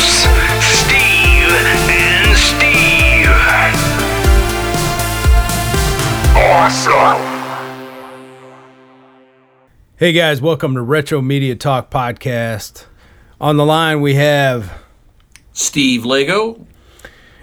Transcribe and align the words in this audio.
hosts, 0.00 0.80
Steve 0.80 1.50
and 1.50 2.36
Steve. 2.36 3.26
Awesome. 6.36 7.22
Hey 9.96 10.12
guys, 10.12 10.42
welcome 10.42 10.74
to 10.74 10.82
Retro 10.82 11.22
Media 11.22 11.56
Talk 11.56 11.90
Podcast. 11.90 12.84
On 13.40 13.56
the 13.56 13.64
line 13.64 14.00
we 14.02 14.14
have, 14.14 14.72
Steve 15.52 16.04
Lego. 16.04 16.66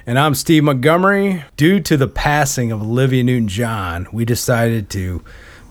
and 0.06 0.20
I'm 0.20 0.36
Steve 0.36 0.64
Montgomery. 0.64 1.44
Due 1.58 1.80
to 1.82 1.98
the 1.98 2.08
passing 2.08 2.72
of 2.72 2.82
Olivia 2.82 3.24
Newton 3.24 3.48
John, 3.48 4.08
we 4.12 4.26
decided 4.26 4.90
to 4.92 5.24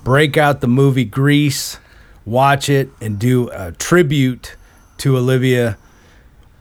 break 0.02 0.36
out 0.36 0.60
the 0.60 0.68
movie 0.68 1.04
Grease, 1.04 1.78
watch 2.24 2.68
it, 2.68 2.90
and 3.00 3.18
do 3.18 3.48
a 3.52 3.70
tribute 3.72 4.56
to 4.98 5.16
Olivia 5.16 5.78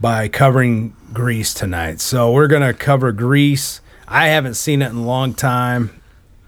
by 0.01 0.27
covering 0.27 0.95
Grease 1.13 1.53
tonight. 1.53 2.01
So 2.01 2.31
we're 2.31 2.47
going 2.47 2.63
to 2.63 2.73
cover 2.73 3.11
Grease. 3.11 3.81
I 4.07 4.27
haven't 4.27 4.55
seen 4.55 4.81
it 4.81 4.89
in 4.89 4.97
a 4.97 5.05
long 5.05 5.35
time. 5.35 6.01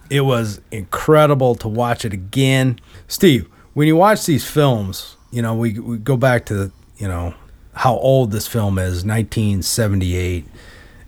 It 0.10 0.22
was 0.22 0.60
incredible 0.72 1.56
to 1.56 1.68
watch 1.68 2.04
it 2.04 2.14
again. 2.14 2.80
Steve, 3.08 3.48
when 3.74 3.88
you 3.88 3.96
watch 3.96 4.26
these 4.26 4.44
films, 4.50 5.18
you 5.32 5.42
know, 5.42 5.54
we, 5.54 5.80
we 5.80 5.98
go 5.98 6.18
back 6.18 6.48
to, 6.48 6.72
you 6.98 7.08
know, 7.08 7.36
how 7.76 7.96
old 7.98 8.32
this 8.32 8.48
film 8.48 8.78
is, 8.78 9.06
1978, 9.06 10.46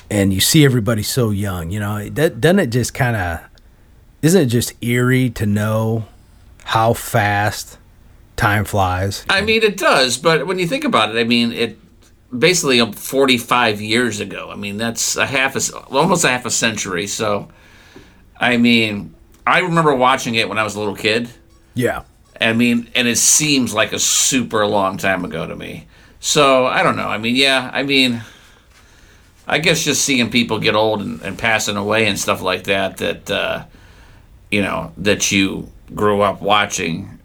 and 0.09 0.33
you 0.33 0.39
see 0.39 0.63
everybody 0.65 1.03
so 1.03 1.31
young, 1.31 1.71
you 1.71 1.79
know, 1.79 2.09
that, 2.09 2.39
doesn't 2.41 2.59
it 2.59 2.67
just 2.67 2.93
kind 2.93 3.15
of, 3.15 3.39
isn't 4.21 4.43
it 4.43 4.47
just 4.47 4.73
eerie 4.83 5.29
to 5.31 5.45
know 5.45 6.05
how 6.63 6.93
fast 6.93 7.77
time 8.35 8.65
flies? 8.65 9.25
I 9.29 9.41
mean, 9.41 9.61
it 9.61 9.77
does, 9.77 10.17
but 10.17 10.47
when 10.47 10.57
you 10.57 10.67
think 10.67 10.83
about 10.83 11.15
it, 11.15 11.19
I 11.19 11.23
mean, 11.23 11.51
it 11.51 11.77
basically 12.37 12.79
um, 12.81 12.91
45 12.91 13.81
years 13.81 14.19
ago. 14.19 14.49
I 14.51 14.55
mean, 14.55 14.77
that's 14.77 15.15
a 15.17 15.25
half 15.25 15.55
a, 15.55 15.77
almost 15.87 16.23
a 16.23 16.29
half 16.29 16.45
a 16.45 16.51
century. 16.51 17.07
So, 17.07 17.49
I 18.37 18.57
mean, 18.57 19.13
I 19.45 19.59
remember 19.59 19.93
watching 19.93 20.35
it 20.35 20.49
when 20.49 20.57
I 20.57 20.63
was 20.63 20.75
a 20.75 20.79
little 20.79 20.95
kid. 20.95 21.29
Yeah. 21.73 22.03
I 22.39 22.53
mean, 22.53 22.89
and 22.95 23.07
it 23.07 23.17
seems 23.17 23.73
like 23.73 23.93
a 23.93 23.99
super 23.99 24.65
long 24.65 24.97
time 24.97 25.23
ago 25.23 25.47
to 25.47 25.55
me. 25.55 25.87
So 26.19 26.65
I 26.65 26.83
don't 26.83 26.97
know. 26.97 27.07
I 27.07 27.17
mean, 27.17 27.35
yeah. 27.35 27.69
I 27.71 27.83
mean, 27.83 28.21
I 29.47 29.59
guess 29.59 29.83
just 29.83 30.03
seeing 30.03 30.29
people 30.29 30.59
get 30.59 30.75
old 30.75 31.01
and, 31.01 31.21
and 31.21 31.37
passing 31.37 31.77
away 31.77 32.07
and 32.07 32.19
stuff 32.19 32.41
like 32.41 32.63
that. 32.65 32.97
That 32.97 33.31
uh, 33.31 33.65
you 34.51 34.61
know 34.61 34.91
that 34.97 35.31
you 35.31 35.71
grew 35.93 36.21
up 36.21 36.41
watching 36.41 37.19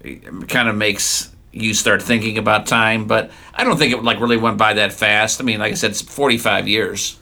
kind 0.49 0.69
of 0.69 0.77
makes 0.77 1.30
you 1.53 1.75
start 1.75 2.03
thinking 2.03 2.39
about 2.39 2.67
time. 2.67 3.07
But 3.07 3.31
I 3.55 3.65
don't 3.65 3.77
think 3.79 3.93
it 3.93 4.03
like 4.03 4.21
really 4.21 4.37
went 4.37 4.59
by 4.59 4.75
that 4.75 4.93
fast. 4.93 5.41
I 5.41 5.45
mean, 5.45 5.59
like 5.61 5.73
I 5.73 5.75
said, 5.75 5.91
it's 5.93 6.03
45 6.03 6.69
years. 6.69 7.19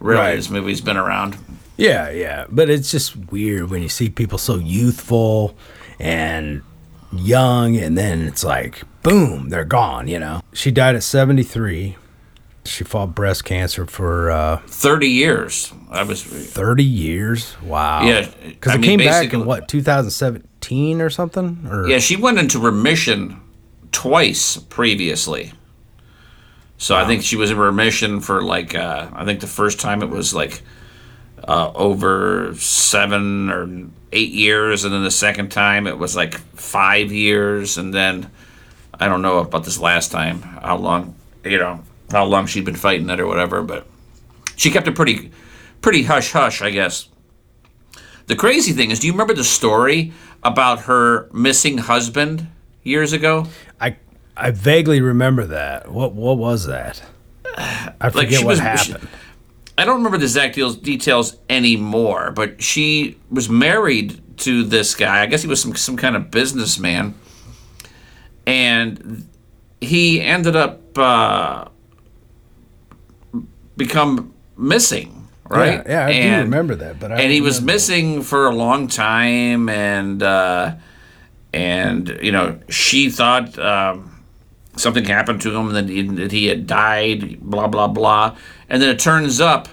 Really, 0.00 0.20
Right. 0.20 0.36
this 0.36 0.50
movie's 0.50 0.80
been 0.80 0.96
around. 0.96 1.36
Yeah, 1.76 2.10
yeah, 2.10 2.46
but 2.50 2.68
it's 2.70 2.90
just 2.90 3.16
weird 3.32 3.70
when 3.70 3.82
you 3.82 3.88
see 3.88 4.08
people 4.08 4.38
so 4.38 4.56
youthful 4.56 5.56
and 5.98 6.62
young, 7.12 7.76
and 7.76 7.96
then 7.98 8.22
it's 8.22 8.44
like, 8.44 8.82
boom, 9.02 9.48
they're 9.48 9.64
gone. 9.64 10.06
You 10.08 10.18
know, 10.20 10.40
she 10.52 10.70
died 10.70 10.94
at 10.94 11.02
seventy 11.02 11.42
three. 11.42 11.96
She 12.66 12.82
fought 12.84 13.14
breast 13.14 13.44
cancer 13.44 13.84
for 13.86 14.30
uh, 14.30 14.56
30 14.68 15.06
years. 15.06 15.70
I 15.90 16.02
was. 16.02 16.22
thirty 16.22 16.84
years. 16.84 17.60
Wow. 17.62 18.04
Yeah, 18.04 18.26
because 18.46 18.72
I 18.72 18.76
it 18.76 18.80
mean, 18.80 18.98
came 19.00 19.06
back 19.06 19.32
in 19.34 19.44
what 19.44 19.66
two 19.68 19.82
thousand 19.82 20.10
seventeen 20.12 21.00
or 21.00 21.10
something. 21.10 21.66
Or 21.70 21.88
Yeah, 21.88 21.98
she 21.98 22.16
went 22.16 22.38
into 22.38 22.58
remission 22.58 23.40
twice 23.94 24.56
previously. 24.56 25.52
So 26.76 26.96
I 26.96 27.06
think 27.06 27.22
she 27.22 27.36
was 27.36 27.50
in 27.50 27.56
remission 27.56 28.20
for 28.20 28.42
like 28.42 28.74
uh, 28.74 29.08
I 29.12 29.24
think 29.24 29.40
the 29.40 29.46
first 29.46 29.80
time 29.80 30.02
it 30.02 30.10
was 30.10 30.34
like 30.34 30.62
uh, 31.46 31.72
over 31.74 32.54
seven 32.56 33.48
or 33.50 33.88
eight 34.12 34.32
years, 34.32 34.84
and 34.84 34.92
then 34.92 35.04
the 35.04 35.10
second 35.10 35.50
time 35.50 35.86
it 35.86 35.96
was 35.96 36.16
like 36.16 36.34
five 36.56 37.12
years, 37.12 37.78
and 37.78 37.94
then 37.94 38.30
I 38.98 39.06
don't 39.08 39.22
know 39.22 39.38
about 39.38 39.64
this 39.64 39.78
last 39.78 40.10
time 40.10 40.42
how 40.42 40.76
long 40.76 41.14
you 41.44 41.58
know 41.58 41.80
how 42.10 42.24
long 42.24 42.46
she'd 42.46 42.64
been 42.64 42.74
fighting 42.74 43.08
it 43.08 43.20
or 43.20 43.26
whatever, 43.26 43.62
but 43.62 43.86
she 44.56 44.70
kept 44.70 44.88
it 44.88 44.96
pretty 44.96 45.30
pretty 45.80 46.02
hush 46.02 46.32
hush, 46.32 46.60
I 46.60 46.70
guess. 46.70 47.08
The 48.26 48.36
crazy 48.36 48.72
thing 48.72 48.90
is, 48.90 48.98
do 48.98 49.06
you 49.06 49.12
remember 49.12 49.34
the 49.34 49.44
story 49.44 50.12
about 50.42 50.82
her 50.82 51.30
missing 51.32 51.78
husband 51.78 52.48
years 52.84 53.12
ago? 53.12 53.46
I 53.80 53.96
I 54.36 54.50
vaguely 54.52 55.00
remember 55.00 55.44
that. 55.46 55.90
What 55.90 56.14
what 56.14 56.38
was 56.38 56.66
that? 56.66 57.02
I 57.56 58.10
forget 58.10 58.38
she 58.40 58.44
what 58.44 58.52
was- 58.52 58.60
happened. 58.60 59.08
I 59.76 59.84
don't 59.84 59.96
remember 59.96 60.18
the 60.18 60.24
exact 60.26 60.54
deals, 60.54 60.76
details 60.76 61.36
anymore, 61.50 62.30
but 62.30 62.62
she 62.62 63.18
was 63.28 63.48
married 63.48 64.20
to 64.38 64.62
this 64.62 64.94
guy. 64.94 65.20
I 65.22 65.26
guess 65.26 65.42
he 65.42 65.48
was 65.48 65.60
some 65.60 65.74
some 65.74 65.96
kind 65.96 66.14
of 66.14 66.30
businessman, 66.30 67.14
and 68.46 69.28
he 69.80 70.20
ended 70.20 70.54
up 70.54 70.96
uh, 70.96 71.64
become 73.76 74.32
missing. 74.56 75.28
Right? 75.48 75.82
Yeah, 75.86 76.08
yeah, 76.08 76.36
I 76.36 76.38
do 76.38 76.42
remember 76.44 76.74
that, 76.76 76.98
but 76.98 77.12
I 77.12 77.20
and 77.20 77.30
he 77.32 77.40
was 77.40 77.60
missing 77.60 78.22
for 78.22 78.46
a 78.46 78.54
long 78.54 78.88
time, 78.88 79.68
and 79.68 80.22
uh, 80.22 80.76
and 81.54 82.18
you 82.20 82.32
know 82.32 82.58
she 82.68 83.10
thought 83.10 83.56
um, 83.60 84.24
something 84.76 85.04
happened 85.04 85.40
to 85.42 85.54
him, 85.54 85.68
and 85.68 85.76
that 85.76 85.88
he, 85.88 86.02
that 86.02 86.32
he 86.32 86.46
had 86.46 86.66
died. 86.66 87.40
Blah 87.40 87.68
blah 87.68 87.86
blah, 87.86 88.36
and 88.68 88.82
then 88.82 88.88
it 88.88 88.98
turns 88.98 89.40
up. 89.40 89.68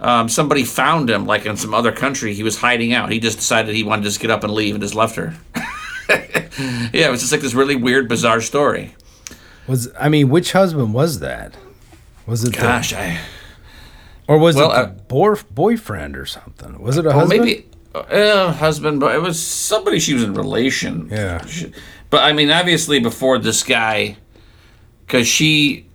Um, 0.00 0.28
somebody 0.28 0.64
found 0.64 1.08
him, 1.08 1.26
like 1.26 1.46
in 1.46 1.56
some 1.56 1.74
other 1.74 1.92
country. 1.92 2.34
He 2.34 2.42
was 2.42 2.58
hiding 2.58 2.92
out. 2.92 3.10
He 3.12 3.20
just 3.20 3.38
decided 3.38 3.74
he 3.74 3.82
wanted 3.82 4.02
to 4.02 4.08
just 4.08 4.20
get 4.20 4.30
up 4.30 4.44
and 4.44 4.52
leave, 4.52 4.74
and 4.74 4.82
just 4.82 4.94
left 4.94 5.16
her. 5.16 5.34
yeah, 6.08 7.08
it 7.08 7.10
was 7.10 7.20
just 7.20 7.32
like 7.32 7.42
this 7.42 7.54
really 7.54 7.76
weird, 7.76 8.08
bizarre 8.08 8.40
story. 8.40 8.94
Was 9.66 9.90
I 9.98 10.08
mean, 10.08 10.30
which 10.30 10.52
husband 10.52 10.94
was 10.94 11.20
that? 11.20 11.54
Was 12.26 12.44
it 12.44 12.54
the- 12.54 12.62
Gosh, 12.62 12.92
I 12.94 13.20
or 14.28 14.38
was 14.38 14.56
well, 14.56 14.72
it 14.72 14.74
uh, 14.74 15.34
boyfriend 15.54 16.16
or 16.16 16.26
something? 16.26 16.78
Was 16.80 16.96
it 16.96 17.04
a 17.04 17.08
well 17.10 17.20
husband? 17.20 17.44
maybe 17.44 17.66
uh, 18.00 18.52
husband, 18.52 19.00
but 19.00 19.14
it 19.14 19.18
was 19.18 19.42
somebody 19.42 19.98
she 19.98 20.14
was 20.14 20.22
in 20.22 20.34
relation. 20.34 21.08
Yeah. 21.10 21.44
But 22.10 22.24
I 22.24 22.32
mean, 22.32 22.50
obviously, 22.50 23.00
before 23.00 23.38
this 23.38 23.62
guy, 23.62 24.16
because 25.06 25.26
she, 25.26 25.86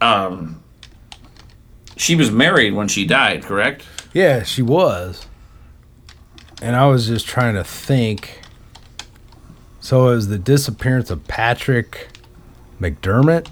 um, 0.00 0.62
she 1.96 2.14
was 2.16 2.30
married 2.30 2.74
when 2.74 2.88
she 2.88 3.06
died, 3.06 3.42
correct? 3.44 3.84
Yeah, 4.12 4.42
she 4.42 4.62
was. 4.62 5.26
And 6.60 6.74
I 6.74 6.86
was 6.86 7.06
just 7.06 7.26
trying 7.26 7.54
to 7.54 7.64
think. 7.64 8.40
So 9.80 10.08
it 10.08 10.14
was 10.16 10.28
the 10.28 10.38
disappearance 10.38 11.10
of 11.10 11.26
Patrick 11.28 12.08
McDermott 12.80 13.48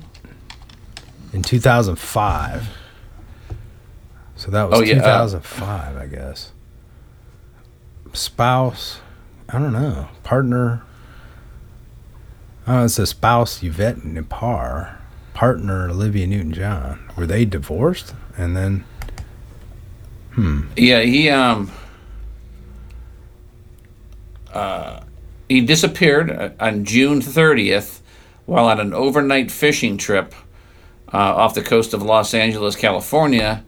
in 1.33 1.43
2005. 1.43 2.69
So 4.37 4.51
that 4.51 4.69
was 4.69 4.81
Oh, 4.81 4.83
yeah, 4.83 4.97
uh, 4.97 5.25
2005, 5.25 5.97
I 5.97 6.07
guess. 6.07 6.53
Spouse, 8.17 9.01
I 9.49 9.59
don't 9.59 9.73
know. 9.73 10.09
Partner, 10.23 10.83
oh, 12.67 12.85
it 12.85 12.89
says 12.91 13.11
spouse 13.11 13.63
Yvette 13.63 13.99
Nipar. 13.99 14.97
Partner 15.35 15.91
Olivia 15.91 16.27
Newton 16.27 16.53
John. 16.53 17.11
Were 17.15 17.27
they 17.27 17.45
divorced? 17.45 18.15
And 18.39 18.57
then. 18.57 18.85
hmm. 20.33 20.63
Yeah, 20.77 21.03
he 21.03 21.29
um, 21.29 21.71
uh, 24.51 25.01
he 25.47 25.61
disappeared 25.61 26.31
uh, 26.31 26.51
on 26.59 26.87
June 26.87 27.21
thirtieth 27.21 28.03
while 28.47 28.67
on 28.67 28.81
an 28.81 28.95
overnight 28.95 29.51
fishing 29.51 29.99
trip 29.99 30.35
uh, 31.13 31.19
off 31.19 31.55
the 31.55 31.63
coast 31.63 31.93
of 31.93 32.01
Los 32.03 32.33
Angeles, 32.33 32.75
California. 32.75 33.63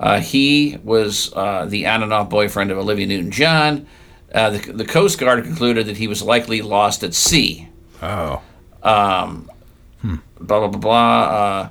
Uh, 0.00 0.20
he 0.20 0.78
was 0.84 1.32
uh, 1.34 1.64
the 1.66 1.86
on 1.86 2.02
and 2.02 2.12
off 2.12 2.30
boyfriend 2.30 2.70
of 2.70 2.78
Olivia 2.78 3.06
Newton 3.06 3.30
John. 3.30 3.86
Uh, 4.32 4.50
the, 4.50 4.72
the 4.72 4.84
Coast 4.84 5.18
Guard 5.18 5.42
concluded 5.44 5.86
that 5.86 5.96
he 5.96 6.06
was 6.06 6.22
likely 6.22 6.62
lost 6.62 7.02
at 7.02 7.14
sea. 7.14 7.68
Oh. 8.02 8.42
blah 8.82 10.20
blah 10.40 10.68
blah 10.68 10.78
blah. 10.78 11.20
Uh, 11.22 11.68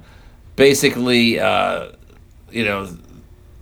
basically, 0.55 1.39
uh, 1.39 1.89
you 2.51 2.65
know, 2.65 2.89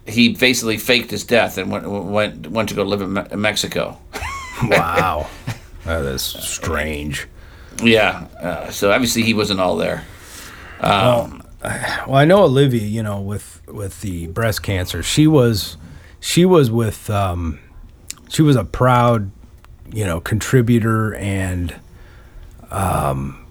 he 0.08 0.30
basically 0.30 0.78
faked 0.78 1.12
his 1.12 1.24
death 1.24 1.58
and 1.58 1.72
went 1.72 1.88
went 1.88 2.48
went 2.50 2.70
to 2.70 2.76
go 2.76 2.84
live 2.84 3.02
in, 3.02 3.14
Me- 3.14 3.24
in 3.32 3.42
Mexico. 3.42 3.98
Wow. 4.70 5.28
that 5.84 6.06
is 6.06 6.22
strange. 6.22 7.28
Yeah, 7.84 8.26
uh, 8.42 8.70
so 8.72 8.94
obviously 8.94 9.24
he 9.24 9.34
wasn't 9.34 9.60
all 9.60 9.76
there. 9.76 10.06
Well, 10.82 11.42
I 12.12 12.26
know 12.26 12.44
Olivia, 12.44 12.84
you 12.84 13.04
know, 13.04 13.20
with 13.22 13.62
with 13.68 14.02
the 14.02 14.28
breast 14.28 14.64
cancer, 14.64 15.04
she 15.04 15.28
was 15.28 15.78
she 16.20 16.46
was 16.46 16.70
with 16.72 17.10
um 17.10 17.60
she 18.30 18.42
was 18.42 18.56
a 18.56 18.64
proud, 18.64 19.32
you 19.92 20.06
know, 20.06 20.20
contributor 20.20 21.16
and 21.16 21.76
um 22.72 23.46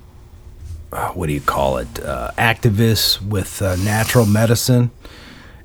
uh, 0.94 1.08
what 1.08 1.26
do 1.26 1.32
you 1.32 1.40
call 1.40 1.78
it? 1.78 2.02
Uh, 2.05 2.31
activist 2.38 3.20
with 3.20 3.61
uh, 3.61 3.75
natural 3.76 4.26
medicine. 4.26 4.93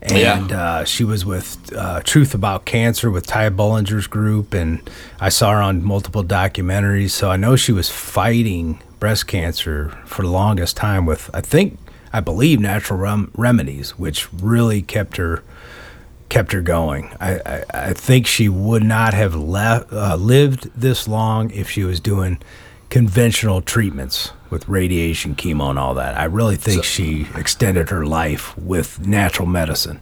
And 0.01 0.51
uh, 0.51 0.85
she 0.85 1.03
was 1.03 1.25
with 1.25 1.71
uh, 1.75 2.01
Truth 2.03 2.33
About 2.33 2.65
Cancer 2.65 3.11
with 3.11 3.27
Ty 3.27 3.49
Bollinger's 3.49 4.07
group, 4.07 4.53
and 4.53 4.89
I 5.19 5.27
saw 5.29 5.51
her 5.51 5.61
on 5.61 5.83
multiple 5.83 6.23
documentaries. 6.23 7.11
So 7.11 7.29
I 7.29 7.35
know 7.35 7.55
she 7.57 7.73
was 7.73 7.89
fighting 7.89 8.81
breast 8.99 9.27
cancer 9.27 9.89
for 10.05 10.21
the 10.23 10.29
longest 10.29 10.77
time 10.77 11.05
with, 11.05 11.29
I 11.33 11.41
think, 11.41 11.77
I 12.11 12.19
believe, 12.19 12.59
natural 12.59 13.00
rem- 13.00 13.31
remedies, 13.35 13.91
which 13.91 14.31
really 14.33 14.81
kept 14.81 15.17
her 15.17 15.44
kept 16.29 16.51
her 16.51 16.61
going. 16.61 17.11
I, 17.19 17.39
I, 17.45 17.63
I 17.73 17.94
think 17.94 18.27
she 18.27 18.47
would 18.50 18.83
not 18.83 19.15
have 19.15 19.33
left, 19.33 19.91
uh, 19.91 20.15
lived 20.15 20.69
this 20.79 21.07
long 21.07 21.50
if 21.50 21.69
she 21.71 21.83
was 21.83 22.00
doing 22.00 22.39
conventional 22.89 23.61
treatments 23.61 24.31
with 24.50 24.67
radiation, 24.67 25.35
chemo, 25.35 25.69
and 25.71 25.79
all 25.79 25.95
that. 25.95 26.17
I 26.17 26.25
really 26.25 26.56
think 26.56 26.83
she 26.83 27.27
extended 27.35 27.89
her 27.89 28.06
life 28.06 28.57
with 28.57 29.06
natural 29.06 29.47
medicine. 29.47 30.01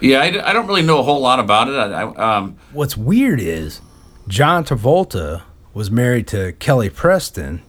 Yeah, 0.00 0.20
I, 0.20 0.50
I 0.50 0.52
don't 0.52 0.66
really 0.66 0.82
know 0.82 1.00
a 1.00 1.02
whole 1.02 1.20
lot 1.20 1.40
about 1.40 1.68
it. 1.68 1.72
I, 1.74 2.02
I, 2.02 2.36
um, 2.36 2.56
What's 2.72 2.96
weird 2.96 3.40
is 3.40 3.80
John 4.28 4.64
Travolta 4.64 5.42
was 5.74 5.90
married 5.90 6.26
to 6.28 6.52
Kelly 6.52 6.90
Preston, 6.90 7.62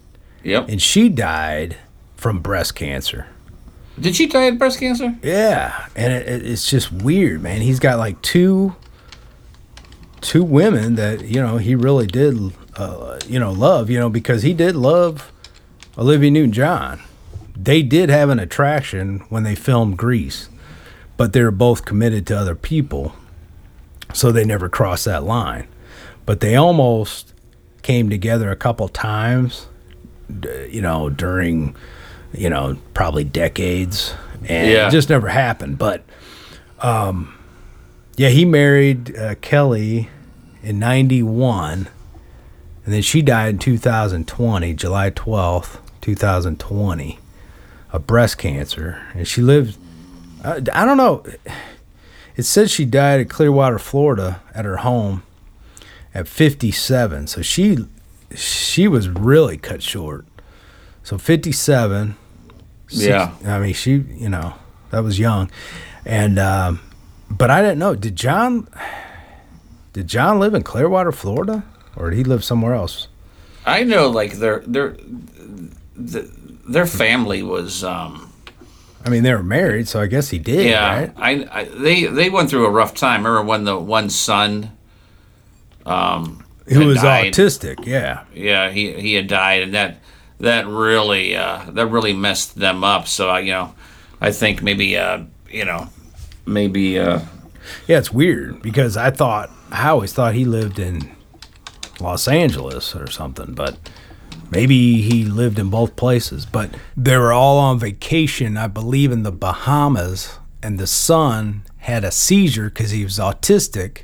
yep. 0.44 0.68
and 0.70 0.82
she 0.82 1.10
died 1.10 1.78
from 2.16 2.40
breast 2.40 2.76
cancer. 2.76 3.28
Did 4.02 4.16
she 4.16 4.28
die 4.28 4.44
of 4.44 4.58
breast 4.58 4.80
cancer? 4.80 5.18
Yeah, 5.22 5.88
and 5.96 6.14
it, 6.14 6.28
it, 6.28 6.46
it's 6.46 6.70
just 6.70 6.92
weird, 6.92 7.42
man. 7.42 7.62
He's 7.62 7.80
got 7.80 7.98
like 7.98 8.22
two 8.22 8.76
two 10.22 10.44
women 10.44 10.96
that 10.96 11.26
you 11.26 11.42
know 11.42 11.58
he 11.58 11.76
really 11.76 12.08
did, 12.08 12.54
uh, 12.76 13.20
you 13.28 13.40
know, 13.40 13.52
love. 13.52 13.90
You 13.90 14.00
know, 14.00 14.10
because 14.10 14.44
he 14.44 14.54
did 14.54 14.76
love 14.76 15.32
Olivia 15.98 16.32
Newton-John. 16.32 17.02
They 17.56 17.82
did 17.82 18.10
have 18.10 18.30
an 18.30 18.40
attraction 18.40 19.20
when 19.30 19.44
they 19.44 19.56
filmed 19.56 19.98
Grease, 19.98 20.50
but 21.18 21.34
they 21.34 21.44
were 21.44 21.52
both 21.52 21.84
committed 21.84 22.26
to 22.28 22.38
other 22.38 22.56
people, 22.56 23.14
so 24.14 24.32
they 24.32 24.46
never 24.46 24.70
crossed 24.70 25.06
that 25.06 25.24
line. 25.24 25.68
But 26.26 26.40
they 26.40 26.56
almost 26.56 27.34
came 27.82 28.10
together 28.10 28.50
a 28.50 28.56
couple 28.56 28.88
times, 28.88 29.68
you 30.70 30.82
know, 30.82 31.10
during 31.10 31.76
you 32.34 32.50
know, 32.50 32.78
probably 32.94 33.24
decades, 33.24 34.14
and 34.48 34.70
Yeah. 34.72 34.88
it 34.88 34.92
just 34.92 35.10
never 35.10 35.28
happened. 35.30 35.78
But, 35.78 36.04
um, 36.82 37.34
yeah, 38.18 38.30
he 38.30 38.46
married 38.46 39.16
uh, 39.18 39.36
Kelly 39.42 40.10
in 40.64 40.80
'91, 40.80 41.88
and 42.86 42.94
then 42.94 43.02
she 43.02 43.22
died 43.22 43.50
in 43.50 43.60
2020, 43.60 44.74
July 44.74 45.10
12th, 45.12 45.78
2020, 46.02 47.20
of 47.92 48.06
breast 48.08 48.38
cancer, 48.38 49.02
and 49.14 49.28
she 49.28 49.42
lived. 49.42 49.78
I, 50.44 50.62
I 50.74 50.86
don't 50.86 50.98
know. 50.98 51.24
It 52.36 52.44
says 52.44 52.72
she 52.72 52.86
died 52.86 53.20
at 53.20 53.30
Clearwater, 53.30 53.80
Florida, 53.80 54.42
at 54.56 54.64
her 54.64 54.78
home 54.78 55.24
at 56.14 56.28
57. 56.28 57.28
So 57.28 57.42
she 57.42 57.80
she 58.34 58.88
was 58.88 59.10
really 59.10 59.58
cut 59.58 59.84
short. 59.84 60.26
So 61.10 61.18
57. 61.18 62.16
six- 62.88 63.02
Yeah. 63.04 63.32
I 63.44 63.58
mean, 63.58 63.74
she, 63.74 63.94
you 63.94 64.30
know, 64.30 64.54
that 64.92 65.04
was 65.04 65.18
young. 65.18 65.50
And, 66.06 66.38
um, 66.38 66.82
but 67.32 67.50
I 67.50 67.62
didn't 67.64 67.80
know. 67.80 67.96
Did 67.96 68.16
John, 68.16 68.68
did 69.94 70.08
John 70.08 70.38
live 70.40 70.54
in 70.54 70.62
Clearwater, 70.62 71.12
Florida? 71.12 71.64
Or 71.96 72.12
did 72.12 72.18
he 72.18 72.24
live 72.24 72.44
somewhere 72.44 72.76
else? 72.76 73.08
I 73.66 73.84
know, 73.84 74.08
like 74.10 74.34
their 74.34 74.60
their 74.68 74.98
their 75.98 76.86
family 76.86 77.42
was. 77.42 77.84
Um, 77.84 78.32
I 79.04 79.10
mean, 79.10 79.24
they 79.24 79.34
were 79.34 79.44
married, 79.44 79.88
so 79.88 80.00
I 80.00 80.06
guess 80.06 80.30
he 80.30 80.38
did, 80.38 80.68
yeah, 80.68 80.96
right? 81.00 81.14
I, 81.18 81.32
I 81.52 81.64
they 81.66 82.06
they 82.06 82.30
went 82.30 82.50
through 82.52 82.66
a 82.68 82.70
rough 82.70 82.94
time. 82.94 83.26
Remember 83.26 83.48
when 83.50 83.64
the 83.64 83.78
one 83.78 84.10
son. 84.12 84.72
Um, 85.86 86.46
Who 86.68 86.86
was 86.86 87.02
died? 87.02 87.34
autistic, 87.34 87.86
yeah. 87.86 88.24
Yeah, 88.34 88.70
he 88.70 88.94
he 88.94 89.16
had 89.16 89.28
died, 89.28 89.64
and 89.64 89.74
that 89.74 90.00
that 90.40 90.68
really 90.68 91.36
uh, 91.36 91.66
that 91.72 91.88
really 91.88 92.14
messed 92.14 92.56
them 92.56 92.84
up. 92.84 93.08
So 93.08 93.30
I, 93.30 93.40
you 93.40 93.52
know, 93.52 93.74
I 94.22 94.32
think 94.32 94.62
maybe 94.62 94.98
uh, 94.98 95.24
you 95.50 95.66
know, 95.66 95.90
maybe 96.46 97.00
uh, 97.00 97.22
Yeah, 97.88 97.98
it's 97.98 98.12
weird 98.12 98.62
because 98.62 98.98
I 98.98 99.12
thought, 99.12 99.50
I 99.72 99.90
always 99.90 100.14
thought 100.14 100.34
he 100.34 100.46
lived 100.46 100.80
in 100.80 101.10
Los 102.00 102.28
Angeles 102.28 102.96
or 102.96 103.10
something, 103.10 103.54
but 103.54 103.78
maybe 104.52 105.02
he 105.02 105.26
lived 105.26 105.60
in 105.60 105.70
both 105.70 105.96
places. 105.96 106.46
But 106.46 106.72
they 106.96 107.18
were 107.18 107.34
all 107.34 107.58
on 107.58 107.80
vacation, 107.80 108.58
I 108.58 108.68
believe, 108.68 109.12
in 109.12 109.24
the 109.24 109.32
Bahamas, 109.32 110.40
and 110.62 110.80
the 110.80 110.88
son 110.88 111.64
had 111.78 112.04
a 112.04 112.12
seizure 112.12 112.70
because 112.70 112.92
he 112.92 113.04
was 113.04 113.20
autistic 113.20 114.04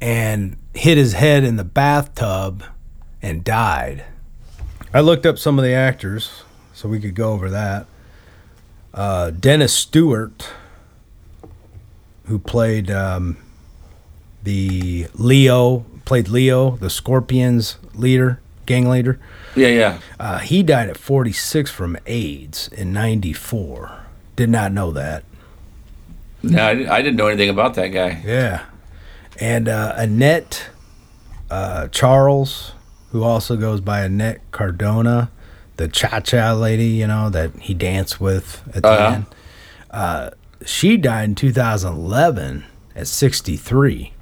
and 0.00 0.56
hit 0.74 0.98
his 0.98 1.14
head 1.14 1.44
in 1.44 1.56
the 1.56 1.64
bathtub 1.64 2.62
and 3.22 3.42
died. 3.42 4.04
I 4.94 5.00
looked 5.00 5.26
up 5.26 5.38
some 5.38 5.58
of 5.58 5.64
the 5.64 5.72
actors 5.72 6.44
so 6.72 6.88
we 6.88 7.00
could 7.00 7.14
go 7.14 7.32
over 7.32 7.50
that. 7.50 7.86
Uh, 8.94 9.30
Dennis 9.30 9.74
Stewart 9.74 10.48
who 12.26 12.38
played 12.38 12.90
um, 12.90 13.36
the 14.42 15.08
Leo, 15.14 15.84
played 16.04 16.28
Leo, 16.28 16.76
the 16.76 16.90
Scorpions 16.90 17.76
leader, 17.94 18.40
gang 18.66 18.88
leader. 18.88 19.18
yeah, 19.54 19.68
yeah. 19.68 19.98
Uh, 20.18 20.38
he 20.38 20.62
died 20.62 20.88
at 20.88 20.96
46 20.96 21.70
from 21.70 21.96
AIDS 22.06 22.68
in 22.68 22.92
94. 22.92 24.04
Did 24.36 24.50
not 24.50 24.72
know 24.72 24.90
that. 24.92 25.24
No, 26.42 26.62
I, 26.62 26.96
I 26.96 27.02
didn't 27.02 27.16
know 27.16 27.26
anything 27.26 27.50
about 27.50 27.74
that 27.74 27.88
guy. 27.88 28.22
Yeah. 28.24 28.64
And 29.40 29.68
uh, 29.68 29.94
Annette 29.96 30.68
uh, 31.50 31.88
Charles, 31.88 32.72
who 33.14 33.22
also 33.22 33.56
goes 33.56 33.80
by 33.80 34.00
Annette 34.00 34.40
Cardona, 34.50 35.30
the 35.76 35.86
cha 35.86 36.18
cha 36.18 36.52
lady, 36.52 36.86
you 36.86 37.06
know, 37.06 37.30
that 37.30 37.52
he 37.60 37.72
danced 37.72 38.20
with 38.20 38.60
at 38.74 38.82
the 38.82 38.88
Uh-huh. 38.88 39.14
end. 39.14 39.26
Uh, 39.92 40.30
she 40.66 40.96
died 40.96 41.24
in 41.28 41.34
2011 41.36 42.64
at 42.96 43.06
63. 43.06 44.12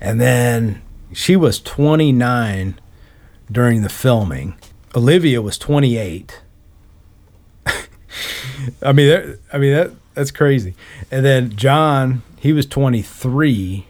And 0.00 0.18
then 0.18 0.80
she 1.12 1.36
was 1.36 1.60
29 1.60 2.80
during 3.52 3.82
the 3.82 3.90
filming. 3.90 4.54
Olivia 4.96 5.42
was 5.42 5.58
28. 5.58 6.40
I 7.66 8.92
mean, 8.92 9.08
that, 9.08 9.38
I 9.52 9.58
mean 9.58 9.74
that 9.74 9.90
that's 10.14 10.30
crazy. 10.30 10.74
And 11.10 11.26
then 11.26 11.54
John, 11.56 12.22
he 12.38 12.54
was 12.54 12.64
23, 12.64 13.84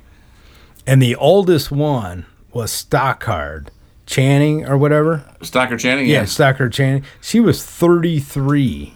and 0.88 1.00
the 1.00 1.14
oldest 1.14 1.70
one 1.70 2.26
was 2.52 2.70
Stockard 2.72 3.70
Channing 4.06 4.66
or 4.66 4.76
whatever. 4.76 5.24
Stocker 5.40 5.78
Channing. 5.78 6.06
Yeah, 6.06 6.20
Yeah. 6.20 6.24
Stockard 6.24 6.72
Channing. 6.72 7.04
She 7.20 7.38
was 7.40 7.64
33. 7.64 8.94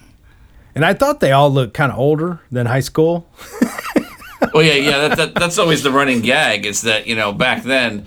And 0.74 0.84
I 0.84 0.92
thought 0.92 1.20
they 1.20 1.30
all 1.32 1.50
looked 1.50 1.72
kind 1.74 1.92
of 1.92 1.98
older 1.98 2.40
than 2.50 2.66
high 2.66 2.80
school. 2.80 3.28
well, 4.52 4.62
yeah, 4.64 4.74
yeah. 4.74 5.08
That, 5.08 5.16
that, 5.18 5.34
that's 5.36 5.58
always 5.58 5.82
the 5.82 5.90
running 5.92 6.20
gag. 6.20 6.66
Is 6.66 6.82
that 6.82 7.06
you 7.06 7.14
know 7.14 7.32
back 7.32 7.62
then, 7.62 8.06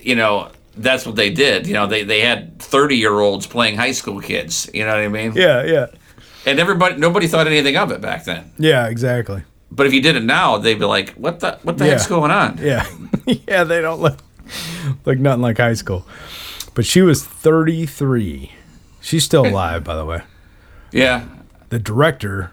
you 0.00 0.14
know 0.14 0.50
that's 0.76 1.06
what 1.06 1.16
they 1.16 1.30
did. 1.30 1.66
You 1.66 1.72
know 1.72 1.86
they 1.86 2.04
they 2.04 2.20
had 2.20 2.58
thirty 2.60 2.96
year 2.96 3.18
olds 3.20 3.46
playing 3.46 3.76
high 3.76 3.92
school 3.92 4.20
kids. 4.20 4.68
You 4.74 4.84
know 4.84 4.90
what 4.92 5.00
I 5.00 5.08
mean? 5.08 5.32
Yeah, 5.34 5.64
yeah. 5.64 5.86
And 6.46 6.58
everybody, 6.60 6.96
nobody 6.96 7.26
thought 7.26 7.46
anything 7.46 7.76
of 7.78 7.90
it 7.90 8.02
back 8.02 8.24
then. 8.24 8.52
Yeah, 8.58 8.86
exactly. 8.88 9.42
But 9.70 9.86
if 9.86 9.94
you 9.94 10.02
did 10.02 10.14
it 10.16 10.24
now, 10.24 10.58
they'd 10.58 10.78
be 10.78 10.84
like, 10.84 11.14
"What 11.14 11.40
the 11.40 11.58
what 11.62 11.78
the 11.78 11.86
Yeah. 11.86 11.90
heck's 11.92 12.06
going 12.06 12.30
on?" 12.32 12.58
Yeah. 12.60 12.86
yeah, 13.48 13.64
they 13.64 13.80
don't 13.80 14.00
look 14.02 14.18
like 15.04 15.18
nothing 15.18 15.42
like 15.42 15.58
high 15.58 15.74
school. 15.74 16.06
But 16.74 16.86
she 16.86 17.02
was 17.02 17.24
33. 17.24 18.50
She's 19.00 19.24
still 19.24 19.46
alive, 19.46 19.84
by 19.84 19.96
the 19.96 20.04
way. 20.04 20.22
Yeah. 20.92 21.26
the 21.70 21.78
director 21.80 22.52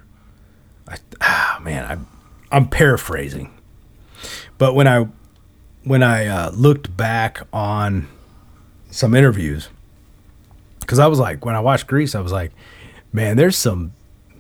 I, 0.88 0.98
ah, 1.22 1.60
man 1.64 1.86
I, 1.86 2.56
i'm 2.56 2.68
paraphrasing 2.68 3.54
but 4.58 4.74
when 4.74 4.88
i 4.88 5.06
when 5.84 6.02
i 6.02 6.26
uh, 6.26 6.50
looked 6.52 6.98
back 6.98 7.42
on 7.54 8.08
some 8.90 9.14
interviews 9.14 9.70
because 10.80 10.98
i 10.98 11.06
was 11.06 11.20
like 11.20 11.46
when 11.46 11.54
i 11.56 11.60
watched 11.60 11.86
grease 11.86 12.16
i 12.16 12.20
was 12.20 12.32
like 12.32 12.52
man 13.14 13.38
there's 13.38 13.56
some 13.56 13.94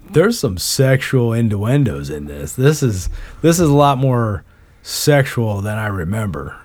there's 0.09 0.39
some 0.39 0.57
sexual 0.57 1.31
innuendos 1.31 2.09
in 2.09 2.25
this 2.25 2.53
this 2.53 2.81
is 2.81 3.07
this 3.43 3.59
is 3.59 3.69
a 3.69 3.73
lot 3.73 3.99
more 3.99 4.43
sexual 4.81 5.61
than 5.61 5.77
i 5.77 5.85
remember 5.85 6.57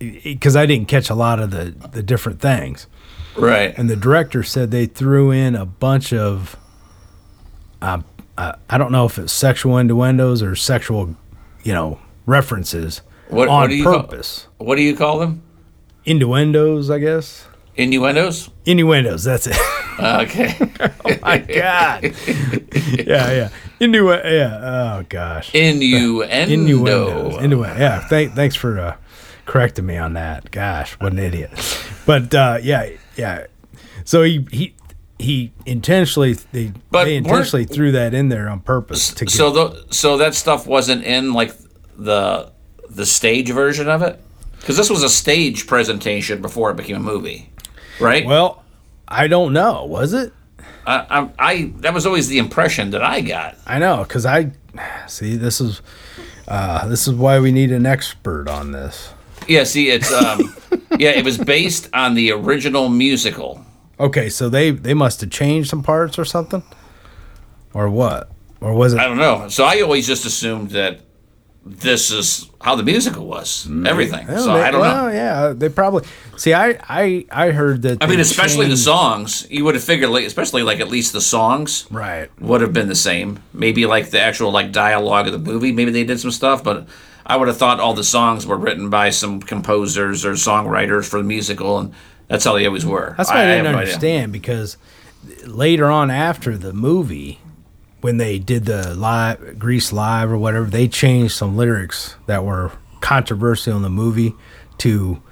because 0.00 0.56
i 0.56 0.64
didn't 0.66 0.88
catch 0.88 1.10
a 1.10 1.14
lot 1.14 1.38
of 1.38 1.50
the 1.50 1.74
the 1.92 2.02
different 2.02 2.40
things 2.40 2.86
Right. 3.36 3.72
and 3.78 3.88
the 3.88 3.94
director 3.96 4.42
said 4.42 4.70
they 4.72 4.86
threw 4.86 5.30
in 5.30 5.54
a 5.54 5.64
bunch 5.64 6.12
of 6.12 6.56
uh, 7.80 8.00
uh, 8.36 8.52
I 8.68 8.76
don't 8.76 8.90
know 8.92 9.06
if 9.06 9.18
it's 9.18 9.32
sexual 9.32 9.78
innuendos 9.78 10.42
or 10.42 10.56
sexual, 10.56 11.14
you 11.62 11.72
know, 11.72 11.98
references 12.26 13.02
What- 13.28 13.48
on 13.48 13.60
what 13.62 13.70
do 13.70 13.76
you 13.76 13.84
call- 13.84 14.02
purpose. 14.02 14.46
what 14.58 14.76
do 14.76 14.82
you 14.82 14.96
call 14.96 15.20
them? 15.20 15.42
Innuendos, 16.04 16.90
I 16.90 16.98
guess. 16.98 17.46
Innuendos. 17.76 18.50
Innuendos. 18.66 19.22
That's 19.24 19.46
it. 19.46 19.56
Okay. 20.00 20.54
Oh 21.04 21.16
my 21.22 21.38
God. 21.38 22.02
yeah, 22.04 23.30
yeah. 23.32 23.48
Innu- 23.80 24.24
yeah. 24.24 24.98
Oh 24.98 25.04
gosh. 25.08 25.54
Innuendo. 25.54 26.26
Innuendos. 26.52 27.42
Innuendo. 27.42 27.78
Yeah. 27.78 28.00
Thank, 28.08 28.34
thanks 28.34 28.56
for 28.56 28.78
uh, 28.80 28.96
correcting 29.50 29.84
me 29.84 29.96
on 29.96 30.12
that. 30.12 30.50
Gosh, 30.52 30.92
what 31.00 31.12
an 31.12 31.18
idiot. 31.18 31.50
But 32.06 32.32
uh, 32.32 32.58
yeah, 32.62 32.90
yeah. 33.16 33.46
So 34.04 34.22
he 34.22 34.46
he 34.52 34.74
he 35.18 35.52
intentionally 35.66 36.34
they, 36.52 36.72
But 36.90 37.04
they 37.04 37.16
intentionally 37.16 37.64
threw 37.64 37.92
that 37.92 38.14
in 38.14 38.28
there 38.28 38.48
on 38.48 38.60
purpose 38.60 39.12
to 39.14 39.24
get. 39.24 39.32
So 39.32 39.50
the, 39.50 39.86
so 39.90 40.16
that 40.18 40.34
stuff 40.34 40.66
wasn't 40.66 41.04
in 41.04 41.32
like 41.32 41.52
the 41.96 42.52
the 42.88 43.04
stage 43.04 43.50
version 43.50 43.88
of 43.88 44.02
it 44.02 44.22
because 44.60 44.76
this 44.76 44.88
was 44.88 45.02
a 45.02 45.08
stage 45.08 45.66
presentation 45.66 46.40
before 46.40 46.70
it 46.70 46.76
became 46.76 46.96
a 46.96 47.00
movie, 47.00 47.50
right? 48.00 48.24
well, 48.24 48.62
I 49.08 49.26
don't 49.26 49.52
know. 49.52 49.84
Was 49.84 50.12
it? 50.12 50.32
I, 50.86 51.06
I, 51.10 51.28
I 51.38 51.72
that 51.78 51.92
was 51.92 52.06
always 52.06 52.28
the 52.28 52.38
impression 52.38 52.90
that 52.90 53.02
I 53.02 53.20
got. 53.20 53.58
I 53.66 53.80
know 53.80 54.04
because 54.04 54.24
I 54.24 54.52
see 55.08 55.34
this 55.34 55.60
is 55.60 55.82
uh, 56.46 56.86
this 56.86 57.08
is 57.08 57.14
why 57.14 57.40
we 57.40 57.50
need 57.50 57.72
an 57.72 57.84
expert 57.84 58.48
on 58.48 58.70
this. 58.70 59.12
Yeah, 59.48 59.64
see, 59.64 59.90
it's 59.90 60.12
um, 60.12 60.54
yeah, 60.98 61.10
it 61.10 61.24
was 61.24 61.38
based 61.38 61.88
on 61.92 62.14
the 62.14 62.32
original 62.32 62.88
musical. 62.88 63.64
Okay, 63.98 64.28
so 64.28 64.48
they 64.48 64.70
they 64.70 64.94
must 64.94 65.20
have 65.20 65.30
changed 65.30 65.68
some 65.70 65.82
parts 65.82 66.18
or 66.18 66.24
something, 66.24 66.62
or 67.74 67.90
what? 67.90 68.30
Or 68.60 68.74
was 68.74 68.92
it? 68.92 68.98
I 69.00 69.06
don't 69.06 69.18
know. 69.18 69.48
So 69.48 69.64
I 69.64 69.80
always 69.80 70.06
just 70.06 70.24
assumed 70.26 70.70
that 70.70 71.00
this 71.64 72.10
is 72.10 72.48
how 72.62 72.74
the 72.74 72.82
musical 72.82 73.26
was, 73.26 73.68
everything. 73.86 74.26
Well, 74.26 74.42
so 74.42 74.54
they- 74.54 74.62
I 74.62 74.70
don't 74.70 74.80
well, 74.80 75.06
know. 75.06 75.12
yeah, 75.12 75.52
they 75.54 75.68
probably 75.68 76.04
see. 76.36 76.54
I 76.54 76.78
I 76.88 77.26
I 77.30 77.50
heard 77.50 77.82
that. 77.82 77.98
I 78.02 78.06
mean, 78.06 78.20
especially 78.20 78.66
the 78.68 78.76
songs. 78.76 79.46
You 79.50 79.64
would 79.64 79.74
have 79.74 79.84
figured, 79.84 80.10
like, 80.10 80.24
especially 80.24 80.62
like 80.62 80.80
at 80.80 80.88
least 80.88 81.12
the 81.12 81.20
songs, 81.20 81.86
Right. 81.90 82.30
would 82.40 82.60
have 82.62 82.72
been 82.72 82.88
the 82.88 82.94
same. 82.94 83.40
Maybe 83.52 83.84
like 83.86 84.10
the 84.10 84.20
actual 84.20 84.50
like 84.52 84.72
dialogue 84.72 85.26
of 85.26 85.32
the 85.32 85.38
movie. 85.38 85.72
Maybe 85.72 85.90
they 85.90 86.04
did 86.04 86.20
some 86.20 86.30
stuff, 86.30 86.62
but 86.64 86.86
I 87.26 87.36
would 87.36 87.48
have 87.48 87.56
thought 87.56 87.80
all 87.80 87.94
the 87.94 88.04
songs 88.04 88.46
were 88.46 88.56
written 88.56 88.90
by 88.90 89.10
some 89.10 89.40
composers 89.40 90.24
or 90.24 90.32
songwriters 90.32 91.08
for 91.08 91.18
the 91.18 91.24
musical, 91.24 91.78
and 91.78 91.92
that's 92.28 92.44
how 92.44 92.54
they 92.54 92.66
always 92.66 92.86
were. 92.86 93.14
That's 93.16 93.30
why 93.30 93.42
I, 93.42 93.46
didn't 93.46 93.66
have 93.66 93.74
no 93.74 93.78
understand 93.80 94.32
because 94.32 94.76
later 95.46 95.86
on 95.90 96.10
after 96.10 96.56
the 96.56 96.72
movie, 96.72 97.40
when 98.00 98.16
they 98.16 98.38
did 98.38 98.64
the 98.64 98.94
live 98.94 99.58
Grease 99.58 99.92
live 99.92 100.30
or 100.32 100.38
whatever, 100.38 100.66
they 100.66 100.88
changed 100.88 101.34
some 101.34 101.56
lyrics 101.56 102.16
that 102.26 102.44
were 102.44 102.72
controversial 103.00 103.76
in 103.76 103.82
the 103.82 103.90
movie 103.90 104.34
to 104.78 105.22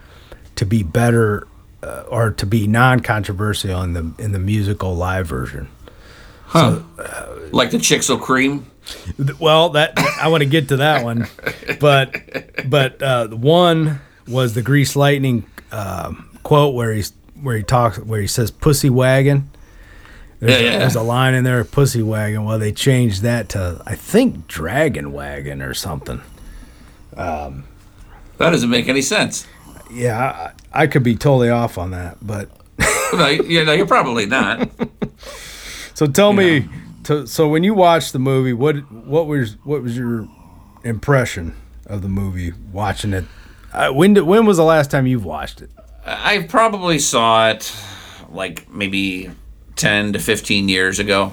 to 0.56 0.66
be 0.66 0.82
better 0.82 1.46
uh, 1.82 2.04
or 2.08 2.30
to 2.32 2.44
be 2.46 2.66
non-controversial 2.66 3.82
in 3.82 3.92
the 3.92 4.12
in 4.18 4.32
the 4.32 4.38
musical 4.38 4.94
live 4.94 5.26
version. 5.26 5.68
huh? 6.46 6.80
Like 7.52 7.70
the 7.70 7.78
Chicks 7.78 8.10
O' 8.10 8.18
Cream. 8.18 8.70
Well, 9.38 9.70
that 9.70 9.98
I 10.20 10.28
want 10.28 10.42
to 10.42 10.48
get 10.48 10.68
to 10.68 10.76
that 10.78 11.04
one, 11.04 11.26
but 11.80 12.14
but 12.68 13.02
uh, 13.02 13.26
the 13.26 13.36
one 13.36 14.00
was 14.26 14.54
the 14.54 14.62
Grease 14.62 14.96
Lightning 14.96 15.44
um, 15.72 16.38
quote 16.42 16.74
where 16.74 16.92
he's 16.92 17.12
where 17.42 17.56
he 17.56 17.62
talks 17.62 17.98
where 17.98 18.20
he 18.20 18.26
says 18.26 18.50
"pussy 18.50 18.90
wagon." 18.90 19.50
There's, 20.40 20.52
Yeah, 20.52 20.58
a, 20.68 20.72
yeah. 20.72 20.78
there's 20.78 20.94
a 20.94 21.02
line 21.02 21.34
in 21.34 21.44
there, 21.44 21.62
"pussy 21.64 22.02
wagon." 22.02 22.44
Well, 22.44 22.58
they 22.58 22.72
changed 22.72 23.22
that 23.22 23.48
to 23.50 23.82
I 23.86 23.94
think 23.94 24.46
"dragon 24.46 25.12
wagon" 25.12 25.60
or 25.62 25.74
something. 25.74 26.20
Um, 27.16 27.64
That 28.38 28.50
doesn't 28.50 28.70
make 28.70 28.88
any 28.88 29.02
sense. 29.02 29.46
Yeah, 29.90 30.52
I, 30.72 30.82
I 30.82 30.86
could 30.86 31.02
be 31.02 31.14
totally 31.16 31.50
off 31.50 31.78
on 31.78 31.90
that, 31.92 32.18
but 32.22 32.50
no, 33.14 33.26
you 33.28 33.64
know, 33.64 33.72
you're 33.72 33.86
probably 33.86 34.26
not. 34.26 34.68
so 35.94 36.06
tell 36.06 36.32
me. 36.32 36.60
To, 36.60 36.68
so 37.26 37.48
when 37.48 37.64
you 37.64 37.74
watched 37.74 38.12
the 38.12 38.18
movie, 38.18 38.52
what 38.52 38.76
what 38.92 39.26
was 39.26 39.56
what 39.64 39.82
was 39.82 39.96
your 39.96 40.28
impression 40.84 41.54
of 41.86 42.02
the 42.02 42.08
movie 42.08 42.52
watching 42.72 43.12
it? 43.12 43.24
Uh, 43.72 43.90
when 43.90 44.14
did, 44.14 44.22
when 44.22 44.46
was 44.46 44.56
the 44.56 44.64
last 44.64 44.90
time 44.90 45.06
you've 45.06 45.24
watched 45.24 45.60
it? 45.60 45.70
I 46.04 46.44
probably 46.48 46.98
saw 46.98 47.50
it 47.50 47.74
like 48.30 48.70
maybe 48.70 49.30
10 49.76 50.14
to 50.14 50.18
15 50.18 50.68
years 50.68 50.98
ago. 50.98 51.32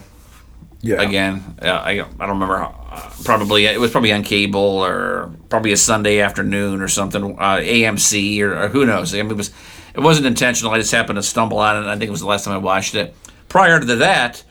Yeah. 0.82 1.01
again. 1.01 1.58
Uh, 1.60 1.70
I 1.70 1.91
I 1.91 1.96
don't 1.98 2.29
remember. 2.29 2.58
How, 2.58 2.86
uh, 2.91 3.12
probably 3.24 3.65
it 3.65 3.79
was 3.79 3.89
probably 3.89 4.13
on 4.13 4.22
cable 4.22 4.60
or 4.60 5.34
probably 5.50 5.72
a 5.72 5.77
Sunday 5.77 6.20
afternoon 6.20 6.79
or 6.79 6.88
something. 6.88 7.24
Uh, 7.39 7.58
AMC 7.58 8.39
or, 8.41 8.55
or 8.55 8.67
who 8.67 8.86
knows. 8.86 9.15
I 9.15 9.22
mean, 9.22 9.32
it 9.32 9.38
was 9.38 9.51
it 9.96 10.01
wasn't 10.01 10.27
intentional. 10.27 10.72
I 10.72 10.77
just 10.77 10.91
happened 10.91 11.17
to 11.17 11.24
stumble 11.24 11.58
on 11.58 11.84
it. 11.84 11.88
I 11.88 11.94
think 11.98 12.10
it 12.10 12.12
was 12.12 12.20
the 12.20 12.27
last 12.27 12.46
time 12.46 12.53
I 12.53 12.58
watched 12.58 12.94
it. 12.94 13.15
Prior 13.50 13.79
to 13.79 13.96
that, 13.96 14.44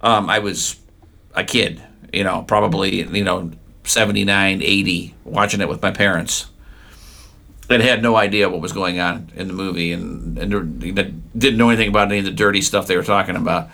um, 0.00 0.28
I 0.28 0.38
was 0.38 0.76
a 1.34 1.44
kid. 1.44 1.82
You 2.12 2.24
know, 2.24 2.42
probably 2.42 3.02
you 3.02 3.24
know 3.24 3.50
79, 3.84 4.62
80, 4.62 5.14
watching 5.24 5.60
it 5.60 5.68
with 5.68 5.82
my 5.82 5.90
parents. 5.90 6.46
And 7.70 7.82
had 7.82 8.02
no 8.02 8.16
idea 8.16 8.48
what 8.48 8.62
was 8.62 8.72
going 8.72 8.98
on 8.98 9.30
in 9.36 9.46
the 9.46 9.52
movie, 9.52 9.92
and 9.92 10.38
and 10.38 10.50
didn't 11.36 11.58
know 11.58 11.68
anything 11.68 11.88
about 11.90 12.08
any 12.08 12.20
of 12.20 12.24
the 12.24 12.30
dirty 12.30 12.62
stuff 12.62 12.86
they 12.86 12.96
were 12.96 13.02
talking 13.02 13.36
about 13.36 13.68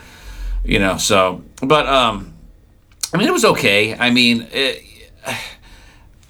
you 0.65 0.79
know 0.79 0.97
so 0.97 1.43
but 1.63 1.87
um 1.87 2.33
i 3.13 3.19
mean 3.19 3.29
it 3.29 3.33
was 3.33 3.45
okay 3.45 3.97
i 3.97 4.11
mean 4.11 4.49
it, 4.51 4.83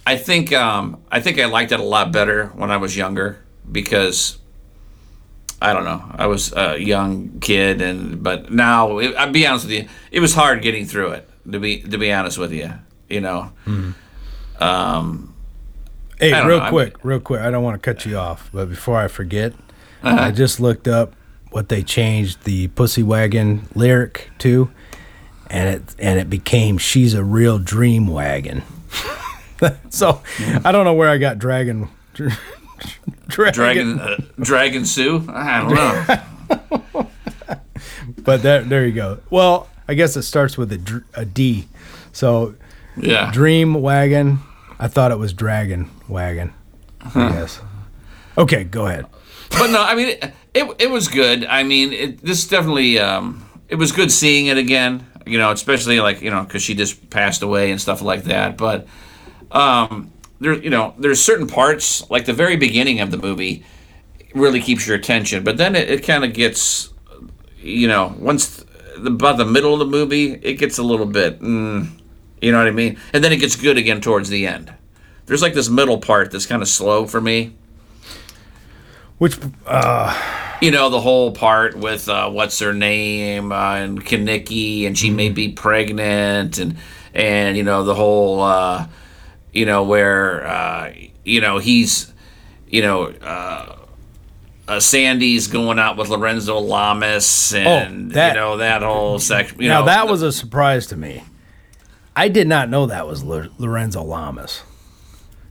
i 0.05 0.17
think 0.17 0.51
um 0.51 1.01
i 1.09 1.19
think 1.19 1.39
i 1.39 1.45
liked 1.45 1.71
it 1.71 1.79
a 1.79 1.83
lot 1.83 2.11
better 2.11 2.47
when 2.47 2.69
i 2.69 2.77
was 2.77 2.95
younger 2.95 3.41
because 3.71 4.37
i 5.69 5.73
don't 5.73 5.83
know 5.85 6.03
i 6.15 6.25
was 6.27 6.53
a 6.55 6.77
young 6.77 7.39
kid 7.39 7.81
and 7.81 8.21
but 8.23 8.51
now 8.51 8.97
it, 8.99 9.15
i'll 9.15 9.31
be 9.31 9.45
honest 9.47 9.65
with 9.65 9.73
you 9.73 9.87
it 10.11 10.19
was 10.19 10.33
hard 10.33 10.61
getting 10.61 10.85
through 10.85 11.11
it 11.11 11.27
to 11.51 11.59
be 11.59 11.81
to 11.81 11.97
be 11.97 12.11
honest 12.11 12.37
with 12.37 12.51
you 12.51 12.71
you 13.09 13.21
know 13.21 13.51
mm-hmm. 13.65 14.63
um, 14.63 15.31
Hey, 16.17 16.31
I 16.31 16.39
don't 16.39 16.47
real 16.47 16.57
know, 16.59 16.63
I'm- 16.63 16.71
quick, 16.71 17.03
real 17.03 17.19
quick. 17.19 17.41
I 17.41 17.51
don't 17.51 17.61
want 17.61 17.75
to 17.75 17.93
cut 17.93 18.05
you 18.05 18.17
off, 18.17 18.49
but 18.53 18.69
before 18.69 18.97
I 18.97 19.09
forget, 19.09 19.51
Uh-huh. 20.01 20.17
I 20.27 20.31
just 20.31 20.61
looked 20.61 20.87
up 20.87 21.13
what 21.51 21.67
they 21.67 21.83
changed 21.83 22.45
the 22.45 22.69
"Pussy 22.69 23.03
Wagon" 23.03 23.67
lyric 23.75 24.29
to, 24.39 24.69
and 25.49 25.67
it 25.75 25.81
and 25.99 26.17
it 26.17 26.29
became 26.29 26.77
"She's 26.77 27.13
a 27.13 27.21
real 27.23 27.59
dream 27.59 28.07
wagon." 28.07 28.63
so 29.89 30.21
mm-hmm. 30.37 30.65
I 30.65 30.71
don't 30.71 30.85
know 30.85 30.93
where 30.93 31.09
I 31.09 31.17
got 31.17 31.37
dragon. 31.37 31.89
Dragon, 33.27 33.53
dragon 33.53 33.99
uh, 33.99 34.17
dragon 34.39 34.85
sue 34.85 35.25
i 35.29 35.59
don't 35.61 35.73
know 35.73 37.07
but 38.23 38.41
there, 38.41 38.61
there 38.61 38.85
you 38.85 38.91
go. 38.91 39.19
Well, 39.29 39.67
I 39.87 39.93
guess 39.93 40.15
it 40.15 40.23
starts 40.23 40.57
with 40.57 40.71
a, 40.71 40.77
dr- 40.77 41.05
a 41.13 41.25
D, 41.25 41.67
so 42.11 42.55
yeah 42.97 43.31
dream 43.31 43.73
wagon. 43.75 44.39
I 44.79 44.87
thought 44.87 45.11
it 45.11 45.17
was 45.17 45.33
dragon 45.33 45.89
wagon. 46.07 46.53
I 47.01 47.29
guess. 47.29 47.61
Okay, 48.37 48.63
go 48.63 48.87
ahead. 48.87 49.05
but 49.51 49.67
no, 49.71 49.81
I 49.81 49.95
mean, 49.95 50.09
it, 50.09 50.33
it, 50.53 50.75
it 50.79 50.89
was 50.89 51.07
good. 51.07 51.45
I 51.45 51.63
mean, 51.63 51.93
it, 51.93 52.21
this 52.21 52.47
definitely, 52.47 52.99
um, 52.99 53.47
it 53.69 53.75
was 53.75 53.91
good 53.91 54.11
seeing 54.11 54.47
it 54.47 54.57
again, 54.57 55.05
you 55.25 55.37
know, 55.37 55.51
especially 55.51 55.99
like, 56.01 56.21
you 56.21 56.29
know, 56.31 56.43
because 56.43 56.61
she 56.61 56.75
just 56.75 57.09
passed 57.09 57.41
away 57.43 57.71
and 57.71 57.79
stuff 57.79 58.01
like 58.01 58.23
that. 58.25 58.57
But, 58.57 58.87
um, 59.51 60.11
there, 60.39 60.53
you 60.53 60.69
know, 60.69 60.93
there's 60.97 61.21
certain 61.23 61.47
parts, 61.47 62.09
like 62.09 62.25
the 62.25 62.33
very 62.33 62.55
beginning 62.57 62.99
of 62.99 63.11
the 63.11 63.17
movie, 63.17 63.63
really 64.33 64.61
keeps 64.61 64.85
your 64.87 64.95
attention. 64.95 65.43
But 65.43 65.57
then 65.57 65.75
it, 65.75 65.89
it 65.89 66.03
kind 66.05 66.23
of 66.23 66.33
gets, 66.33 66.93
you 67.57 67.87
know, 67.87 68.15
once 68.19 68.63
the, 68.97 69.11
about 69.11 69.37
the 69.37 69.45
middle 69.45 69.73
of 69.73 69.79
the 69.79 69.85
movie, 69.85 70.33
it 70.33 70.55
gets 70.55 70.77
a 70.77 70.83
little 70.83 71.05
bit, 71.05 71.39
mm, 71.39 71.87
you 72.41 72.51
know 72.51 72.57
what 72.57 72.67
I 72.67 72.71
mean? 72.71 72.97
And 73.13 73.23
then 73.23 73.31
it 73.31 73.37
gets 73.37 73.55
good 73.55 73.77
again 73.77 74.01
towards 74.01 74.29
the 74.29 74.45
end. 74.47 74.73
There's 75.25 75.41
like 75.41 75.53
this 75.53 75.69
middle 75.69 75.97
part 75.97 76.31
that's 76.31 76.45
kind 76.45 76.61
of 76.61 76.67
slow 76.67 77.05
for 77.07 77.21
me 77.21 77.55
Which 79.17 79.37
uh... 79.65 80.13
you 80.61 80.71
know 80.71 80.89
the 80.89 81.01
whole 81.01 81.31
part 81.31 81.75
with 81.75 82.07
uh, 82.09 82.29
what's 82.29 82.59
her 82.59 82.73
name 82.73 83.51
uh, 83.51 83.75
and 83.75 84.03
Kenickie, 84.03 84.85
and 84.87 84.97
she 84.97 85.09
may 85.09 85.29
be 85.29 85.49
pregnant, 85.49 86.57
and 86.57 86.77
and 87.13 87.57
you 87.57 87.63
know 87.63 87.83
the 87.83 87.95
whole 87.95 88.41
uh, 88.41 88.87
you 89.55 89.65
know 89.65 89.83
where 89.83 90.45
uh, 90.45 90.93
you 91.23 91.41
know 91.41 91.57
he's 91.57 92.13
you 92.67 92.81
know 92.83 93.05
uh, 93.05 93.77
uh, 94.67 94.79
Sandy's 94.79 95.47
going 95.47 95.79
out 95.79 95.97
with 95.97 96.09
Lorenzo 96.09 96.59
Lamas, 96.59 97.53
and 97.55 98.11
that- 98.11 98.35
you 98.35 98.39
know 98.39 98.57
that 98.57 98.81
whole 98.83 99.17
section. 99.17 99.61
You 99.61 99.69
now 99.69 99.79
know, 99.79 99.85
that 99.87 100.07
was 100.07 100.21
a 100.21 100.31
surprise 100.31 100.85
to 100.87 100.95
me. 100.97 101.23
I 102.15 102.27
did 102.29 102.47
not 102.47 102.69
know 102.69 102.85
that 102.85 103.07
was 103.07 103.23
Lo- 103.23 103.49
Lorenzo 103.57 104.01
Lamas. 104.03 104.61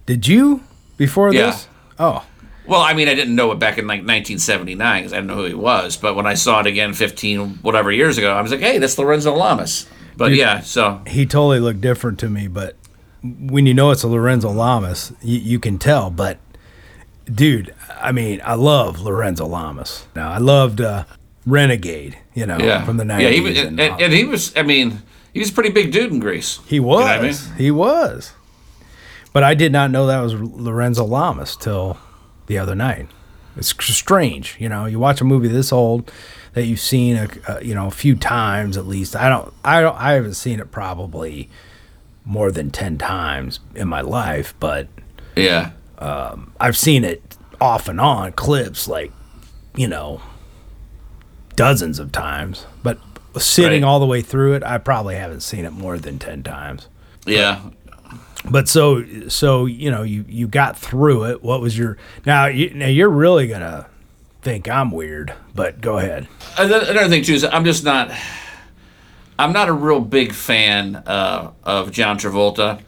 Did 0.06 0.26
you 0.28 0.62
before 0.96 1.32
Yeah. 1.32 1.46
this? 1.46 1.68
Oh, 1.98 2.24
Well, 2.66 2.80
I 2.80 2.94
mean, 2.94 3.08
I 3.08 3.14
didn't 3.14 3.34
know 3.36 3.52
it 3.52 3.58
back 3.58 3.76
in 3.76 3.86
like 3.86 4.00
1979 4.00 5.02
because 5.02 5.12
I 5.12 5.16
didn't 5.16 5.28
know 5.28 5.34
who 5.36 5.44
he 5.44 5.52
was. 5.54 5.98
But 5.98 6.14
when 6.16 6.26
I 6.26 6.32
saw 6.32 6.60
it 6.60 6.66
again 6.66 6.94
15 6.94 7.58
whatever 7.60 7.92
years 7.92 8.16
ago, 8.16 8.32
I 8.34 8.40
was 8.40 8.50
like, 8.50 8.60
hey, 8.60 8.78
that's 8.78 8.96
Lorenzo 8.98 9.34
Lamas. 9.34 9.86
But 10.16 10.32
yeah, 10.34 10.60
so 10.60 11.02
he 11.06 11.26
totally 11.26 11.60
looked 11.60 11.82
different 11.82 12.18
to 12.20 12.30
me. 12.30 12.48
But 12.48 12.76
when 13.24 13.66
you 13.66 13.74
know 13.74 13.90
it's 13.90 14.02
a 14.02 14.08
Lorenzo 14.08 14.50
Lamas, 14.50 15.12
you, 15.22 15.38
you 15.38 15.58
can 15.58 15.78
tell. 15.78 16.10
But 16.10 16.38
dude, 17.32 17.74
I 18.00 18.12
mean, 18.12 18.40
I 18.44 18.54
love 18.54 19.00
Lorenzo 19.00 19.46
Lamas. 19.46 20.06
Now 20.14 20.30
I 20.30 20.38
loved 20.38 20.80
uh, 20.80 21.04
renegade, 21.46 22.18
you 22.34 22.46
know, 22.46 22.58
Yeah, 22.58 22.84
from 22.84 22.98
the 22.98 23.04
yeah. 23.04 23.16
nineties. 23.16 23.34
He 23.34 23.40
was, 23.40 23.58
and, 23.58 23.80
and 23.80 24.12
he 24.12 24.24
was. 24.24 24.56
I 24.56 24.62
mean, 24.62 25.02
he 25.32 25.40
was 25.40 25.50
a 25.50 25.52
pretty 25.52 25.70
big 25.70 25.90
dude 25.92 26.12
in 26.12 26.20
Grease. 26.20 26.60
He 26.66 26.80
was. 26.80 27.00
You 27.00 27.06
know 27.06 27.12
I 27.12 27.22
mean? 27.22 27.58
He 27.58 27.70
was. 27.70 28.32
But 29.32 29.42
I 29.42 29.54
did 29.54 29.72
not 29.72 29.90
know 29.90 30.06
that 30.06 30.20
was 30.20 30.34
Lorenzo 30.34 31.04
Lamas 31.04 31.56
till 31.56 31.98
the 32.46 32.58
other 32.58 32.74
night. 32.76 33.08
It's 33.56 33.68
strange, 33.94 34.56
you 34.60 34.68
know. 34.68 34.86
You 34.86 34.98
watch 34.98 35.20
a 35.20 35.24
movie 35.24 35.48
this 35.48 35.72
old 35.72 36.12
that 36.52 36.66
you've 36.66 36.80
seen 36.80 37.16
a, 37.16 37.28
a 37.48 37.64
you 37.64 37.74
know 37.74 37.86
a 37.86 37.90
few 37.90 38.14
times 38.16 38.76
at 38.76 38.86
least. 38.86 39.16
I 39.16 39.28
don't. 39.28 39.52
I 39.64 39.80
don't. 39.80 39.96
I 39.96 40.12
haven't 40.12 40.34
seen 40.34 40.60
it 40.60 40.70
probably 40.70 41.48
more 42.24 42.50
than 42.50 42.70
ten 42.70 42.96
times 42.98 43.60
in 43.74 43.88
my 43.88 44.00
life, 44.00 44.54
but 44.60 44.88
Yeah, 45.36 45.70
um, 45.98 46.52
I've 46.60 46.76
seen 46.76 47.04
it 47.04 47.36
off 47.60 47.88
and 47.88 48.00
on 48.00 48.32
clips 48.32 48.88
like 48.88 49.12
you 49.76 49.88
know 49.88 50.20
dozens 51.56 51.98
of 51.98 52.12
times. 52.12 52.66
But 52.82 52.98
sitting 53.38 53.82
Right. 53.82 53.88
all 53.88 54.00
the 54.00 54.06
way 54.06 54.22
through 54.22 54.54
it, 54.54 54.62
I 54.62 54.78
probably 54.78 55.16
haven't 55.16 55.40
seen 55.40 55.64
it 55.64 55.72
more 55.72 55.98
than 55.98 56.18
ten 56.18 56.42
times. 56.42 56.88
yeah. 57.26 57.60
But 58.50 58.68
so 58.68 59.02
so 59.28 59.64
you 59.64 59.90
know 59.90 60.02
you 60.02 60.24
you 60.28 60.46
got 60.46 60.76
through 60.76 61.24
it. 61.30 61.42
What 61.42 61.62
was 61.62 61.78
your 61.78 61.96
now? 62.26 62.44
You, 62.46 62.70
now 62.74 62.88
you're 62.88 63.08
really 63.08 63.46
gonna 63.46 63.86
think 64.42 64.68
I'm 64.68 64.90
weird, 64.90 65.32
but 65.54 65.80
go 65.80 65.96
ahead. 65.96 66.28
Another 66.58 67.08
thing 67.08 67.22
too 67.24 67.32
is 67.32 67.42
I'm 67.44 67.64
just 67.64 67.84
not. 67.84 68.10
I'm 69.38 69.52
not 69.52 69.68
a 69.68 69.72
real 69.72 70.00
big 70.00 70.32
fan 70.32 70.96
uh, 70.96 71.50
of 71.64 71.90
John 71.90 72.18
Travolta, 72.18 72.80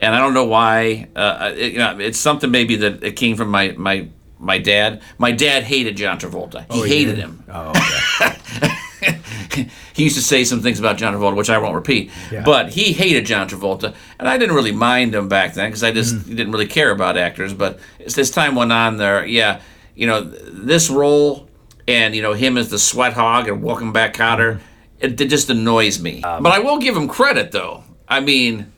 and 0.00 0.14
I 0.14 0.18
don't 0.18 0.34
know 0.34 0.44
why. 0.46 1.08
Uh, 1.14 1.52
it, 1.56 1.72
you 1.74 1.78
know, 1.78 1.98
it's 1.98 2.18
something 2.18 2.50
maybe 2.50 2.76
that 2.76 3.02
it 3.04 3.12
came 3.16 3.36
from 3.36 3.48
my 3.50 3.72
my 3.76 4.08
my 4.38 4.58
dad. 4.58 5.02
My 5.18 5.32
dad 5.32 5.62
hated 5.64 5.96
John 5.96 6.18
Travolta. 6.18 6.70
He 6.72 6.88
hated 6.88 7.18
him. 7.18 7.44
Oh, 7.48 7.70
okay. 7.70 9.68
he 9.92 10.04
used 10.04 10.16
to 10.16 10.22
say 10.22 10.44
some 10.44 10.60
things 10.62 10.78
about 10.78 10.96
John 10.96 11.12
Travolta, 11.12 11.36
which 11.36 11.50
I 11.50 11.58
won't 11.58 11.74
repeat. 11.74 12.10
Yeah. 12.30 12.42
But 12.42 12.70
he 12.70 12.92
hated 12.92 13.26
John 13.26 13.48
Travolta, 13.48 13.94
and 14.18 14.28
I 14.28 14.38
didn't 14.38 14.54
really 14.54 14.72
mind 14.72 15.14
him 15.14 15.28
back 15.28 15.54
then 15.54 15.68
because 15.68 15.82
I 15.84 15.92
just 15.92 16.14
Mm-hmm. 16.14 16.34
didn't 16.36 16.52
really 16.52 16.66
care 16.68 16.90
about 16.90 17.16
actors. 17.18 17.52
But 17.52 17.78
as 18.04 18.14
this 18.14 18.30
time 18.30 18.54
went 18.54 18.72
on, 18.72 18.96
there, 18.96 19.26
yeah, 19.26 19.60
you 19.94 20.06
know, 20.06 20.22
this 20.22 20.88
role 20.90 21.48
and 21.86 22.14
you 22.14 22.22
know 22.22 22.32
him 22.32 22.56
as 22.56 22.70
the 22.70 22.78
sweat 22.78 23.12
hog 23.12 23.48
and 23.48 23.62
Welcome 23.62 23.92
Back 23.92 24.14
Kotter, 24.14 24.54
Mm-hmm. 24.54 24.71
It, 25.02 25.20
it 25.20 25.28
just 25.28 25.50
annoys 25.50 26.00
me. 26.00 26.22
Um, 26.22 26.42
but 26.42 26.52
I 26.52 26.58
will 26.60 26.78
give 26.78 26.96
him 26.96 27.08
credit 27.08 27.52
though. 27.52 27.84
I 28.08 28.20
mean, 28.20 28.72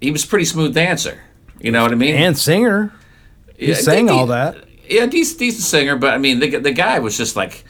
he 0.00 0.10
was 0.10 0.24
a 0.24 0.28
pretty 0.28 0.44
smooth 0.44 0.74
dancer. 0.74 1.22
You 1.60 1.70
know 1.72 1.82
what 1.82 1.92
I 1.92 1.94
mean? 1.94 2.14
and 2.14 2.36
singer, 2.36 2.92
he 3.56 3.68
Yeah, 3.68 3.74
sang 3.74 4.10
all 4.10 4.26
that. 4.26 4.56
yeah, 4.88 5.06
decent, 5.06 5.38
decent 5.38 5.64
singer, 5.64 5.96
but 5.96 6.12
I 6.12 6.18
mean, 6.18 6.38
the, 6.38 6.56
the 6.58 6.72
guy 6.72 6.98
was 6.98 7.16
just 7.16 7.34
like, 7.34 7.64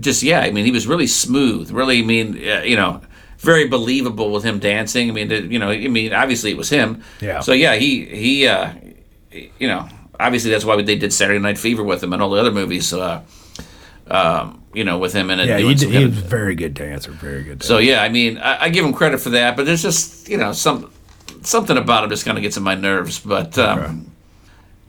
just 0.00 0.22
yeah. 0.22 0.40
I 0.40 0.50
mean, 0.50 0.64
he 0.64 0.70
was 0.72 0.86
really 0.86 1.06
smooth, 1.06 1.70
really. 1.70 1.98
I 2.00 2.02
mean, 2.02 2.36
uh, 2.48 2.62
you 2.62 2.76
know, 2.76 3.02
very 3.38 3.68
believable 3.68 4.32
with 4.32 4.42
him 4.42 4.58
dancing. 4.58 5.10
I 5.10 5.12
mean, 5.12 5.30
you 5.52 5.58
know, 5.58 5.68
I 5.70 5.86
mean, 5.88 6.12
obviously 6.14 6.50
it 6.50 6.56
was 6.56 6.70
him. 6.70 7.02
Yeah. 7.20 7.40
So 7.40 7.52
yeah, 7.52 7.74
he 7.76 8.06
he, 8.06 8.46
uh, 8.48 8.72
you 9.30 9.68
know, 9.68 9.86
obviously 10.18 10.50
that's 10.50 10.64
why 10.64 10.80
they 10.82 10.96
did 10.96 11.12
Saturday 11.12 11.38
Night 11.38 11.58
Fever 11.58 11.84
with 11.84 12.02
him 12.02 12.12
and 12.14 12.22
all 12.22 12.30
the 12.30 12.40
other 12.40 12.50
movies. 12.50 12.92
Uh, 12.92 13.20
um, 14.08 14.62
you 14.72 14.84
know, 14.84 14.98
with 14.98 15.12
him 15.12 15.30
in 15.30 15.40
it. 15.40 15.48
Yeah, 15.48 15.58
he, 15.58 15.74
he 15.74 16.04
was 16.04 16.18
a 16.18 16.20
very 16.20 16.54
good 16.54 16.74
dancer. 16.74 17.10
Very 17.10 17.42
good. 17.42 17.58
Dancer. 17.58 17.68
so 17.68 17.78
yeah, 17.78 18.02
I 18.02 18.08
mean, 18.08 18.38
I, 18.38 18.64
I 18.64 18.68
give 18.68 18.84
him 18.84 18.92
credit 18.92 19.20
for 19.20 19.30
that, 19.30 19.56
but 19.56 19.66
there's 19.66 19.82
just 19.82 20.28
you 20.28 20.36
know 20.36 20.52
some 20.52 20.92
something 21.42 21.76
about 21.76 22.04
him 22.04 22.10
just 22.10 22.24
kind 22.24 22.36
of 22.36 22.42
gets 22.42 22.56
in 22.56 22.62
my 22.62 22.74
nerves. 22.74 23.18
But 23.18 23.58
um, 23.58 24.12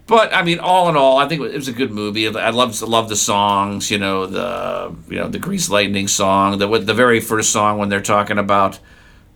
but 0.07 0.33
I 0.33 0.43
mean, 0.43 0.59
all 0.59 0.89
in 0.89 0.95
all, 0.95 1.17
I 1.17 1.27
think 1.27 1.41
it 1.41 1.53
was 1.53 1.67
a 1.67 1.73
good 1.73 1.91
movie. 1.91 2.27
I 2.27 2.49
love 2.49 2.81
love 2.81 3.09
the 3.09 3.15
songs. 3.15 3.91
You 3.91 3.97
know 3.97 4.25
the 4.25 4.95
you 5.09 5.19
know 5.19 5.27
the 5.27 5.39
Grease 5.39 5.69
Lightning 5.69 6.07
song, 6.07 6.57
the 6.57 6.67
the 6.79 6.93
very 6.93 7.19
first 7.19 7.51
song 7.51 7.77
when 7.77 7.89
they're 7.89 8.01
talking 8.01 8.37
about 8.37 8.79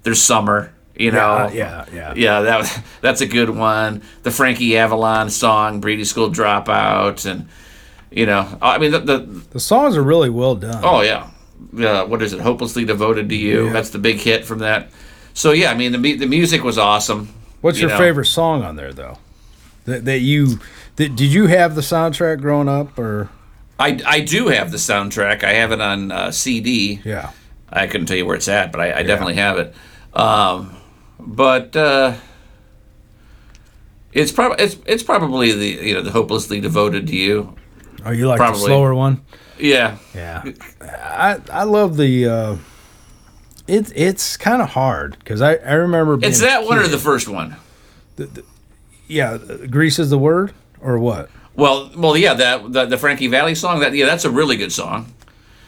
their 0.03 0.15
summer. 0.15 0.73
You 0.95 1.12
know, 1.12 1.49
yeah, 1.51 1.86
yeah. 1.91 2.13
yeah, 2.15 2.41
that 2.41 2.60
was, 2.60 2.77
that's 3.01 3.21
a 3.21 3.25
good 3.25 3.49
one. 3.49 4.03
The 4.23 4.32
Frankie 4.32 4.77
Avalon 4.77 5.29
song, 5.29 5.82
Beauty 5.82 6.03
School 6.03 6.29
Dropout, 6.29 7.25
and 7.25 7.47
you 8.12 8.26
know, 8.26 8.58
I 8.62 8.78
mean 8.78 8.91
the, 8.91 9.00
the 9.00 9.17
The 9.52 9.60
songs 9.60 9.97
are 9.97 10.04
really 10.04 10.30
well 10.30 10.56
done. 10.56 10.82
Oh 10.84 11.02
yeah, 11.02 11.32
uh, 11.80 12.06
what 12.06 12.21
is 12.21 12.34
it? 12.34 12.41
Hopelessly 12.41 12.86
devoted 12.86 13.30
to 13.30 13.36
you. 13.36 13.67
Yeah. 13.67 13.74
That's 13.74 13.89
the 13.89 14.00
big 14.00 14.17
hit 14.17 14.45
from 14.45 14.60
that. 14.60 14.89
So 15.34 15.52
yeah, 15.52 15.71
I 15.71 15.76
mean 15.76 15.91
the 15.91 16.15
the 16.15 16.28
music 16.28 16.63
was 16.63 16.78
awesome. 16.78 17.30
What's 17.62 17.78
you 17.78 17.88
your 17.88 17.91
know. 17.91 17.97
favorite 17.97 18.26
song 18.26 18.63
on 18.63 18.76
there 18.76 18.93
though? 18.93 19.17
That 19.86 20.06
that 20.06 20.19
you 20.19 20.60
that, 20.97 21.15
did 21.15 21.32
you 21.34 21.47
have 21.47 21.76
the 21.76 21.82
soundtrack 21.82 22.41
growing 22.41 22.67
up 22.67 23.00
or 23.00 23.30
I 23.80 24.00
I 24.06 24.19
do 24.19 24.50
have 24.50 24.71
the 24.71 24.78
soundtrack. 24.78 25.43
I 25.43 25.54
have 25.54 25.71
it 25.71 25.82
on 25.82 26.12
uh, 26.12 26.32
CD. 26.32 27.02
yeah? 27.04 27.32
I 27.74 27.88
couldn't 27.88 28.08
tell 28.08 28.17
you 28.17 28.26
where 28.26 28.36
it's 28.36 28.50
at, 28.50 28.71
but 28.71 28.82
I, 28.82 29.00
I 29.00 29.04
definitely 29.04 29.36
have 29.36 29.58
it. 29.58 29.74
Um, 30.13 30.76
but 31.17 31.76
uh, 31.76 32.15
it's 34.12 34.32
probably 34.32 34.63
it's 34.63 34.78
it's 34.86 35.04
probably 35.04 35.54
the 35.54 35.88
you 35.88 35.93
know 35.93 36.02
the 36.02 36.12
hopelessly 36.12 36.60
devoted 36.60 37.08
to 37.08 37.15
you. 37.15 37.56
Oh, 38.05 38.11
you 38.11 38.27
like 38.27 38.39
the 38.39 38.53
slower 38.55 38.93
one? 38.95 39.21
Yeah. 39.59 39.97
Yeah, 40.15 40.43
I 40.81 41.39
I 41.51 41.63
love 41.63 41.97
the. 41.97 42.27
Uh, 42.27 42.55
it's 43.67 43.91
it's 43.95 44.37
kind 44.37 44.61
of 44.61 44.69
hard 44.69 45.17
because 45.19 45.41
I 45.41 45.55
I 45.55 45.73
remember 45.73 46.17
being 46.17 46.31
It's 46.31 46.41
that 46.41 46.65
one 46.65 46.79
or 46.79 46.87
the 46.87 46.97
first 46.97 47.27
one. 47.27 47.55
The, 48.15 48.43
yeah. 49.07 49.37
Grease 49.69 49.99
is 49.99 50.09
the 50.09 50.17
word 50.17 50.53
or 50.81 50.97
what? 50.99 51.29
Well, 51.55 51.91
well, 51.95 52.17
yeah, 52.17 52.33
that 52.33 52.73
the, 52.73 52.85
the 52.85 52.97
Frankie 52.97 53.27
Valli 53.27 53.55
song. 53.55 53.79
That 53.81 53.93
yeah, 53.93 54.05
that's 54.05 54.25
a 54.25 54.31
really 54.31 54.57
good 54.57 54.71
song. 54.71 55.13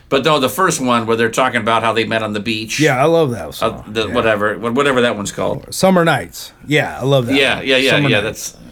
But 0.10 0.26
no, 0.26 0.39
the 0.39 0.50
first 0.50 0.80
one 0.80 1.08
where 1.08 1.17
they're 1.17 1.32
talking 1.32 1.60
about 1.62 1.82
how 1.82 1.91
they 1.93 2.04
met 2.06 2.22
on 2.24 2.34
the 2.34 2.39
beach. 2.39 2.80
Yeah, 2.80 3.02
I 3.02 3.06
love 3.06 3.32
that 3.32 3.48
Uh, 3.48 3.52
song. 3.52 3.84
the, 3.88 4.08
Yeah. 4.08 4.13
Whatever, 4.13 4.60
whatever 4.60 5.02
that 5.02 5.15
one's 5.15 5.32
called. 5.32 5.74
Summer 5.74 6.06
nights. 6.06 6.52
Yeah, 6.67 7.00
I 7.00 7.04
love 7.04 7.26
that. 7.28 7.36
Yeah, 7.36 7.58
one. 7.58 7.67
yeah, 7.67 7.78
yeah, 7.78 7.89
Summer 7.91 8.10
yeah. 8.10 8.19
Nights. 8.22 8.52
That's 8.52 8.63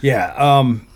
Yeah, 0.00 0.32
um, 0.36 0.86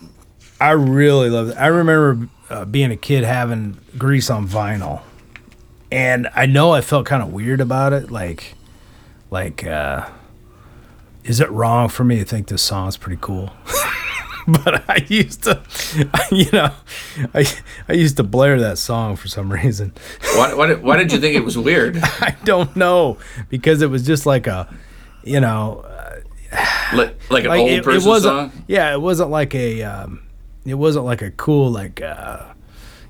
I 0.60 0.70
really 0.72 1.30
love 1.30 1.50
it. 1.50 1.56
I 1.56 1.66
remember 1.66 2.28
uh, 2.50 2.64
being 2.64 2.90
a 2.90 2.96
kid 2.96 3.24
having 3.24 3.78
Grease 3.96 4.30
on 4.30 4.48
vinyl, 4.48 5.02
and 5.90 6.28
I 6.34 6.46
know 6.46 6.72
I 6.72 6.80
felt 6.80 7.06
kind 7.06 7.22
of 7.22 7.32
weird 7.32 7.60
about 7.60 7.92
it. 7.92 8.10
Like, 8.10 8.54
like, 9.30 9.64
uh, 9.66 10.08
is 11.24 11.40
it 11.40 11.50
wrong 11.50 11.88
for 11.88 12.04
me 12.04 12.18
to 12.18 12.24
think 12.24 12.48
this 12.48 12.62
song's 12.62 12.96
pretty 12.96 13.18
cool? 13.20 13.50
but 14.48 14.88
I 14.88 15.04
used 15.08 15.44
to, 15.44 15.62
you 16.32 16.50
know, 16.52 16.72
I 17.34 17.46
I 17.88 17.92
used 17.92 18.16
to 18.16 18.22
blare 18.22 18.58
that 18.60 18.78
song 18.78 19.16
for 19.16 19.28
some 19.28 19.52
reason. 19.52 19.92
why, 20.34 20.54
why, 20.54 20.66
did, 20.66 20.82
why 20.82 20.96
did 20.96 21.12
you 21.12 21.20
think 21.20 21.36
it 21.36 21.44
was 21.44 21.56
weird? 21.56 21.98
I 22.02 22.36
don't 22.44 22.74
know 22.74 23.18
because 23.48 23.82
it 23.82 23.90
was 23.90 24.04
just 24.06 24.26
like 24.26 24.46
a, 24.46 24.74
you 25.22 25.40
know, 25.40 25.84
like, 26.94 27.14
like 27.30 27.44
an 27.44 27.50
like 27.50 27.60
old 27.60 27.70
it, 27.70 27.78
it 27.78 27.84
person 27.84 28.08
wasn't 28.08 28.52
song? 28.52 28.64
yeah 28.66 28.92
it 28.94 29.00
wasn't 29.00 29.28
like 29.28 29.54
a 29.54 29.82
um, 29.82 30.22
it 30.66 30.74
wasn't 30.74 31.04
like 31.04 31.22
a 31.22 31.30
cool 31.32 31.70
like 31.70 32.00
uh, 32.02 32.42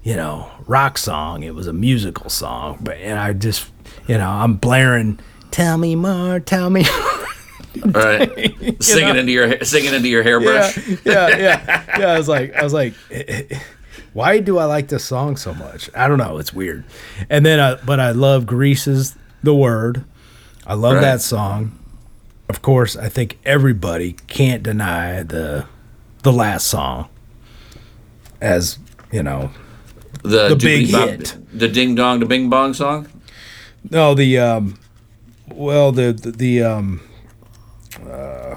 you 0.03 0.15
know 0.17 0.51
rock 0.67 0.99
song. 0.99 1.43
It 1.43 1.55
was 1.55 1.67
a 1.67 1.73
musical 1.73 2.31
song. 2.31 2.79
But 2.81 2.97
and 2.99 3.19
i 3.19 3.33
just 3.33 3.71
you 4.07 4.17
know 4.19 4.29
i'm 4.29 4.55
blaring 4.57 5.19
tell 5.51 5.79
me 5.79 5.95
more 5.97 6.41
tell 6.41 6.69
me 6.71 6.85
Right, 7.85 8.77
singing 8.83 9.17
into 9.17 9.31
your 9.33 9.63
singing 9.65 9.95
into 9.95 10.09
your 10.09 10.23
yeah 10.23 10.29
hairbrush. 10.29 10.77
yeah 11.05 11.29
yeah 11.37 11.85
yeah. 11.99 12.07
I 12.13 12.19
was 12.19 12.29
like 12.29 12.55
i 12.55 12.63
was 12.65 12.73
like 12.73 12.95
why 14.15 14.41
do 14.41 14.59
i 14.59 14.65
like 14.65 14.89
this 14.89 15.05
song 15.05 15.37
so 15.37 15.55
much? 15.55 15.89
I 15.95 16.09
don't 16.09 16.19
know. 16.19 16.39
It's 16.39 16.53
weird. 16.53 16.85
And 17.31 17.45
then 17.47 17.61
I, 17.61 17.75
but 17.77 18.01
i 18.01 18.11
love 18.11 18.47
greases 18.47 19.17
the 19.43 19.55
word. 19.55 20.05
I 20.67 20.75
love 20.75 20.95
Right. 20.95 21.03
that 21.03 21.21
song. 21.21 21.79
Of 22.49 22.63
course 22.63 22.97
i 22.97 23.09
think 23.09 23.39
everybody 23.45 24.13
can't 24.27 24.63
deny 24.63 25.23
the 25.23 25.67
the 26.23 26.33
last 26.33 26.67
song 26.67 27.09
as 28.41 28.79
you 29.13 29.23
know 29.23 29.51
The, 30.23 30.49
The 30.51 30.57
big 30.57 30.93
bop- 30.93 31.09
hit. 31.09 31.37
the 31.53 31.69
ding 31.69 31.95
dong, 31.95 32.21
the 32.21 32.27
bing 32.27 32.51
bong 32.51 32.75
song. 32.75 33.07
no 33.91 34.15
the 34.15 34.39
um 34.39 34.79
well 35.55 35.93
the 35.93 36.13
the, 36.13 36.31
the 36.33 36.63
um 36.63 37.01
uh 38.09 38.55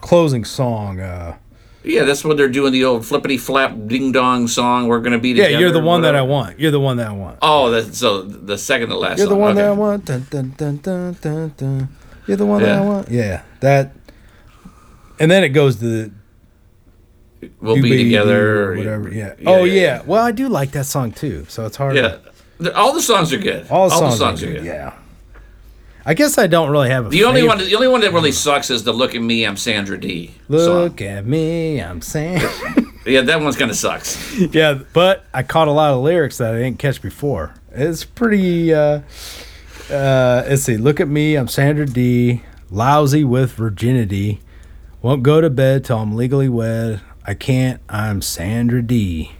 closing 0.00 0.44
song 0.44 1.00
uh 1.00 1.36
Yeah, 1.84 2.04
that's 2.04 2.24
when 2.24 2.36
they're 2.36 2.48
doing 2.48 2.72
the 2.72 2.84
old 2.84 3.04
flippity 3.06 3.38
flap 3.38 3.72
ding 3.86 4.12
dong 4.12 4.48
song. 4.48 4.88
We're 4.88 5.00
gonna 5.00 5.18
be 5.18 5.32
together. 5.34 5.50
yeah 5.50 5.58
you're 5.58 5.72
the 5.72 5.80
one 5.80 6.02
that 6.02 6.14
i 6.16 6.22
want 6.22 6.58
you're 6.60 6.70
the 6.70 6.80
one 6.80 6.96
that 6.98 7.08
i 7.08 7.12
want 7.12 7.38
Oh, 7.42 7.70
that's, 7.70 7.98
so 7.98 8.22
the 8.22 8.58
second 8.58 8.88
to 8.90 8.98
last. 8.98 9.18
You're 9.18 9.28
the 9.28 9.32
song. 9.34 9.40
one 9.40 9.52
okay. 9.52 9.62
that 9.62 9.68
I 9.68 9.72
want. 9.72 10.04
Dun, 10.04 10.26
dun, 10.30 10.54
dun, 10.56 10.76
dun, 10.78 11.16
dun, 11.20 11.54
dun. 11.56 11.88
You're 12.26 12.36
the 12.36 12.46
one 12.46 12.62
that 12.62 12.70
I 12.70 12.80
Yeah. 12.82 12.84
want. 12.88 13.08
Yeah, 13.10 13.42
that. 13.60 13.92
And 15.18 15.30
then 15.30 15.42
it 15.44 15.50
goes 15.50 15.76
to 15.76 15.84
the 15.84 16.10
We'll 17.60 17.76
be 17.76 17.82
Baby 17.82 18.04
together 18.04 18.64
or 18.72 18.76
whatever. 18.76 19.08
Yeah. 19.12 19.34
Yeah, 19.38 19.48
oh 19.50 19.64
yeah, 19.64 19.80
yeah. 19.80 20.02
Well, 20.04 20.22
I 20.24 20.32
do 20.32 20.48
like 20.48 20.72
that 20.72 20.86
song 20.86 21.12
too. 21.12 21.46
So 21.48 21.64
it's 21.66 21.76
hard. 21.76 21.96
Yeah, 21.96 22.18
The- 22.58 22.74
all 22.76 22.92
the 22.92 23.02
songs 23.02 23.32
are 23.32 23.38
good. 23.38 23.66
All 23.70 23.88
the 23.88 23.96
songs, 23.96 24.18
songs 24.18 24.42
are 24.42 24.46
are 24.46 24.52
good. 24.52 24.56
good. 24.62 24.66
Yeah. 24.66 24.94
I 26.04 26.14
guess 26.14 26.38
I 26.38 26.46
don't 26.46 26.70
really 26.70 26.88
have 26.88 27.06
a. 27.06 27.08
The 27.10 27.24
only 27.24 27.42
one, 27.42 27.58
the 27.58 27.74
only 27.74 27.88
one 27.88 28.00
that 28.00 28.12
really 28.12 28.32
sucks 28.32 28.70
is 28.70 28.84
the 28.84 28.92
"Look 28.92 29.14
at 29.14 29.20
Me, 29.22 29.44
I'm 29.44 29.56
Sandra 29.56 30.00
Dee." 30.00 30.34
song. 30.48 30.58
Look 30.58 31.02
at 31.02 31.26
me, 31.26 31.80
I'm 31.80 32.00
saying. 32.02 32.42
Yeah, 33.06 33.22
that 33.22 33.40
one's 33.40 33.56
kind 33.56 33.70
of 33.70 33.78
sucks. 33.78 34.38
yeah, 34.52 34.78
but 34.92 35.24
I 35.32 35.42
caught 35.42 35.68
a 35.68 35.72
lot 35.72 35.94
of 35.94 36.02
lyrics 36.02 36.36
that 36.36 36.54
I 36.54 36.58
didn't 36.58 36.78
catch 36.78 37.00
before. 37.00 37.54
It's 37.72 38.04
pretty. 38.04 38.74
Uh, 38.74 39.00
uh, 39.90 40.44
let's 40.46 40.62
see. 40.64 40.76
Look 40.76 41.00
at 41.00 41.08
me. 41.08 41.34
I'm 41.36 41.48
Sandra 41.48 41.86
Dee. 41.86 42.42
Lousy 42.70 43.24
with 43.24 43.52
virginity. 43.52 44.42
Won't 45.00 45.22
go 45.22 45.40
to 45.40 45.48
bed 45.48 45.86
till 45.86 45.96
I'm 45.98 46.14
legally 46.14 46.50
wed. 46.50 47.00
I 47.24 47.34
can't. 47.34 47.80
I'm 47.88 48.22
Sandra 48.22 48.82
Dee. 48.82 49.32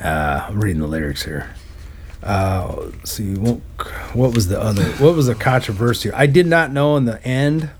Uh, 0.00 0.46
I'm 0.48 0.60
reading 0.60 0.80
the 0.80 0.88
lyrics 0.88 1.24
here. 1.24 1.54
Uh, 2.22 2.90
see. 3.04 3.34
What, 3.34 3.60
was 4.34 4.48
the 4.48 4.60
other? 4.60 4.84
What 4.94 5.14
was 5.14 5.26
the 5.26 5.34
controversy? 5.34 6.10
I 6.10 6.26
did 6.26 6.46
not 6.46 6.72
know 6.72 6.96
in 6.96 7.04
the 7.04 7.22
end 7.22 7.70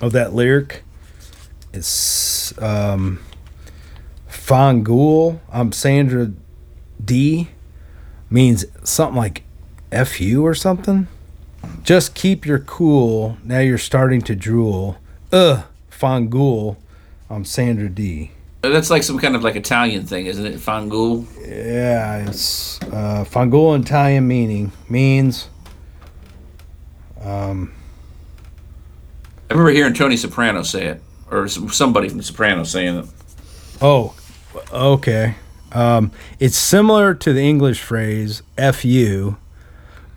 of 0.00 0.12
that 0.12 0.32
lyric. 0.32 0.82
It's 1.72 2.56
um. 2.60 3.20
I'm 4.50 5.72
Sandra 5.72 6.32
Dee. 7.02 7.48
Means 8.28 8.64
something 8.84 9.16
like 9.16 9.42
"fu" 10.06 10.44
or 10.44 10.54
something. 10.54 11.08
Just 11.82 12.14
keep 12.14 12.44
your 12.46 12.58
cool. 12.58 13.36
Now 13.44 13.60
you're 13.60 13.78
starting 13.78 14.20
to 14.22 14.34
drool. 14.34 14.98
Ugh, 15.32 15.64
Fangul. 15.90 16.76
I'm 17.32 17.44
Sandra 17.44 17.88
Dee. 17.88 18.30
That's 18.60 18.90
like 18.90 19.02
some 19.02 19.18
kind 19.18 19.34
of 19.34 19.42
like 19.42 19.56
Italian 19.56 20.06
thing, 20.06 20.26
isn't 20.26 20.44
it? 20.44 20.54
Fangul. 20.56 21.26
Yeah, 21.40 22.28
it's 22.28 22.80
uh, 22.82 23.24
Fangul 23.28 23.74
in 23.74 23.82
Italian 23.82 24.28
meaning 24.28 24.70
means 24.88 25.48
I 29.52 29.54
remember 29.54 29.70
hearing 29.70 29.94
Tony 29.94 30.16
Soprano 30.16 30.62
say 30.62 30.86
it, 30.86 31.02
or 31.30 31.46
somebody 31.48 32.08
from 32.08 32.22
Soprano 32.22 32.64
saying 32.64 32.98
it. 32.98 33.06
Oh, 33.80 34.14
okay. 34.72 35.34
Um, 35.72 36.10
it's 36.38 36.56
similar 36.56 37.14
to 37.14 37.32
the 37.32 37.42
English 37.42 37.82
phrase 37.82 38.42
"fu," 38.72 39.36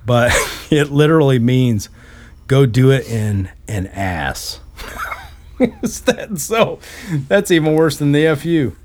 but 0.06 0.32
it 0.69 0.91
literally 0.91 1.39
means 1.39 1.89
"go 2.47 2.65
do 2.65 2.91
it 2.91 3.08
in 3.10 3.49
an 3.67 3.88
ass." 3.88 4.60
That 6.05 6.37
so? 6.37 6.79
That's 7.27 7.51
even 7.51 7.73
worse 7.75 7.97
than 7.97 8.11
the 8.11 8.35
"fu." 8.35 8.75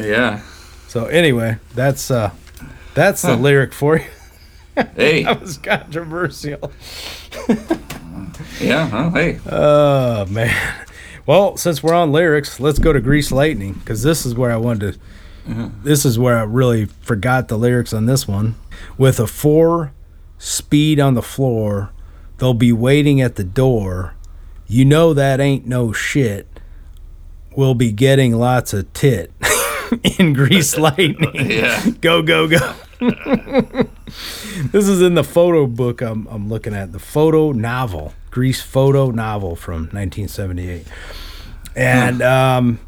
Yeah. 0.00 0.42
So 0.88 1.06
anyway, 1.06 1.58
that's 1.74 2.10
uh, 2.10 2.32
that's 2.94 3.22
the 3.22 3.36
lyric 3.36 3.72
for 3.72 3.98
you. 3.98 4.04
Hey. 4.96 5.24
That 5.24 5.40
was 5.40 5.58
controversial. 5.58 6.72
Yeah. 8.60 8.88
Huh? 8.88 9.10
Hey. 9.10 9.38
Oh 9.50 10.24
man. 10.26 10.56
Well, 11.26 11.56
since 11.56 11.82
we're 11.82 11.94
on 11.94 12.12
lyrics, 12.12 12.60
let's 12.60 12.78
go 12.78 12.92
to 12.92 13.00
Grease 13.00 13.30
Lightning 13.30 13.74
because 13.74 14.02
this 14.02 14.24
is 14.24 14.34
where 14.34 14.50
I 14.50 14.56
wanted 14.56 14.94
to. 14.94 15.70
This 15.82 16.04
is 16.04 16.18
where 16.18 16.38
I 16.38 16.42
really 16.44 16.84
forgot 16.86 17.48
the 17.48 17.58
lyrics 17.58 17.92
on 17.92 18.06
this 18.06 18.26
one. 18.28 18.54
With 18.96 19.18
a 19.20 19.26
four 19.26 19.92
speed 20.38 21.00
on 21.00 21.14
the 21.14 21.22
floor, 21.22 21.90
they'll 22.38 22.54
be 22.54 22.72
waiting 22.72 23.20
at 23.20 23.36
the 23.36 23.44
door. 23.44 24.14
You 24.70 24.84
know 24.84 25.12
that 25.14 25.40
ain't 25.40 25.66
no 25.66 25.90
shit. 25.92 26.46
We'll 27.56 27.74
be 27.74 27.90
getting 27.90 28.36
lots 28.36 28.72
of 28.72 28.92
tit 28.92 29.32
in 30.20 30.32
Grease 30.32 30.78
Lightning. 30.78 31.50
Yeah. 31.50 31.90
Go 32.00 32.22
go 32.22 32.46
go. 32.46 32.74
this 34.70 34.86
is 34.86 35.02
in 35.02 35.14
the 35.14 35.24
photo 35.24 35.66
book 35.66 36.00
I'm, 36.00 36.28
I'm 36.28 36.48
looking 36.48 36.72
at 36.72 36.92
the 36.92 36.98
photo 37.00 37.50
novel 37.50 38.12
grease 38.30 38.60
photo 38.60 39.10
novel 39.10 39.56
from 39.56 39.88
1978 39.88 40.86
and 41.74 42.20
um 42.20 42.78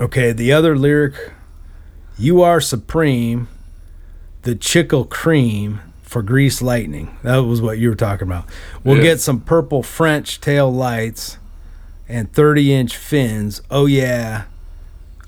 okay 0.00 0.32
the 0.32 0.52
other 0.52 0.76
lyric 0.76 1.14
you 2.18 2.42
are 2.42 2.60
supreme 2.60 3.46
the 4.42 4.56
chickle 4.56 5.04
cream 5.04 5.80
for 6.14 6.22
grease 6.22 6.62
lightning 6.62 7.14
that 7.22 7.38
was 7.38 7.60
what 7.60 7.76
you 7.76 7.88
were 7.90 7.94
talking 7.94 8.26
about 8.26 8.44
we'll 8.84 8.96
Yeah. 8.96 9.02
get 9.02 9.20
some 9.20 9.40
purple 9.40 9.82
french 9.82 10.40
tail 10.40 10.72
lights 10.72 11.38
and 12.08 12.32
30 12.32 12.72
inch 12.72 12.96
fins 12.96 13.60
oh 13.70 13.86
yeah 13.86 14.44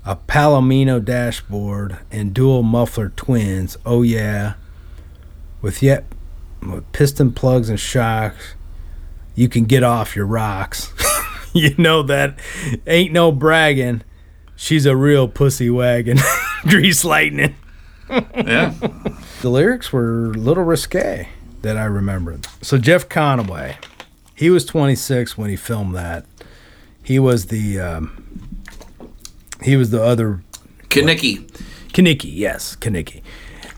a 0.05 0.15
Palomino 0.15 1.03
dashboard 1.03 1.97
and 2.09 2.33
dual 2.33 2.63
muffler 2.63 3.09
twins. 3.09 3.75
Oh 3.85 4.03
yeah, 4.03 4.53
with 5.61 5.83
yet 5.83 6.05
with 6.65 6.89
piston 6.93 7.33
plugs 7.33 7.69
and 7.69 7.77
shocks, 7.77 8.55
you 9.35 9.49
can 9.49 9.65
get 9.65 9.83
off 9.83 10.15
your 10.15 10.25
rocks. 10.25 10.93
you 11.53 11.75
know 11.77 12.03
that 12.03 12.39
ain't 12.87 13.11
no 13.11 13.33
bragging. 13.33 14.01
She's 14.55 14.85
a 14.85 14.95
real 14.95 15.27
pussy 15.27 15.69
wagon. 15.69 16.19
Grease 16.61 17.03
lightning. 17.03 17.55
Yeah. 18.35 18.73
The 19.41 19.49
lyrics 19.49 19.91
were 19.91 20.27
a 20.27 20.37
little 20.37 20.63
risque 20.63 21.27
that 21.61 21.77
I 21.77 21.83
remembered. 21.85 22.47
So 22.61 22.77
Jeff 22.77 23.09
Conaway, 23.09 23.75
he 24.33 24.49
was 24.49 24.65
26 24.65 25.37
when 25.37 25.49
he 25.49 25.55
filmed 25.55 25.95
that. 25.95 26.25
He 27.03 27.19
was 27.19 27.47
the 27.47 27.79
um, 27.79 28.63
he 29.61 29.75
was 29.75 29.89
the 29.89 30.01
other 30.03 30.43
Kenickie. 30.89 31.47
Kenickie, 31.89 32.31
yes, 32.33 32.75
Kenickie. 32.75 33.21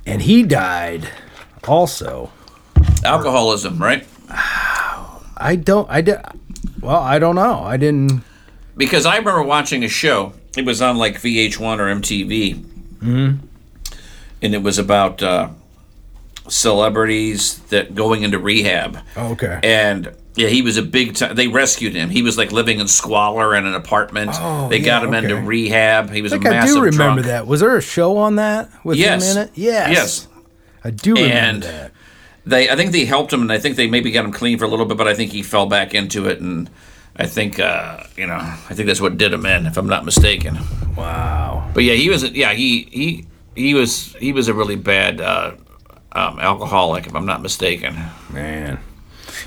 And 0.06 0.22
he 0.22 0.44
died 0.44 1.10
also. 1.68 2.32
Alcoholism, 3.04 3.78
right? 3.82 4.06
I 4.30 5.56
don't 5.56 5.90
I 5.90 6.02
did 6.02 6.20
well, 6.82 7.02
I 7.02 7.20
don't 7.20 7.36
know. 7.36 7.64
I 7.64 7.78
didn't 7.78 8.24
Because 8.78 9.06
I 9.06 9.18
remember 9.18 9.44
watching 9.44 9.84
a 9.84 9.90
show. 9.90 10.34
It 10.58 10.66
was 10.66 10.82
on 10.82 10.98
like 10.98 11.16
VH1 11.22 11.80
or 11.80 11.96
MTV. 11.96 12.56
Mm-hmm. 13.00 13.46
And 14.42 14.54
it 14.56 14.64
was 14.64 14.78
about 14.80 15.22
uh, 15.22 15.50
celebrities 16.48 17.60
that 17.70 17.96
going 17.96 18.24
into 18.24 18.40
rehab. 18.40 18.98
oh, 19.18 19.32
okay. 19.34 19.60
And 19.64 20.14
yeah, 20.36 20.48
he 20.48 20.62
was 20.62 20.78
a 20.78 20.82
big 20.82 21.16
time. 21.16 21.36
They 21.36 21.48
rescued 21.48 21.94
him. 21.94 22.10
He 22.10 22.22
was 22.22 22.38
like 22.38 22.52
living 22.52 22.80
in 22.80 22.88
squalor 22.88 23.56
in 23.56 23.66
an 23.66 23.74
apartment. 23.76 24.32
Oh, 24.36 24.70
they 24.70 24.80
got 24.80 25.02
yeah, 25.02 25.08
him 25.10 25.14
into 25.16 25.36
rehab. 25.36 26.10
He 26.12 26.22
was 26.22 26.32
I 26.32 26.38
a 26.38 26.40
think 26.40 26.48
I 26.54 26.60
massive 26.60 26.76
do 26.76 26.82
remember 26.84 27.22
drunk. 27.22 27.26
that. 27.28 27.48
Was 27.48 27.60
there 27.60 27.76
a 27.76 27.82
show 27.82 28.18
on 28.18 28.36
that 28.38 28.70
with 28.86 28.98
Yes. 28.98 29.32
him 29.32 29.38
in 29.38 29.44
it? 29.48 29.52
Yes. 29.56 29.92
Yes. 29.92 30.28
I 30.84 30.92
do 30.92 31.14
remember 31.16 31.34
And 31.36 31.64
that. 31.64 31.92
they, 32.46 32.70
I 32.70 32.76
think 32.78 32.94
they 32.94 33.04
helped 33.06 33.34
him, 33.34 33.42
and 33.42 33.52
I 33.52 33.58
think 33.60 33.76
they 33.76 33.88
maybe 33.88 34.12
got 34.12 34.24
him 34.24 34.32
clean 34.32 34.58
for 34.58 34.64
a 34.66 34.70
little 34.70 34.86
bit, 34.86 34.96
but 34.98 35.08
I 35.10 35.14
think 35.14 35.32
he 35.32 35.44
fell 35.44 35.66
back 35.66 35.94
into 35.94 36.26
it, 36.30 36.40
and 36.40 36.70
I 37.18 37.26
think, 37.26 37.60
uh, 37.60 38.04
you 38.16 38.26
know, 38.26 38.36
I 38.38 38.74
think 38.74 38.88
that's 38.88 39.02
what 39.02 39.18
did 39.18 39.34
him 39.34 39.46
in, 39.46 39.66
if 39.66 39.76
I'm 39.78 39.88
not 39.88 40.06
mistaken. 40.06 40.58
Wow. 40.96 41.70
But 41.74 41.84
yeah, 41.84 41.96
he 41.96 42.10
was, 42.10 42.24
yeah, 42.32 42.54
he 42.54 42.88
he 42.92 43.26
he 43.60 43.74
was 43.74 44.14
he 44.14 44.32
was 44.32 44.48
a 44.48 44.54
really 44.54 44.76
bad 44.76 45.20
uh, 45.20 45.52
um, 46.14 46.40
alcoholic, 46.40 47.06
if 47.06 47.16
I'm 47.16 47.26
not 47.26 47.42
mistaken. 47.42 47.96
Man. 48.32 48.80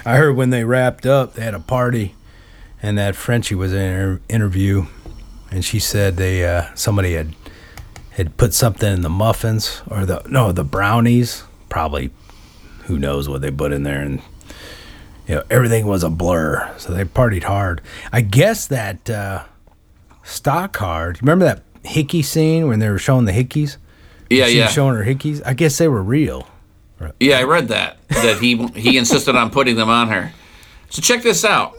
I 0.05 0.17
heard 0.17 0.37
when 0.37 0.51
they 0.51 0.65
wrapped 0.65 1.07
up, 1.07 1.35
they 1.35 1.43
had 1.43 1.55
a 1.55 1.61
party 1.61 2.15
and 2.83 2.99
that 2.99 3.17
Frenchie 3.17 3.55
was 3.55 3.73
in 3.73 3.81
an 3.81 4.21
interview 4.29 4.87
and 5.51 5.65
she 5.65 5.79
said 5.79 6.17
they 6.17 6.45
uh, 6.45 6.75
somebody 6.75 7.15
had 7.15 7.35
had 8.11 8.37
put 8.37 8.53
something 8.53 8.93
in 8.93 9.01
the 9.01 9.09
muffins 9.09 9.83
or 9.89 10.05
the 10.05 10.23
no, 10.29 10.53
the 10.53 10.65
brownies, 10.65 11.45
probably 11.69 12.11
who 12.85 12.99
knows 12.99 13.29
what 13.29 13.41
they 13.41 13.51
put 13.51 13.73
in 13.73 13.83
there 13.83 14.01
and 14.03 14.21
you 15.27 15.37
know, 15.37 15.45
everything 15.51 15.87
was 15.87 16.03
a 16.03 16.11
blur. 16.11 16.71
So 16.79 16.93
they 16.93 17.05
partied 17.05 17.45
hard. 17.45 17.81
I 18.13 18.21
guess 18.21 18.67
that 18.67 19.09
uh 19.09 19.45
Stockard, 20.25 21.21
remember 21.21 21.45
that 21.47 21.63
hickey 21.85 22.23
scene 22.23 22.69
when 22.69 22.79
they 22.79 22.89
were 22.89 22.99
showing 22.99 23.25
the 23.25 23.33
hickeys? 23.33 23.77
Yeah, 24.37 24.47
She 24.47 24.59
yeah, 24.59 24.69
showing 24.69 24.97
her 24.97 25.05
hickeys. 25.05 25.43
I 25.45 25.55
guess 25.55 25.79
they 25.79 25.89
were 25.89 26.03
real. 26.03 26.49
yeah. 27.21 27.39
I 27.39 27.43
read 27.45 27.69
that 27.69 27.99
that 28.09 28.39
he 28.41 28.67
he 28.69 28.97
insisted 28.99 29.37
on 29.37 29.51
putting 29.51 29.77
them 29.77 29.89
on 29.89 30.09
her. 30.09 30.33
So 30.91 31.01
check 31.03 31.23
this 31.23 31.45
out. 31.45 31.75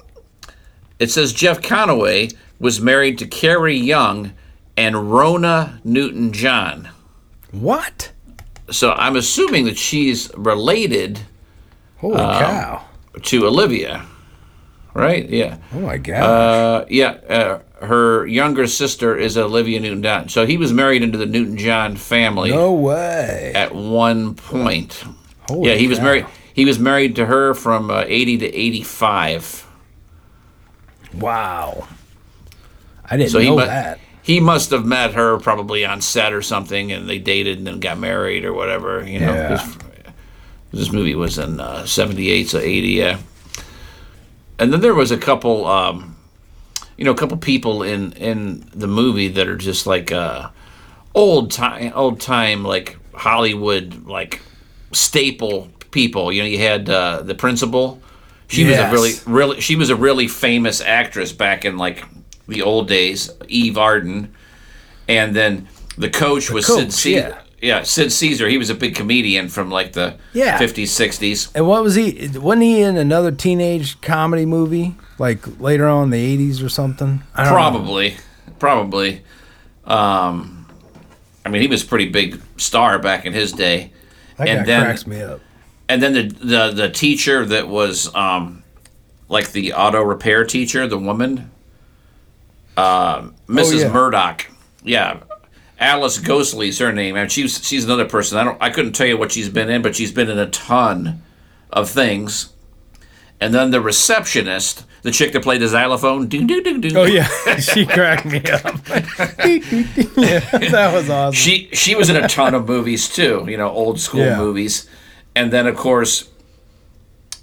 It 0.99 1.11
says 1.11 1.33
Jeff 1.33 1.61
Conaway 1.61 2.33
was 2.59 2.79
married 2.81 3.17
to 3.19 3.27
Carrie 3.27 3.77
Young 3.77 4.33
and 4.77 5.11
Rona 5.11 5.79
Newton 5.83 6.31
John. 6.33 6.89
What? 7.51 8.11
So 8.71 8.93
I'm 8.93 9.15
assuming 9.15 9.65
that 9.65 9.77
she's 9.77 10.31
related 10.35 11.19
Holy 11.97 12.15
um, 12.15 12.39
cow. 12.41 12.85
to 13.21 13.45
Olivia, 13.45 14.05
right? 14.93 15.27
Yeah. 15.29 15.57
Oh 15.73 15.79
my 15.79 15.97
god. 15.97 16.21
Uh, 16.23 16.85
yeah. 16.89 17.11
Uh, 17.29 17.59
her 17.85 18.25
younger 18.27 18.65
sister 18.67 19.15
is 19.17 19.37
Olivia 19.37 19.79
Newton 19.79 20.01
John. 20.03 20.29
So 20.29 20.45
he 20.45 20.55
was 20.57 20.71
married 20.71 21.03
into 21.03 21.17
the 21.17 21.25
Newton 21.25 21.57
John 21.57 21.95
family 21.97 22.51
no 22.51 22.71
way. 22.73 23.51
at 23.55 23.75
one 23.75 24.35
point. 24.35 25.03
Holy 25.49 25.69
yeah, 25.69 25.75
he 25.75 25.87
was 25.87 25.99
married. 25.99 26.25
He 26.53 26.63
was 26.65 26.79
married 26.79 27.15
to 27.17 27.25
her 27.25 27.53
from 27.53 27.89
uh, 27.91 28.03
80 28.07 28.37
to 28.37 28.45
85. 28.55 29.67
Wow. 31.15 31.87
I 33.09 33.17
didn't 33.17 33.31
So 33.31 33.39
he 33.39 33.47
know 33.47 33.55
mu- 33.57 33.65
that. 33.65 33.99
He 34.21 34.39
must 34.39 34.71
have 34.71 34.85
met 34.85 35.13
her 35.15 35.37
probably 35.39 35.85
on 35.85 35.99
set 35.99 36.31
or 36.31 36.41
something, 36.41 36.91
and 36.93 37.09
they 37.09 37.19
dated 37.19 37.57
and 37.57 37.67
then 37.67 37.79
got 37.81 37.97
married 37.99 38.45
or 38.45 38.53
whatever. 38.53 39.03
You 39.05 39.19
know, 39.19 39.33
Yeah. 39.33 39.67
this 40.71 40.91
movie 40.93 41.15
was 41.15 41.37
in 41.37 41.59
uh, 41.59 41.85
'78, 41.85 42.47
so 42.49 42.59
'80. 42.59 42.87
Yeah. 42.87 43.17
And 44.59 44.71
then 44.71 44.81
there 44.81 44.93
was 44.93 45.11
a 45.11 45.17
couple. 45.17 45.65
Um, 45.65 46.15
you 46.97 47.05
know, 47.05 47.11
a 47.11 47.15
couple 47.15 47.37
people 47.37 47.83
in 47.83 48.13
in 48.13 48.69
the 48.73 48.87
movie 48.87 49.27
that 49.27 49.47
are 49.47 49.57
just 49.57 49.87
like 49.87 50.11
uh, 50.11 50.49
old 51.15 51.51
time, 51.51 51.91
old 51.95 52.19
time 52.21 52.63
like 52.63 52.97
Hollywood 53.13 54.05
like 54.05 54.41
staple 54.91 55.69
people. 55.91 56.31
You 56.31 56.43
know, 56.43 56.47
you 56.47 56.59
had 56.59 56.89
uh, 56.89 57.21
the 57.21 57.35
principal. 57.35 58.01
She 58.47 58.65
was 58.65 58.77
a 58.77 58.91
really, 58.91 59.13
really, 59.25 59.61
she 59.61 59.75
was 59.75 59.89
a 59.89 59.95
really 59.95 60.27
famous 60.27 60.79
actress 60.81 61.31
back 61.31 61.65
in 61.65 61.77
like 61.77 62.05
the 62.47 62.61
old 62.61 62.87
days. 62.87 63.31
Eve 63.47 63.77
Arden, 63.77 64.33
and 65.07 65.35
then 65.35 65.67
the 65.97 66.09
coach 66.09 66.51
was 66.51 66.67
Sid 66.67 66.85
coach, 66.85 66.91
Caesar. 66.91 67.19
yeah. 67.19 67.41
Yeah. 67.63 67.83
Sid 67.83 68.11
Caesar. 68.11 68.47
He 68.49 68.57
was 68.57 68.69
a 68.69 68.75
big 68.75 68.93
comedian 68.95 69.47
from 69.49 69.71
like 69.71 69.93
the 69.93 70.15
Yeah. 70.33 70.59
50s, 70.59 70.89
60s. 70.89 71.51
And 71.55 71.65
what 71.67 71.81
was 71.81 71.95
he? 71.95 72.29
Wasn't 72.35 72.61
he 72.61 72.81
in 72.81 72.97
another 72.97 73.31
teenage 73.31 73.99
comedy 74.01 74.45
movie 74.45 74.95
like 75.17 75.59
later 75.59 75.87
on 75.87 76.05
in 76.05 76.09
the 76.11 76.19
eighties 76.23 76.61
or 76.61 76.69
something? 76.69 77.23
Don't 77.37 77.45
know. 77.45 77.51
Probably, 77.51 78.15
probably. 78.59 79.21
Um, 79.85 80.67
I 81.45 81.49
mean, 81.49 81.61
he 81.61 81.67
was 81.67 81.83
a 81.83 81.87
pretty 81.87 82.09
big 82.09 82.41
star 82.57 82.99
back 82.99 83.25
in 83.25 83.33
his 83.33 83.51
day. 83.53 83.91
That 84.37 84.47
and 84.47 84.59
guy 84.59 84.65
then, 84.65 84.83
cracks 84.83 85.05
me 85.07 85.21
up. 85.21 85.39
and 85.89 86.01
then 86.01 86.13
the 86.13 86.23
the 86.23 86.71
the 86.71 86.89
teacher 86.89 87.45
that 87.45 87.67
was 87.67 88.13
um, 88.15 88.63
like 89.29 89.51
the 89.51 89.73
auto 89.73 90.01
repair 90.01 90.43
teacher, 90.45 90.87
the 90.87 90.97
woman, 90.97 91.51
uh, 92.77 93.23
Mrs. 93.47 93.81
yeah. 93.81 93.89
Murdoch. 93.91 94.47
Yeah, 94.83 95.19
Alice 95.83 96.17
Ghostley's 96.17 96.79
her 96.79 96.91
name, 96.93 97.15
and 97.15 97.31
she's 97.31 97.65
she's 97.65 97.83
another 97.85 98.05
person. 98.05 98.37
I 98.37 98.43
don't 98.43 98.57
I 98.61 98.69
couldn't 98.69 98.93
tell 98.93 99.07
you 99.07 99.17
what 99.17 99.31
she's 99.31 99.49
been 99.49 99.69
in, 99.69 99.81
but 99.81 99.95
she's 99.95 100.11
been 100.11 100.29
in 100.29 100.39
a 100.39 100.49
ton 100.49 101.21
of 101.71 101.89
things. 101.89 102.49
And 103.41 103.53
then 103.53 103.71
the 103.71 103.81
receptionist, 103.81 104.85
the 105.01 105.11
chick 105.11 105.33
that 105.33 105.43
played 105.43 105.59
the 105.61 105.67
xylophone. 105.67 106.29
Oh 106.95 107.03
yeah, 107.03 107.27
she 107.59 107.85
cracked 107.85 108.25
me 108.25 108.37
up. 108.39 108.63
yeah, 108.87 110.39
that 110.69 110.91
was 110.93 111.09
awesome. 111.09 111.33
she 111.33 111.69
she 111.73 111.95
was 111.95 112.09
in 112.09 112.15
a 112.15 112.27
ton 112.29 112.53
of 112.53 112.67
movies 112.67 113.09
too, 113.09 113.45
you 113.49 113.57
know, 113.57 113.69
old 113.69 113.99
school 113.99 114.21
Yeah. 114.21 114.37
movies. 114.37 114.87
And 115.35 115.51
then 115.51 115.67
of 115.67 115.75
course, 115.75 116.29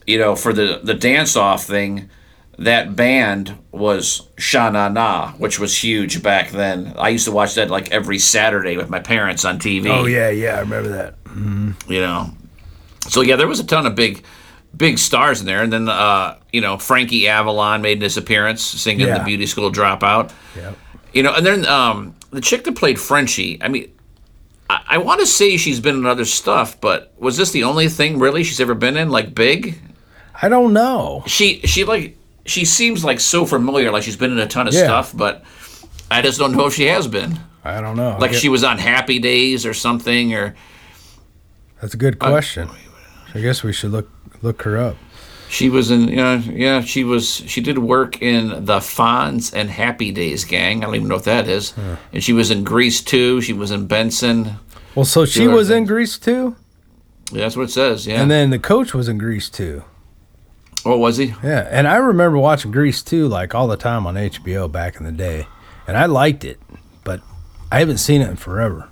you 0.06 0.18
know, 0.18 0.34
for 0.34 0.52
the 0.54 0.80
the 0.82 0.94
dance 0.94 1.36
off 1.36 1.64
thing, 1.64 2.08
that 2.60 2.94
band 2.94 3.56
was 3.72 4.28
Sha 4.38 4.70
Na 4.70 4.88
Na, 4.88 5.32
which 5.32 5.58
was 5.58 5.76
huge 5.82 6.22
back 6.22 6.50
then. 6.50 6.94
I 6.98 7.08
used 7.08 7.24
to 7.24 7.32
watch 7.32 7.54
that 7.54 7.70
like 7.70 7.90
every 7.90 8.18
Saturday 8.18 8.76
with 8.76 8.88
my 8.90 9.00
parents 9.00 9.44
on 9.44 9.58
TV. 9.58 9.86
oh 9.88 10.06
yeah, 10.06 10.28
yeah, 10.30 10.56
I 10.56 10.60
remember 10.60 10.88
that. 10.90 11.14
You 11.88 12.00
know. 12.00 12.30
So 13.08 13.22
yeah, 13.22 13.36
there 13.36 13.48
was 13.48 13.60
a 13.60 13.64
ton 13.66 13.86
of 13.86 13.94
big 13.94 14.22
big 14.76 14.98
stars 14.98 15.40
in 15.40 15.46
there. 15.46 15.62
And 15.62 15.72
then 15.72 15.88
uh, 15.88 16.38
you 16.52 16.60
know, 16.60 16.76
Frankie 16.78 17.26
Avalon 17.28 17.82
made 17.82 18.02
his 18.02 18.16
appearance 18.16 18.62
singing 18.62 19.06
Yeah. 19.06 19.18
the 19.18 19.24
beauty 19.24 19.46
school 19.46 19.72
dropout. 19.72 20.32
Yep. 20.56 20.76
You 21.12 21.22
know, 21.24 21.34
and 21.34 21.44
then 21.44 21.66
um, 21.66 22.14
the 22.30 22.40
chick 22.40 22.62
that 22.64 22.76
played 22.76 23.00
Frenchie, 23.00 23.60
I 23.62 23.68
mean, 23.68 23.90
I, 24.68 24.82
I 24.90 24.98
want 24.98 25.20
to 25.20 25.26
say 25.26 25.56
she's 25.56 25.80
been 25.80 25.96
in 25.96 26.06
other 26.06 26.24
stuff, 26.24 26.80
but 26.80 27.12
was 27.18 27.36
this 27.36 27.50
the 27.50 27.64
only 27.64 27.88
thing 27.88 28.18
really 28.20 28.44
she's 28.44 28.60
ever 28.60 28.74
been 28.74 28.96
in, 28.96 29.08
like 29.10 29.34
big? 29.34 29.78
I 30.42 30.48
don't 30.48 30.72
know. 30.72 31.24
She 31.26 31.60
she 31.62 31.84
like 31.84 32.16
she 32.46 32.64
seems 32.64 33.04
like 33.04 33.20
so 33.20 33.44
familiar, 33.46 33.90
like 33.90 34.02
she's 34.02 34.16
been 34.16 34.32
in 34.32 34.38
a 34.38 34.46
ton 34.46 34.66
of 34.68 34.74
Yeah. 34.74 34.84
stuff, 34.84 35.16
but 35.16 35.44
I 36.10 36.22
just 36.22 36.38
don't 36.38 36.52
know 36.52 36.66
if 36.66 36.74
she 36.74 36.86
has 36.86 37.06
been. 37.06 37.38
I 37.64 37.80
don't 37.80 37.96
know. 37.96 38.16
Like 38.18 38.32
get- 38.32 38.40
she 38.40 38.48
was 38.48 38.64
on 38.64 38.78
Happy 38.78 39.18
Days 39.18 39.66
or 39.66 39.74
something, 39.74 40.34
or 40.34 40.54
That's 41.80 41.94
a 41.94 41.96
good 41.98 42.16
uh, 42.20 42.28
question. 42.30 42.68
I 43.34 43.40
guess 43.40 43.62
we 43.62 43.72
should 43.72 43.90
look 43.92 44.08
look 44.42 44.62
her 44.62 44.76
up. 44.78 44.96
she 45.48 45.68
was 45.68 45.90
in. 45.90 46.08
Yeah, 46.08 46.36
yeah, 46.38 46.80
she 46.80 47.04
was. 47.04 47.28
She 47.46 47.60
did 47.60 47.78
work 47.78 48.20
in 48.22 48.64
the 48.64 48.78
Fonz 48.78 49.52
and 49.54 49.68
Happy 49.70 50.10
Days 50.10 50.44
gang. 50.44 50.82
I 50.82 50.86
don't 50.86 50.94
even 50.96 51.08
know 51.08 51.16
what 51.16 51.24
that 51.24 51.48
is. 51.48 51.74
And 52.12 52.22
she 52.24 52.32
was 52.32 52.50
in 52.50 52.64
Grease 52.64 53.00
too. 53.02 53.40
She 53.40 53.52
was 53.52 53.70
in 53.70 53.86
Benson. 53.86 54.56
Well, 54.94 55.04
so 55.04 55.24
she 55.26 55.46
was 55.46 55.70
in 55.70 55.78
thanks. 55.78 55.88
Grease 55.90 56.18
too, 56.18 56.56
Yeah, 57.30 57.42
that's 57.42 57.56
what 57.56 57.64
it 57.64 57.70
says. 57.70 58.06
Yeah. 58.08 58.20
and 58.20 58.28
then 58.30 58.50
the 58.50 58.58
coach 58.58 58.92
was 58.92 59.08
in 59.08 59.18
Grease 59.18 59.48
too. 59.48 59.84
What 60.84 60.98
was 60.98 61.16
he? 61.16 61.34
Yeah, 61.42 61.66
and 61.70 61.86
I 61.88 61.96
remember 61.96 62.38
watching 62.38 62.70
Grease 62.70 63.02
too, 63.02 63.28
like 63.28 63.54
all 63.54 63.66
the 63.68 63.76
time 63.76 64.06
on 64.06 64.14
HBO 64.14 64.70
back 64.70 64.96
in 64.96 65.04
the 65.04 65.12
day, 65.12 65.46
and 65.86 65.96
I 65.96 66.06
liked 66.06 66.44
it, 66.44 66.58
but 67.04 67.20
I 67.72 67.78
haven't 67.80 67.98
seen 67.98 68.20
it 68.22 68.28
in 68.30 68.36
forever. 68.36 68.88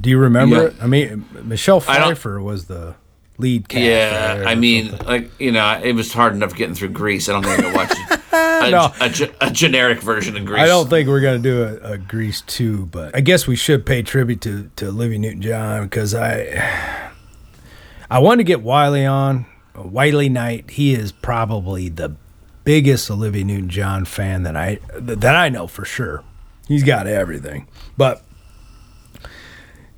Do 0.00 0.10
you 0.10 0.18
remember 0.18 0.56
Yeah. 0.56 0.62
it? 0.68 0.74
I 0.82 0.86
mean, 0.86 1.24
Michelle 1.44 1.80
Pfeiffer 1.80 2.40
was 2.40 2.64
the 2.66 2.94
lead 3.38 3.68
cast. 3.68 3.82
Yeah, 3.82 4.44
I 4.46 4.54
mean, 4.54 4.88
something. 4.90 5.06
like 5.06 5.40
you 5.40 5.52
know, 5.52 5.80
it 5.82 5.92
was 5.94 6.12
hard 6.12 6.32
enough 6.34 6.54
getting 6.56 6.74
through 6.74 6.88
Grease. 6.90 7.28
I 7.28 7.32
don't 7.32 7.44
think 7.44 7.58
I'm 7.58 7.64
gonna 7.72 7.76
watch 7.76 7.92
a, 8.10 8.20
No. 8.70 8.92
a, 9.00 9.46
a 9.48 9.50
generic 9.50 10.00
version 10.00 10.36
of 10.36 10.44
Grease. 10.44 10.62
I 10.62 10.66
don't 10.66 10.88
think 10.88 11.08
we're 11.08 11.20
gonna 11.20 11.38
do 11.38 11.62
a, 11.62 11.92
a 11.92 11.98
Grease 11.98 12.40
two, 12.42 12.86
but 12.86 13.14
I 13.14 13.20
guess 13.20 13.46
we 13.46 13.56
should 13.56 13.84
pay 13.86 14.02
tribute 14.02 14.40
to 14.42 14.70
to 14.76 14.88
Olivia 14.88 15.18
Newton 15.18 15.42
John 15.42 15.84
because 15.84 16.14
I 16.14 17.10
I 18.10 18.18
wanted 18.18 18.38
to 18.38 18.44
get 18.44 18.62
Wiley 18.62 19.06
on. 19.06 19.46
Wiley 19.76 20.28
Knight, 20.28 20.70
he 20.70 20.94
is 20.94 21.12
probably 21.12 21.88
the 21.88 22.16
biggest 22.64 23.10
Olivia 23.10 23.44
Newton 23.44 23.68
John 23.68 24.04
fan 24.04 24.42
that 24.44 24.56
I 24.56 24.78
that 24.94 25.36
I 25.36 25.48
know 25.48 25.66
for 25.66 25.84
sure. 25.84 26.22
He's 26.66 26.82
got 26.82 27.06
everything, 27.06 27.68
but 27.96 28.22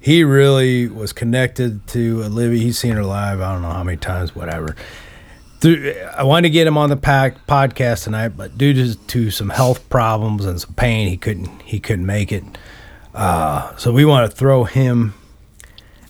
he 0.00 0.24
really 0.24 0.88
was 0.88 1.12
connected 1.12 1.86
to 1.88 2.24
Olivia. 2.24 2.60
He's 2.60 2.78
seen 2.78 2.92
her 2.92 3.04
live. 3.04 3.40
I 3.40 3.52
don't 3.52 3.62
know 3.62 3.70
how 3.70 3.84
many 3.84 3.96
times, 3.96 4.34
whatever. 4.34 4.74
I 5.64 6.22
wanted 6.22 6.48
to 6.48 6.50
get 6.50 6.66
him 6.66 6.78
on 6.78 6.90
the 6.90 6.96
pack, 6.96 7.46
podcast 7.46 8.04
tonight, 8.04 8.36
but 8.36 8.56
due 8.56 8.72
to, 8.72 8.94
to 8.94 9.30
some 9.30 9.48
health 9.48 9.88
problems 9.88 10.44
and 10.44 10.60
some 10.60 10.74
pain, 10.74 11.08
he 11.08 11.16
couldn't 11.16 11.62
he 11.62 11.80
couldn't 11.80 12.06
make 12.06 12.30
it. 12.30 12.44
Uh, 13.14 13.74
so 13.76 13.92
we 13.92 14.04
want 14.04 14.30
to 14.30 14.36
throw 14.36 14.64
him 14.64 15.14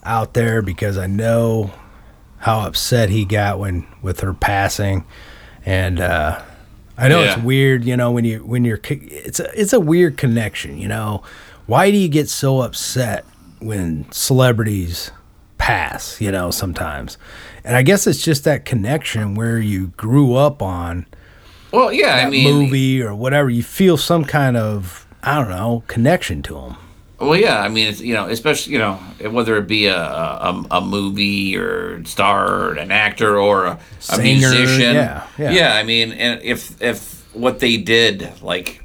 out 0.03 0.35
there 0.35 0.63
because 0.63 0.99
I 0.99 1.07
know 1.07 1.73
how 2.39 2.61
upset 2.61 3.11
he 3.11 3.25
got 3.25 3.59
when 3.59 3.87
with 4.03 4.21
her 4.21 4.35
passing, 4.35 5.05
and 5.65 6.01
uh, 6.01 6.43
I 6.99 7.09
know 7.09 7.23
it's 7.23 7.43
weird, 7.43 7.85
you 7.85 7.97
know, 7.97 8.11
when 8.11 8.25
you 8.25 8.45
when 8.45 8.65
you're 8.65 8.81
it's 8.83 9.41
a 9.41 9.61
it's 9.61 9.73
a 9.73 9.81
weird 9.81 10.17
connection, 10.17 10.79
you 10.79 10.89
know. 10.89 11.23
Why 11.67 11.91
do 11.91 11.97
you 11.97 12.09
get 12.09 12.29
so 12.29 12.61
upset 12.61 13.25
when 13.59 14.11
celebrities 14.13 15.11
pass, 15.59 16.21
you 16.21 16.31
know, 16.31 16.51
sometimes? 16.51 17.19
And 17.65 17.77
I 17.77 17.83
guess 17.83 18.07
it's 18.07 18.23
just 18.23 18.45
that 18.45 18.65
connection 18.65 19.35
where 19.35 19.59
you 19.59 19.89
grew 19.97 20.37
up 20.37 20.63
on 20.63 21.07
Well, 21.73 21.93
yeah, 21.93 22.25
I 22.25 22.31
mean, 22.31 22.45
movie 22.45 23.03
or 23.03 23.15
whatever. 23.15 23.51
You 23.51 23.65
feel 23.65 23.97
some 23.97 24.25
kind 24.25 24.57
of 24.57 25.07
I 25.23 25.35
don't 25.41 25.51
know 25.51 25.83
connection 25.89 26.43
to 26.45 26.55
them. 26.55 26.77
Well, 27.19 27.37
yeah, 27.37 27.61
I 27.63 27.69
mean, 27.69 27.89
it's, 27.89 28.01
you 28.01 28.15
know, 28.15 28.27
especially 28.29 28.75
you 28.75 28.79
know, 28.79 28.95
whether 29.31 29.57
it 29.57 29.67
be 29.67 29.87
a 29.87 29.97
a, 29.99 30.65
a 30.71 30.81
movie 30.81 31.57
or 31.57 32.05
star 32.05 32.53
or 32.71 32.75
an 32.75 32.91
actor 32.91 33.39
or 33.39 33.65
a, 33.67 33.81
a 34.11 34.17
Singer, 34.17 34.51
musician. 34.51 34.95
yeah, 34.95 35.27
yeah. 35.39 35.75
I 35.75 35.83
mean, 35.83 36.13
and 36.13 36.43
if 36.43 36.81
if 36.83 37.27
what 37.35 37.59
they 37.61 37.77
did 37.79 38.31
like 38.43 38.83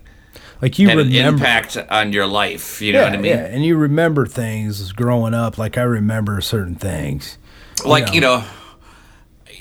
Like 0.62 0.78
you 0.80 0.88
had 0.89 0.98
an 1.00 1.08
remember, 1.08 1.44
impact 1.44 1.78
on 1.89 2.13
your 2.13 2.28
life, 2.28 2.82
you 2.82 2.94
know 2.94 3.00
yeah, 3.00 3.06
what 3.06 3.13
I 3.13 3.17
mean? 3.17 3.32
yeah, 3.32 3.46
and 3.46 3.65
you 3.65 3.78
remember 3.78 4.26
things 4.26 4.91
growing 4.94 5.34
up. 5.34 5.58
Like 5.58 5.78
I 5.78 5.84
remember 5.84 6.39
certain 6.41 6.76
things. 6.76 7.38
like 7.86 8.13
you 8.13 8.22
know 8.22 8.44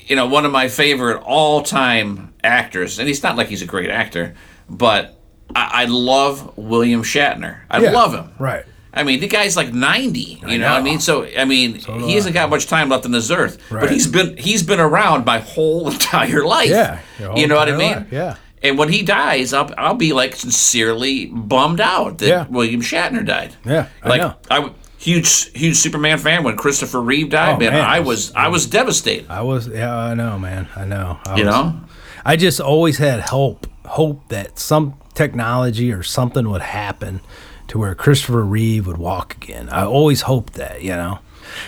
you 0.06 0.16
know 0.16 0.26
one 0.26 0.44
of 0.44 0.52
my 0.52 0.68
favorite 0.68 1.18
all-time 1.24 2.32
actors 2.42 2.98
and 2.98 3.08
he's 3.08 3.22
not 3.22 3.36
like 3.36 3.48
he's 3.48 3.62
a 3.62 3.66
great 3.66 3.90
actor 3.90 4.34
but 4.68 5.19
i, 5.56 5.82
I 5.82 5.84
love 5.86 6.56
william 6.56 7.02
shatner 7.02 7.60
i 7.70 7.80
Yeah, 7.80 7.90
love 7.92 8.14
him 8.14 8.30
Right. 8.38 8.64
i 8.94 9.02
mean 9.02 9.20
the 9.20 9.28
guy's 9.28 9.56
like 9.56 9.72
90 9.72 10.20
you 10.46 10.58
know, 10.58 10.70
what 10.70 10.80
i 10.80 10.82
mean 10.82 11.00
so 11.00 11.26
i 11.36 11.44
mean 11.44 11.78
do 11.78 11.92
he 11.98 12.14
hasn't 12.14 12.34
got 12.34 12.50
much 12.50 12.66
time 12.66 12.88
left 12.88 13.04
on 13.04 13.12
this 13.12 13.30
earth 13.30 13.58
Right. 13.70 13.80
but 13.82 13.90
he's 13.90 14.06
been 14.06 14.36
he's 14.36 14.62
been 14.62 14.80
around 14.80 15.24
my 15.24 15.38
whole 15.38 15.88
entire 15.92 16.44
life 16.44 16.70
Yeah, 16.70 17.00
you 17.36 17.46
know 17.46 17.56
what 17.56 17.68
i 17.68 17.76
mean 17.76 17.92
life, 17.92 18.06
yeah. 18.12 18.36
and 18.62 18.78
when 18.78 18.88
he 18.88 19.02
dies 19.02 19.52
i'll, 19.52 19.72
I'll 19.78 19.94
be 19.94 20.12
like 20.12 20.34
sincerely 20.36 21.26
bummed 21.26 21.80
out 21.80 22.18
that 22.18 22.26
Yeah. 22.28 22.46
william 22.48 22.80
shatner 22.82 23.24
died 23.24 23.54
Yeah, 23.64 23.88
I 24.02 24.08
like 24.08 24.20
know. 24.20 24.34
I 24.50 24.70
huge 24.98 25.50
huge 25.52 25.76
Superman 25.76 26.18
fan 26.18 26.44
when 26.44 26.56
Christopher 26.58 27.00
Reeve 27.00 27.30
died. 27.30 27.54
Oh, 27.54 27.58
man, 27.58 27.72
man, 27.72 27.84
I 27.84 28.00
was 28.00 28.06
was- 28.06 28.32
I 28.34 28.48
was 28.48 28.66
devastated. 28.66 29.30
I 29.30 29.40
was. 29.40 29.66
Yeah, 29.66 29.96
I 29.96 30.12
know, 30.12 30.38
man. 30.38 30.68
I 30.76 30.84
know. 30.84 31.18
I 31.24 31.36
You 31.38 31.46
was- 31.46 31.54
know, 31.54 31.80
I 32.22 32.36
just 32.36 32.60
always 32.60 32.98
had 32.98 33.20
hope, 33.20 33.66
hope 33.86 34.28
that 34.28 34.58
some 34.58 34.96
technology 35.24 35.92
or 35.92 36.02
something 36.02 36.48
would 36.50 36.62
happen 36.62 37.20
to 37.68 37.78
where 37.78 37.94
Christopher 37.94 38.42
Reeve 38.42 38.86
would 38.86 38.98
walk 38.98 39.36
again. 39.36 39.68
I 39.68 39.84
always 39.84 40.22
hoped 40.22 40.54
that, 40.54 40.82
you 40.82 40.90
know. 41.00 41.18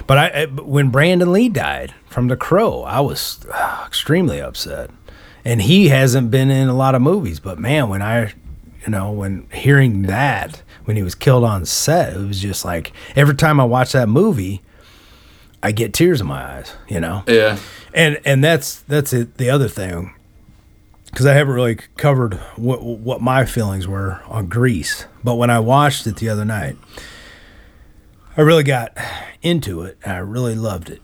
But 0.06 0.18
I, 0.18 0.26
I- 0.42 0.46
when 0.46 0.90
Brandon 0.90 1.32
Lee 1.32 1.48
died 1.48 1.94
from 2.08 2.28
The 2.28 2.36
Crow, 2.36 2.82
I 2.82 3.00
was 3.00 3.44
uh, 3.52 3.84
extremely 3.86 4.40
upset. 4.40 4.90
And 5.44 5.60
he 5.62 5.88
hasn't 5.88 6.30
been 6.30 6.50
in 6.50 6.68
a 6.68 6.74
lot 6.74 6.94
of 6.94 7.02
movies, 7.02 7.40
but 7.40 7.58
man, 7.58 7.88
when 7.88 8.00
I, 8.00 8.32
you 8.84 8.88
know, 8.90 9.10
when 9.10 9.46
hearing 9.52 10.02
that 10.02 10.62
when 10.84 10.96
he 10.96 11.02
was 11.02 11.14
killed 11.14 11.44
on 11.44 11.64
set, 11.66 12.14
it 12.14 12.26
was 12.26 12.40
just 12.40 12.64
like 12.64 12.92
every 13.16 13.34
time 13.34 13.58
I 13.60 13.64
watch 13.64 13.92
that 13.92 14.08
movie, 14.08 14.62
I 15.62 15.72
get 15.72 15.92
tears 15.94 16.20
in 16.20 16.26
my 16.26 16.42
eyes, 16.58 16.72
you 16.88 16.98
know 17.00 17.22
yeah, 17.28 17.56
and 17.94 18.18
and 18.24 18.42
that's 18.42 18.80
that's 18.88 19.12
it 19.12 19.36
the 19.36 19.48
other 19.50 19.68
thing 19.68 20.12
because 21.12 21.26
I 21.26 21.34
haven't 21.34 21.54
really 21.54 21.76
covered 21.96 22.34
what 22.56 22.82
what 22.82 23.20
my 23.20 23.44
feelings 23.44 23.86
were 23.86 24.20
on 24.26 24.46
Grease. 24.46 25.06
But 25.22 25.36
when 25.36 25.50
I 25.50 25.60
watched 25.60 26.06
it 26.06 26.16
the 26.16 26.28
other 26.28 26.44
night, 26.44 26.76
I 28.36 28.40
really 28.40 28.64
got 28.64 28.96
into 29.42 29.82
it. 29.82 29.98
And 30.02 30.12
I 30.14 30.18
really 30.18 30.54
loved 30.54 30.90
it. 30.90 31.02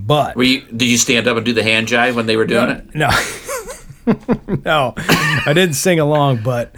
But 0.00 0.34
Were 0.36 0.42
you? 0.42 0.62
Did 0.62 0.88
you 0.88 0.98
stand 0.98 1.26
up 1.26 1.36
and 1.36 1.44
do 1.44 1.52
the 1.52 1.62
hand 1.62 1.88
jive 1.88 2.14
when 2.14 2.26
they 2.26 2.36
were 2.36 2.46
doing 2.46 2.70
it? 2.70 2.94
no, 2.94 3.10
no, 4.64 4.94
I 4.96 5.52
didn't 5.54 5.74
sing 5.74 6.00
along, 6.00 6.42
but 6.42 6.74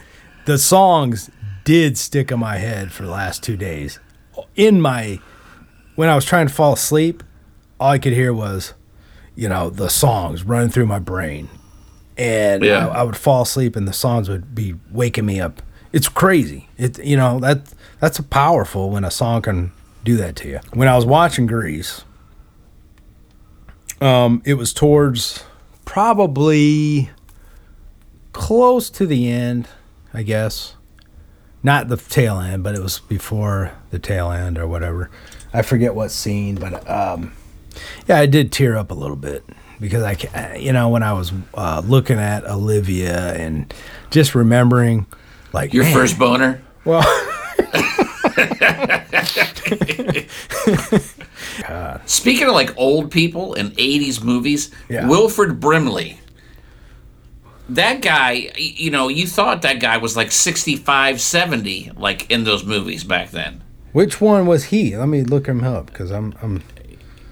the 0.47 0.59
songs 0.59 1.31
did 1.65 1.97
stick 1.97 2.33
in 2.33 2.41
my 2.41 2.57
head 2.57 2.91
for 2.91 3.05
the 3.05 3.11
last 3.11 3.43
two 3.43 3.57
days. 3.57 4.01
In 4.57 4.81
my 4.81 5.21
when 5.95 6.09
I 6.09 6.15
was 6.15 6.25
trying 6.25 6.49
to 6.49 6.53
fall 6.53 6.73
asleep, 6.73 7.23
all 7.79 7.91
I 7.91 7.99
could 7.99 8.15
hear 8.15 8.33
was, 8.33 8.75
you 9.37 9.49
know, 9.49 9.71
the 9.71 9.89
songs 9.91 10.45
running 10.45 10.71
through 10.71 10.87
my 10.87 10.99
brain, 10.99 11.49
and 12.21 12.63
Yeah. 12.63 12.89
I, 12.89 13.01
I 13.01 13.03
would 13.03 13.17
fall 13.17 13.43
asleep, 13.43 13.75
and 13.77 13.89
the 13.89 13.93
songs 13.93 14.29
would 14.29 14.55
be 14.55 14.75
waking 14.91 15.27
me 15.27 15.41
up. 15.41 15.63
It's 15.93 16.09
crazy. 16.09 16.69
It 16.77 17.03
you 17.05 17.17
know 17.17 17.41
that 17.41 17.63
that's 17.99 18.19
a 18.19 18.23
powerful 18.23 18.91
when 18.91 19.05
a 19.05 19.11
song 19.11 19.43
can 19.43 19.73
do 20.05 20.17
that 20.19 20.37
to 20.37 20.49
you. 20.49 20.61
When 20.73 20.87
I 20.87 20.95
was 20.97 21.05
watching 21.07 21.47
Grease, 21.47 22.05
um, 24.01 24.43
it 24.45 24.55
was 24.55 24.73
towards 24.73 25.45
probably 25.85 27.11
close 28.33 28.91
to 28.91 29.07
the 29.07 29.29
end, 29.31 29.69
I 30.15 30.23
guess. 30.23 30.77
Not 31.63 31.89
the 31.89 31.97
tail 31.99 32.39
end, 32.39 32.63
but 32.63 32.75
it 32.75 32.83
was 32.83 33.01
before 33.01 33.73
the 33.91 33.99
tail 33.99 34.31
end 34.31 34.57
or 34.57 34.67
whatever. 34.67 35.11
I 35.53 35.61
forget 35.63 35.95
what 35.95 36.11
scene, 36.11 36.55
but 36.55 36.89
um, 36.89 37.33
yeah, 38.09 38.19
I 38.19 38.27
did 38.27 38.51
tear 38.53 38.77
up 38.77 38.91
a 38.91 38.95
little 38.95 39.17
bit 39.17 39.45
because 39.81 40.03
I, 40.03 40.57
you 40.57 40.73
know, 40.73 40.91
when 40.91 41.03
I 41.03 41.13
was 41.15 41.33
uh, 41.55 41.81
looking 41.85 42.19
at 42.19 42.45
Olivia 42.45 43.35
and 43.35 43.73
just 44.11 44.35
remembering, 44.35 45.07
like 45.53 45.73
Your 45.73 45.85
man, 45.85 45.95
first 45.95 46.19
boner? 46.19 46.61
well, 46.85 47.03
Speaking 52.07 52.47
of 52.49 52.55
like 52.55 52.77
old 52.77 53.11
people 53.11 53.55
in 53.55 53.71
80s 53.73 54.23
movies, 54.23 54.71
Yeah. 54.89 55.09
Wilford 55.09 55.61
Brimley. 55.61 56.19
That 57.69 58.03
guy, 58.03 58.51
you 58.57 58.91
know, 58.91 59.09
you 59.09 59.27
thought 59.29 59.63
that 59.63 59.79
guy 59.81 59.97
was 59.99 60.17
like 60.17 60.33
65, 60.33 61.21
70, 61.21 61.93
like 61.97 62.29
in 62.31 62.43
those 62.45 62.65
movies 62.65 63.05
back 63.05 63.31
then. 63.31 63.63
which 63.93 64.21
one 64.21 64.47
was 64.47 64.65
he? 64.67 64.97
Let 64.97 65.09
me 65.09 65.23
look 65.23 65.47
him 65.47 65.63
up 65.65 65.87
because 65.87 66.11
I'm, 66.11 66.35
I'm 66.43 66.63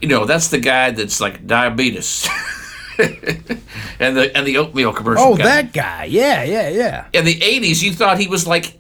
You 0.01 0.09
know, 0.09 0.25
that's 0.27 0.49
the 0.49 0.59
guy 0.59 0.91
that's 0.93 1.21
like 1.21 1.47
diabetes. 1.47 2.29
and 2.99 4.17
the 4.17 4.31
and 4.37 4.47
the 4.47 4.57
oatmeal 4.59 4.93
commercial. 4.93 5.25
oh 5.25 5.37
guy. 5.37 5.45
that 5.45 5.73
guy, 5.73 6.05
yeah, 6.05 6.43
yeah, 6.45 6.69
yeah. 6.69 7.07
in 7.13 7.25
the 7.25 7.35
80s, 7.39 7.83
you 7.83 7.93
thought 7.93 8.19
he 8.19 8.27
was 8.29 8.47
like 8.47 8.79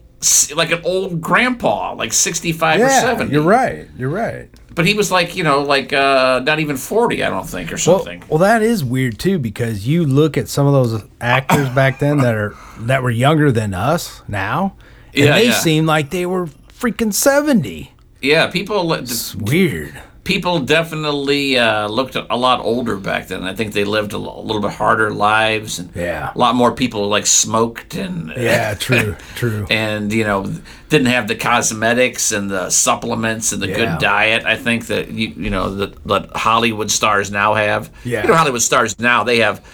like 0.56 0.72
an 0.72 0.80
old 0.84 1.20
grandpa, 1.20 1.94
like 1.94 2.12
65 2.12 2.80
or 2.80 2.88
70. 2.88 3.32
you're 3.32 3.42
right. 3.42 3.86
You're 3.96 4.08
right. 4.10 4.48
But 4.74 4.86
he 4.86 4.94
was 4.94 5.10
like, 5.12 5.36
you 5.36 5.44
know, 5.44 5.62
like 5.62 5.92
uh, 5.92 6.40
not 6.44 6.58
even 6.60 6.76
40, 6.76 7.22
I 7.22 7.30
don't 7.30 7.46
think, 7.48 7.70
or 7.70 7.74
Well, 7.74 7.98
something. 7.98 8.24
well, 8.28 8.38
that 8.38 8.62
is 8.62 8.84
weird 8.84 9.18
too 9.18 9.38
because 9.38 9.86
you 9.86 10.04
look 10.04 10.36
at 10.36 10.48
some 10.48 10.66
of 10.66 10.72
those 10.72 11.02
actors 11.20 11.68
back 11.70 11.98
then 12.00 12.18
that 12.18 12.34
are 12.34 12.54
that 12.80 13.02
were 13.02 13.10
younger 13.10 13.52
than 13.52 13.74
us 13.74 14.22
now, 14.28 14.76
and 15.14 15.24
Yeah, 15.26 15.34
they 15.34 15.46
yeah. 15.48 15.52
seem 15.60 15.86
like 15.86 16.10
they 16.10 16.26
were 16.26 16.46
freaking 16.46 17.12
seventy. 17.14 17.92
yeah, 18.20 18.48
people 18.48 18.92
It's 18.92 19.34
weird. 19.36 20.00
People 20.28 20.60
definitely 20.60 21.58
uh, 21.58 21.88
looked 21.88 22.14
a 22.14 22.36
lot 22.36 22.60
older 22.60 22.98
back 22.98 23.28
then. 23.28 23.44
I 23.44 23.54
think 23.54 23.72
they 23.72 23.84
lived 23.84 24.12
a, 24.12 24.16
l- 24.16 24.40
a 24.40 24.44
little 24.48 24.60
bit 24.60 24.72
harder 24.72 25.10
lives, 25.10 25.78
and 25.78 25.88
Yeah. 25.96 26.30
a 26.34 26.38
lot 26.38 26.54
more 26.54 26.72
people 26.72 27.08
like 27.08 27.26
smoked 27.26 27.94
and 27.94 28.32
Yeah, 28.36 28.74
true, 28.74 29.16
true. 29.36 29.66
and 29.70 30.12
you 30.12 30.24
know 30.24 30.52
didn't 30.90 31.06
have 31.08 31.28
the 31.28 31.34
cosmetics 31.34 32.30
and 32.32 32.50
the 32.50 32.68
supplements 32.70 33.52
and 33.52 33.62
the 33.62 33.68
Yeah. 33.68 33.76
good 33.76 33.98
diet. 34.00 34.44
I 34.44 34.56
think 34.56 34.86
that 34.88 35.10
you 35.10 35.28
you 35.44 35.50
know 35.50 35.74
that, 35.76 36.04
that 36.06 36.36
Hollywood 36.36 36.90
stars 36.90 37.30
now 37.30 37.54
have. 37.54 37.90
Yeah. 38.04 38.22
you 38.22 38.28
know 38.28 38.34
Hollywood 38.36 38.62
stars 38.62 38.98
now 38.98 39.24
they 39.24 39.38
have 39.38 39.64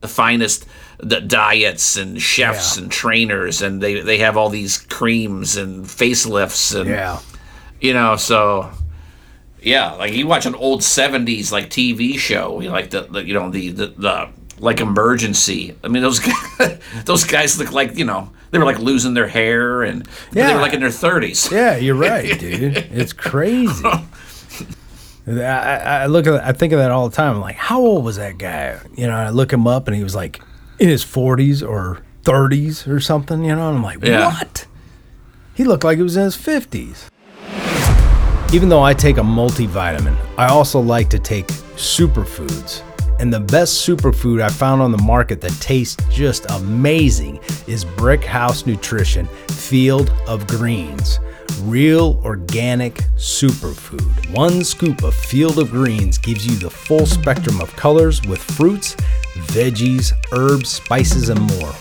the 0.00 0.08
finest 0.08 0.66
the 0.98 1.20
diets 1.20 1.96
and 1.96 2.20
chefs 2.20 2.76
Yeah. 2.76 2.82
and 2.82 2.92
trainers 2.92 3.62
and 3.62 3.80
they 3.80 4.00
they 4.02 4.18
have 4.18 4.36
all 4.36 4.50
these 4.50 4.78
creams 4.98 5.56
and 5.56 5.84
facelifts 5.86 6.74
and 6.78 6.88
Yeah, 6.90 7.18
you 7.80 7.94
know 7.94 8.16
so 8.16 8.68
yeah 9.62 9.92
like 9.92 10.12
you 10.12 10.26
watch 10.26 10.46
an 10.46 10.54
old 10.54 10.80
70s 10.80 11.50
like 11.52 11.70
tv 11.70 12.18
show 12.18 12.60
you 12.60 12.68
know, 12.68 12.74
like 12.74 12.90
the, 12.90 13.02
the 13.02 13.24
you 13.24 13.34
know 13.34 13.50
the, 13.50 13.70
the 13.70 13.86
the 13.88 14.28
like 14.58 14.80
emergency 14.80 15.74
i 15.82 15.88
mean 15.88 16.02
those 16.02 16.18
guys 16.20 16.78
those 17.04 17.24
guys 17.24 17.58
look 17.58 17.72
like 17.72 17.96
you 17.96 18.04
know 18.04 18.30
they 18.50 18.58
were 18.58 18.64
like 18.64 18.78
losing 18.78 19.14
their 19.14 19.28
hair 19.28 19.82
and 19.82 20.06
they 20.32 20.52
were 20.54 20.60
like 20.60 20.74
in 20.74 20.80
their 20.80 20.90
30s 20.90 21.50
yeah, 21.50 21.76
you're 21.76 21.94
right, 21.94 22.38
dude. 22.38 22.76
It's 22.76 23.12
crazy. 23.14 23.82
I, 25.26 25.40
I 25.40 25.76
I 26.02 26.06
look 26.06 26.26
at 26.26 26.42
I 26.44 26.52
think 26.52 26.72
of 26.72 26.78
that 26.80 26.90
all 26.90 27.08
the 27.08 27.14
time. 27.16 27.36
I'm 27.36 27.40
like, 27.40 27.56
how 27.56 27.80
old 27.80 28.04
was 28.04 28.16
that 28.16 28.38
guy? 28.38 28.78
You 28.96 29.06
know, 29.06 29.14
I 29.14 29.30
look 29.30 29.52
him 29.52 29.66
up 29.66 29.86
and 29.86 29.96
he 29.96 30.02
was 30.02 30.14
like 30.14 30.42
in 30.78 30.88
his 30.88 31.04
40s 31.04 31.66
or 31.66 32.02
30s 32.24 32.86
or 32.88 33.00
something. 33.00 33.44
You 33.44 33.54
know, 33.54 33.68
and 33.68 33.78
I'm 33.78 33.82
like, 33.82 34.02
Yeah. 34.04 34.26
what? 34.34 34.66
He 35.54 35.64
looked 35.64 35.84
like 35.84 35.96
he 35.98 36.02
was 36.02 36.16
in 36.16 36.24
his 36.24 36.36
50s. 36.36 37.08
Even 38.52 38.68
though 38.68 38.82
I 38.82 38.92
take 38.92 39.16
a 39.16 39.22
multivitamin, 39.22 40.14
I 40.36 40.48
also 40.48 40.78
like 40.78 41.08
to 41.08 41.18
take 41.18 41.46
superfoods. 41.46 42.82
And 43.18 43.32
the 43.32 43.40
best 43.40 43.88
superfood 43.88 44.42
I 44.42 44.50
found 44.50 44.82
on 44.82 44.92
the 44.92 45.02
market 45.02 45.40
that 45.40 45.52
tastes 45.58 45.96
just 46.10 46.44
amazing 46.50 47.40
is 47.66 47.86
Brick 47.86 48.22
House 48.22 48.66
Nutrition 48.66 49.26
Field 49.48 50.12
of 50.26 50.46
Greens. 50.46 51.18
Real 51.62 52.20
organic 52.26 52.96
superfood. 53.16 54.30
One 54.36 54.64
scoop 54.64 55.02
of 55.02 55.14
Field 55.14 55.58
of 55.58 55.70
Greens 55.70 56.18
gives 56.18 56.44
you 56.46 56.56
the 56.56 56.68
full 56.68 57.06
spectrum 57.06 57.58
of 57.58 57.74
colors 57.76 58.20
with 58.20 58.42
fruits, 58.42 58.96
veggies, 59.34 60.12
herbs, 60.32 60.68
spices, 60.68 61.30
and 61.30 61.40
more 61.40 61.72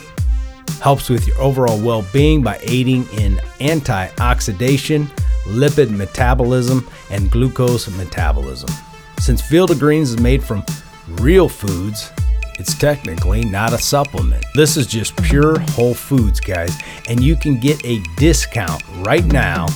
helps 0.82 1.10
with 1.10 1.28
your 1.28 1.40
overall 1.40 1.80
well 1.80 2.04
being 2.12 2.42
by 2.42 2.60
aiding 2.64 3.08
in 3.14 3.36
antioxidation, 3.60 5.08
lipid 5.46 5.90
metabolism, 5.90 6.88
and 7.10 7.32
glucose 7.32 7.90
metabolism. 7.98 8.70
Since 9.20 9.42
Field 9.42 9.72
of 9.72 9.80
Greens 9.80 10.12
is 10.12 10.20
made 10.20 10.44
from 10.44 10.64
real 11.08 11.48
foods, 11.48 12.12
it's 12.60 12.78
technically 12.78 13.44
not 13.44 13.74
a 13.74 13.78
supplement. 13.78 14.46
This 14.54 14.78
is 14.78 14.88
just 14.88 15.16
pure 15.24 15.60
whole 15.60 15.94
foods, 15.94 16.40
guys, 16.40 16.78
and 17.10 17.24
you 17.24 17.36
can 17.36 17.60
get 17.60 17.84
a 17.86 18.02
discount 18.18 18.84
right 18.98 19.26
now 19.26 19.68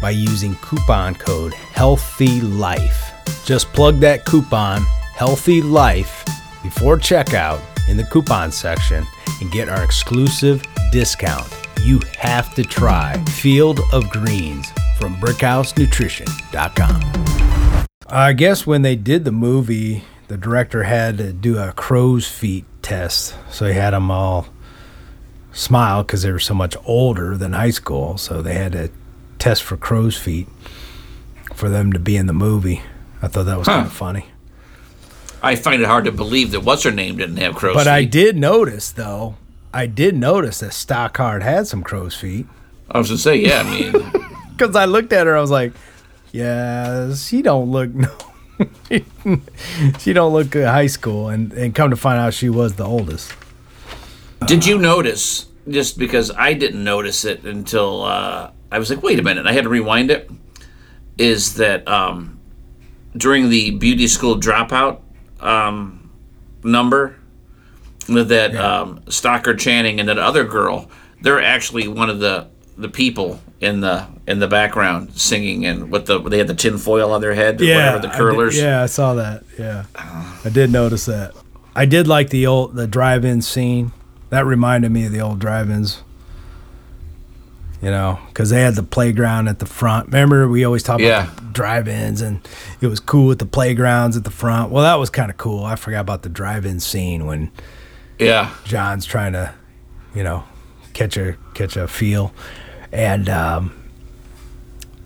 by 0.00 0.10
using 0.10 0.54
coupon 0.56 1.14
code 1.14 1.54
Healthy 1.54 2.40
Life. 2.40 3.12
Just 3.44 3.72
plug 3.72 4.00
that 4.00 4.24
coupon 4.24 4.82
Healthy 5.14 5.62
Life 5.62 6.24
before 6.62 6.96
checkout 6.96 7.60
in 7.88 7.96
the 7.96 8.04
coupon 8.04 8.52
section 8.52 9.06
and 9.40 9.50
get 9.50 9.68
our 9.68 9.82
exclusive 9.82 10.62
discount. 10.92 11.48
You 11.82 12.00
have 12.18 12.54
to 12.54 12.62
try 12.62 13.22
Field 13.24 13.80
of 13.92 14.08
Greens 14.10 14.72
from 15.00 15.16
brickhousenutrition.com. 15.16 17.86
I 18.06 18.32
guess 18.34 18.66
when 18.66 18.82
they 18.82 18.96
did 18.96 19.24
the 19.24 19.32
movie, 19.32 20.04
the 20.28 20.36
director 20.36 20.82
had 20.82 21.16
to 21.18 21.32
do 21.32 21.58
a 21.58 21.72
crow's 21.72 22.28
feet 22.28 22.66
test. 22.82 23.34
So 23.50 23.66
he 23.66 23.72
had 23.72 23.94
them 23.94 24.10
all 24.10 24.48
smile 25.52 26.02
because 26.02 26.22
they 26.22 26.30
were 26.30 26.38
so 26.38 26.52
much 26.54 26.76
older 26.84 27.36
than 27.36 27.54
high 27.54 27.70
school. 27.70 28.18
So 28.18 28.42
they 28.42 28.54
had 28.54 28.72
to 28.72 28.90
test 29.38 29.62
for 29.62 29.78
crow's 29.78 30.18
feet 30.18 30.48
for 31.54 31.70
them 31.70 31.92
to 31.94 31.98
be 31.98 32.16
in 32.16 32.26
the 32.26 32.32
movie. 32.34 32.82
I 33.22 33.28
thought 33.28 33.44
that 33.44 33.56
was 33.58 33.68
kind 33.68 33.86
of 33.86 33.92
funny. 33.92 34.26
i 35.42 35.54
find 35.56 35.80
it 35.80 35.86
hard 35.86 36.04
to 36.04 36.12
believe 36.12 36.50
that 36.50 36.60
what's 36.60 36.82
her 36.82 36.90
name 36.90 37.16
didn't 37.16 37.38
have 37.38 37.54
crow's 37.54 37.74
But 37.74 37.88
I 37.88 38.04
did 38.04 38.36
notice, 38.36 38.92
though, 38.92 39.36
I 39.72 39.86
did 39.86 40.14
notice 40.16 40.60
that 40.60 40.72
Stockard 40.72 41.42
had 41.42 41.66
some 41.66 41.82
crow's 41.82 42.14
feet. 42.14 42.46
I 42.90 42.98
was 42.98 43.08
gonna 43.08 43.18
say 43.18 43.36
yeah 43.36 43.60
i 43.60 43.62
mean 43.70 43.92
Because 44.60 44.76
I 44.76 44.84
looked 44.84 45.14
at 45.14 45.26
her, 45.26 45.34
I 45.34 45.40
was 45.40 45.50
like, 45.50 45.72
yeah, 46.32 47.14
she 47.14 47.40
don't 47.40 47.70
look 47.70 47.94
no. 47.94 48.14
she 49.98 50.12
don't 50.12 50.34
look 50.34 50.54
uh, 50.54 50.70
high 50.70 50.86
school, 50.86 51.30
and 51.30 51.50
and 51.54 51.74
come 51.74 51.88
to 51.88 51.96
find 51.96 52.20
out, 52.20 52.34
she 52.34 52.50
was 52.50 52.74
the 52.74 52.84
oldest. 52.84 53.32
Did 54.44 54.66
you 54.66 54.78
notice? 54.78 55.46
Just 55.66 55.96
because 55.96 56.30
I 56.36 56.52
didn't 56.52 56.84
notice 56.84 57.24
it 57.24 57.44
until 57.44 58.04
uh, 58.04 58.50
I 58.70 58.78
was 58.78 58.90
like, 58.90 59.02
wait 59.02 59.18
a 59.18 59.22
minute, 59.22 59.46
I 59.46 59.52
had 59.52 59.64
to 59.64 59.70
rewind 59.70 60.10
it. 60.10 60.30
Is 61.16 61.54
that 61.54 61.88
um, 61.88 62.38
during 63.16 63.48
the 63.48 63.70
beauty 63.70 64.08
school 64.08 64.38
dropout 64.38 65.00
um, 65.40 66.10
number 66.62 67.16
that 68.08 68.54
um, 68.56 69.02
Channing 69.56 70.00
and 70.00 70.08
that 70.10 70.18
other 70.18 70.44
girl, 70.44 70.90
they're 71.22 71.42
actually 71.42 71.88
one 71.88 72.10
of 72.10 72.20
the 72.20 72.50
the 72.80 72.88
people 72.88 73.40
in 73.60 73.80
the 73.80 74.06
in 74.26 74.38
the 74.38 74.48
background 74.48 75.12
singing 75.14 75.66
and 75.66 75.90
with 75.90 76.06
the 76.06 76.18
they 76.20 76.38
had 76.38 76.46
the 76.46 76.54
tin 76.54 76.78
foil 76.78 77.12
on 77.12 77.20
their 77.20 77.34
head 77.34 77.60
or 77.60 77.64
whatever 77.66 77.98
the 77.98 78.08
I 78.08 78.10
did- 78.12 78.16
curlers. 78.18 78.56
yeah, 78.58 78.82
I 78.82 78.86
saw 78.86 79.14
that. 79.14 79.44
Yeah, 79.58 79.84
I 79.94 80.48
did 80.52 80.70
notice 80.72 81.04
that. 81.06 81.34
I 81.74 81.84
did 81.84 82.08
like 82.08 82.30
the 82.30 82.46
old 82.46 82.74
the 82.74 82.86
drive-in 82.86 83.42
scene. 83.42 83.92
That 84.30 84.46
reminded 84.46 84.90
me 84.92 85.06
of 85.06 85.12
the 85.12 85.20
old 85.20 85.38
drive-ins. 85.40 86.02
You 87.82 87.90
know, 87.90 88.18
because 88.28 88.50
they 88.50 88.60
had 88.60 88.74
the 88.74 88.82
playground 88.82 89.48
at 89.48 89.58
the 89.58 89.64
front. 89.64 90.08
Remember, 90.08 90.46
we 90.46 90.64
always 90.64 90.82
talk 90.82 91.00
Yeah. 91.00 91.24
about 91.32 91.54
drive-ins, 91.54 92.20
and 92.20 92.46
it 92.82 92.88
was 92.88 93.00
cool 93.00 93.26
with 93.26 93.38
the 93.38 93.46
playgrounds 93.46 94.18
at 94.18 94.24
the 94.24 94.30
front. 94.30 94.70
Well, 94.70 94.82
that 94.84 94.98
was 94.98 95.08
kind 95.08 95.30
of 95.30 95.38
cool. 95.38 95.64
I 95.64 95.76
forgot 95.76 96.00
about 96.00 96.20
the 96.22 96.28
drive-in 96.28 96.80
scene 96.80 97.24
when 97.24 97.50
Yeah. 98.18 98.50
John's 98.64 99.06
trying 99.06 99.32
to, 99.32 99.52
you 100.14 100.22
know, 100.22 100.44
catch 100.92 101.16
a 101.16 101.36
catch 101.54 101.74
a 101.78 101.88
feel, 101.88 102.34
and 102.92 103.28
um, 103.28 103.90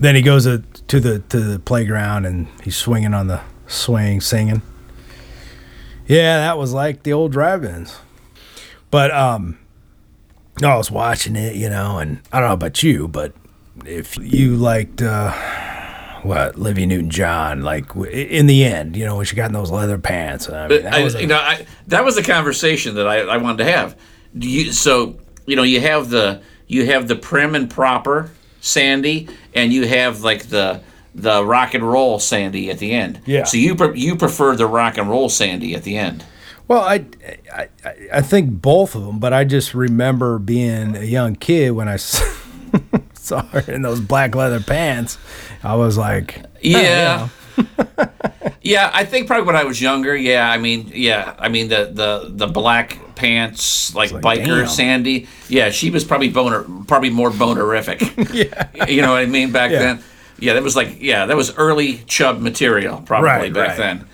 then 0.01 0.15
he 0.15 0.23
goes 0.23 0.45
to, 0.45 0.63
to 0.89 1.01
the 1.01 1.19
to 1.21 1.41
the 1.41 1.59
playground 1.59 2.27
and 2.27 2.47
he's 2.63 2.77
swinging 2.77 3.15
on 3.15 3.27
the 3.29 3.41
swing, 3.67 4.21
singing. 4.21 4.63
Yeah, 6.07 6.39
that 6.39 6.59
was 6.59 6.73
like 6.75 7.03
the 7.03 7.13
old 7.15 7.33
drive-ins, 7.33 7.97
but 8.91 9.11
um, 9.11 9.59
I 10.63 10.77
was 10.77 10.91
watching 10.91 11.35
it, 11.35 11.57
you 11.57 11.71
know, 11.71 11.99
and 11.99 12.21
I 12.31 12.41
don't 12.41 12.49
know 12.49 12.55
about 12.55 12.83
you, 12.83 13.09
but 13.09 13.33
if 13.87 14.19
you 14.19 14.55
liked 14.57 15.01
uh, 15.01 15.33
what 16.23 16.59
Livy 16.59 16.85
Newton-John, 16.85 17.63
like 17.63 17.87
in 17.97 18.47
the 18.47 18.65
end, 18.65 18.97
you 18.97 19.07
know, 19.07 19.17
when 19.17 19.25
she 19.25 19.35
got 19.35 19.47
in 19.47 19.55
those 19.55 19.71
leather 19.71 19.97
pants, 19.97 20.49
I 20.51 20.69
mean, 20.69 20.83
that 20.83 20.95
I, 20.95 21.03
was 21.03 21.15
a- 21.15 21.23
you 21.23 21.27
know, 21.27 21.39
I, 21.39 21.67
that 21.87 22.05
was 22.05 22.17
the 22.17 22.23
conversation 22.23 22.97
that 22.97 23.09
I, 23.09 23.21
I 23.21 23.39
wanted 23.39 23.65
to 23.65 23.73
have. 23.73 23.99
Do 24.37 24.47
you 24.49 24.73
so 24.73 25.17
you 25.47 25.57
know 25.57 25.63
you 25.63 25.81
have 25.81 26.11
the 26.11 26.43
you 26.67 26.87
have 26.87 27.09
the 27.09 27.17
prim 27.17 27.55
and 27.55 27.71
proper 27.71 28.31
Sandy, 28.61 29.29
and 29.55 29.73
you 29.73 29.87
have 29.87 30.23
like 30.23 30.45
the 30.49 30.81
the 31.15 31.45
rock 31.45 31.75
and 31.75 31.85
roll 31.89 32.19
Sandy 32.19 32.71
at 32.71 32.79
the 32.79 32.93
end. 32.93 33.21
Yeah. 33.27 33.45
So 33.45 33.57
you 33.57 33.75
pre- 33.77 33.99
you 33.99 34.17
prefer 34.17 34.57
the 34.57 34.67
rock 34.67 34.99
and 34.99 35.09
roll 35.09 35.29
Sandy 35.29 35.75
at 35.75 35.85
the 35.85 35.97
end. 35.97 36.25
Well, 36.67 36.81
I, 36.83 37.05
I, 37.55 37.69
I- 37.85 37.95
I 38.15 38.21
think 38.23 38.63
both 38.63 38.95
of 38.95 39.05
them, 39.05 39.19
but 39.19 39.33
I 39.35 39.45
just 39.45 39.75
remember 39.75 40.39
being 40.39 40.97
a 40.97 41.05
young 41.05 41.37
kid 41.37 41.71
when 41.73 41.89
I 41.89 41.97
saw 43.15 43.43
her 43.47 43.71
in 43.73 43.83
those 43.83 44.01
black 44.01 44.35
leather 44.35 44.61
pants. 44.61 45.19
I 45.63 45.75
was 45.77 45.97
like, 45.99 46.43
Yeah. 46.63 47.29
yeah, 48.63 48.91
I 48.93 49.05
think 49.05 49.27
probably 49.27 49.47
when 49.47 49.57
I 49.57 49.65
was 49.65 49.81
younger. 49.81 50.17
Yeah, 50.17 50.51
I 50.51 50.59
mean, 50.59 50.91
yeah, 50.95 51.35
I 51.39 51.49
mean 51.49 51.69
the 51.69 51.91
the 51.93 52.31
the 52.31 52.47
black 52.47 52.99
pants 53.15 53.95
like, 53.95 54.11
like, 54.13 54.23
biker 54.41 54.61
damn. 54.61 54.67
Sandy. 54.69 55.29
Yeah, 55.49 55.71
she 55.71 55.91
was 55.91 56.05
probably 56.05 56.29
boner, 56.31 56.65
probably 56.87 57.11
more 57.11 57.31
bonerific. 57.31 58.01
yeah, 58.35 58.87
you 58.87 59.03
know 59.03 59.13
what 59.13 59.23
I 59.23 59.27
mean 59.27 59.53
back 59.53 59.71
Yeah. 59.71 59.79
then. 59.81 60.05
Yeah, 60.39 60.55
that 60.55 60.63
was 60.63 60.75
like 60.77 61.01
yeah, 61.01 61.27
that 61.27 61.37
was 61.37 61.55
early 61.57 61.99
chub 62.07 62.41
material 62.41 63.03
probably 63.07 63.29
Right, 63.29 63.53
back 63.53 63.69
right. 63.71 63.77
then. 63.79 64.07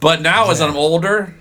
But 0.00 0.22
now 0.22 0.50
as 0.50 0.60
I'm 0.60 0.76
older, 0.76 1.34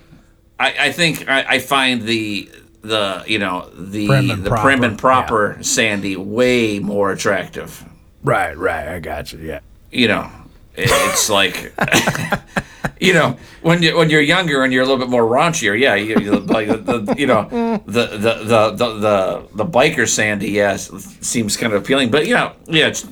I, 0.60 0.88
I 0.88 0.92
think 0.92 1.30
I, 1.30 1.44
I 1.48 1.60
find 1.60 2.02
the 2.02 2.50
the 2.82 3.24
you 3.26 3.40
know 3.40 3.70
the 3.76 4.08
Prim 4.08 4.30
and 4.32 4.44
the 4.44 4.50
prim 4.50 4.80
proper, 4.80 4.86
and 4.86 4.98
proper 5.00 5.64
Sandy 5.64 6.16
way 6.18 6.80
more 6.80 7.12
attractive. 7.12 7.86
right, 8.24 8.58
right. 8.58 8.88
I 8.88 9.00
got 9.00 9.32
you. 9.32 9.40
Yeah, 9.40 9.60
You 9.92 10.08
know, 10.10 10.30
it's 10.78 11.30
like. 11.30 11.74
You 13.00 13.14
know, 13.14 13.38
when 13.62 13.84
you 13.84 13.96
when 13.96 14.10
you're 14.10 14.22
younger 14.22 14.64
and 14.64 14.74
you're 14.74 14.82
a 14.82 14.86
little 14.86 14.98
bit 14.98 15.10
more 15.10 15.24
raunchier, 15.24 15.80
yeah, 15.80 15.94
you, 15.94 16.20
you 16.20 16.32
like 16.40 16.68
the, 16.68 16.78
the 16.78 17.16
you 17.16 17.28
know 17.28 17.48
the 17.86 18.08
the, 18.08 18.34
the 18.44 18.72
the 18.72 18.94
the 18.98 19.48
the 19.54 19.66
biker 19.66 20.08
Sandy, 20.08 20.50
yes, 20.50 20.90
seems 21.22 21.58
kind 21.58 21.74
of 21.74 21.84
appealing. 21.84 22.10
But 22.10 22.26
you 22.26 22.34
know, 22.34 22.54
yeah, 22.66 22.88
it's 22.88 23.08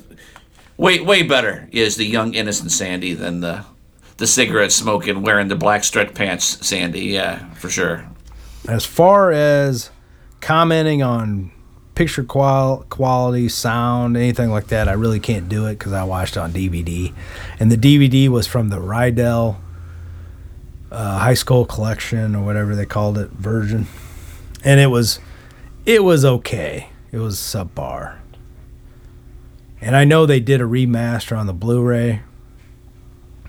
way 0.76 0.98
way 1.00 1.22
better 1.22 1.68
is 1.70 1.94
the 1.96 2.04
young 2.04 2.34
innocent 2.34 2.72
Sandy 2.72 3.14
than 3.14 3.40
the 3.40 3.64
the 4.16 4.26
cigarette 4.26 4.72
smoking, 4.72 5.22
wearing 5.22 5.46
the 5.46 5.56
black 5.56 5.84
stretch 5.84 6.14
pants 6.14 6.66
Sandy. 6.66 7.04
Yeah, 7.04 7.48
for 7.54 7.70
sure. 7.70 8.08
as 8.68 8.84
far 8.84 9.30
as 9.30 9.90
commenting 10.40 11.02
on 11.02 11.52
picture 11.96 12.22
qual- 12.22 12.84
quality, 12.90 13.48
sound, 13.48 14.16
anything 14.16 14.50
like 14.50 14.68
that, 14.68 14.86
I 14.86 14.92
really 14.92 15.18
can't 15.18 15.48
do 15.48 15.66
it 15.66 15.78
because 15.78 15.92
I 15.92 16.04
watched 16.04 16.36
on 16.36 16.52
DVD, 16.52 17.12
and 17.58 17.72
the 17.72 17.76
DVD 17.76 18.28
was 18.28 18.46
from 18.46 18.68
the 18.68 18.76
Rydell 18.76 19.56
uh, 20.92 21.18
High 21.18 21.34
School 21.34 21.64
Collection 21.64 22.36
or 22.36 22.44
whatever 22.44 22.76
they 22.76 22.86
called 22.86 23.18
it 23.18 23.30
version, 23.30 23.88
and 24.62 24.78
it 24.78 24.86
was 24.86 25.18
it 25.84 26.04
was 26.04 26.24
okay. 26.24 26.90
It 27.10 27.18
was 27.18 27.36
subpar, 27.38 28.18
and 29.80 29.96
I 29.96 30.04
know 30.04 30.26
they 30.26 30.40
did 30.40 30.60
a 30.60 30.64
remaster 30.64 31.36
on 31.36 31.46
the 31.46 31.54
Blu-ray. 31.54 32.20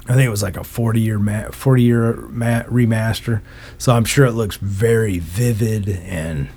I 0.10 0.14
think 0.14 0.26
it 0.26 0.30
was 0.30 0.42
like 0.42 0.56
a 0.56 0.64
40 0.64 1.02
year 1.02 1.20
ma- 1.20 1.52
40 1.52 1.84
year 1.84 2.14
ma- 2.30 2.64
remaster. 2.64 3.42
So 3.78 3.94
I'm 3.94 4.06
sure 4.06 4.26
it 4.26 4.32
looks 4.32 4.56
very 4.56 5.20
vivid 5.20 5.90
and 5.90 6.48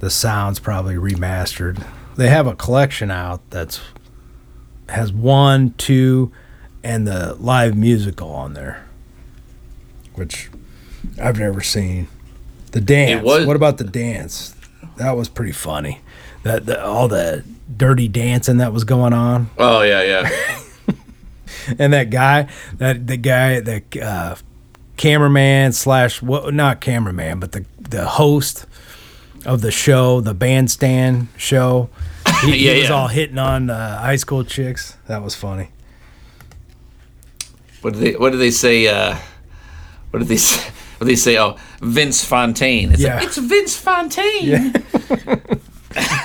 the 0.00 0.10
sound's 0.10 0.58
probably 0.60 0.94
remastered. 0.96 1.84
They 2.16 2.28
have 2.28 2.46
a 2.46 2.54
collection 2.54 3.10
out 3.10 3.40
that's 3.50 3.80
has 4.88 5.12
one, 5.12 5.74
two, 5.76 6.32
and 6.82 7.06
the 7.06 7.34
live 7.34 7.76
musical 7.76 8.30
on 8.30 8.54
there, 8.54 8.86
which 10.14 10.50
I've 11.22 11.38
never 11.38 11.60
seen. 11.60 12.08
The 12.72 12.80
dance. 12.80 13.22
was- 13.24 13.46
What 13.46 13.56
about 13.56 13.78
the 13.78 13.84
dance? 13.84 14.54
That 14.96 15.12
was 15.16 15.28
pretty 15.28 15.52
funny. 15.52 16.00
That 16.42 16.66
the, 16.66 16.82
all 16.84 17.08
the 17.08 17.44
dirty 17.76 18.08
dancing 18.08 18.56
that 18.58 18.72
was 18.72 18.84
going 18.84 19.12
on 19.12 19.50
Oh 19.58 19.82
yeah, 19.82 20.02
yeah. 20.02 20.60
and 21.78 21.92
that 21.92 22.10
guy, 22.10 22.48
that 22.78 23.06
the 23.06 23.16
guy, 23.16 23.60
the 23.60 23.82
uh, 24.02 24.36
cameraman 24.96 25.72
slash 25.72 26.22
what? 26.22 26.54
Not 26.54 26.80
cameraman, 26.80 27.40
but 27.40 27.52
the 27.52 27.64
the 27.78 28.06
host 28.06 28.66
of 29.46 29.60
the 29.60 29.70
show, 29.70 30.20
the 30.20 30.34
bandstand 30.34 31.28
show. 31.36 31.90
He, 32.42 32.68
he 32.68 32.78
was 32.80 32.88
yeah. 32.88 32.94
all 32.94 33.08
hitting 33.08 33.38
on 33.38 33.68
uh, 33.68 33.98
high 33.98 34.14
school 34.14 34.44
chicks. 34.44 34.96
That 35.08 35.22
was 35.24 35.34
funny. 35.34 35.70
What 37.80 37.94
did 37.94 38.02
they 38.02 38.12
What 38.16 38.30
did 38.30 38.38
they 38.38 38.52
say? 38.52 38.86
Uh, 38.86 39.16
what 40.10 40.20
did 40.20 40.28
they 40.28 40.36
say? 40.36 40.60
What 40.98 41.06
did 41.06 41.12
they 41.12 41.16
say? 41.16 41.36
Oh, 41.38 41.56
Vince 41.80 42.24
Fontaine. 42.24 42.92
It's, 42.92 43.00
Yeah. 43.00 43.16
like, 43.16 43.24
it's 43.24 43.38
Vince 43.38 43.76
Fontaine. 43.76 44.72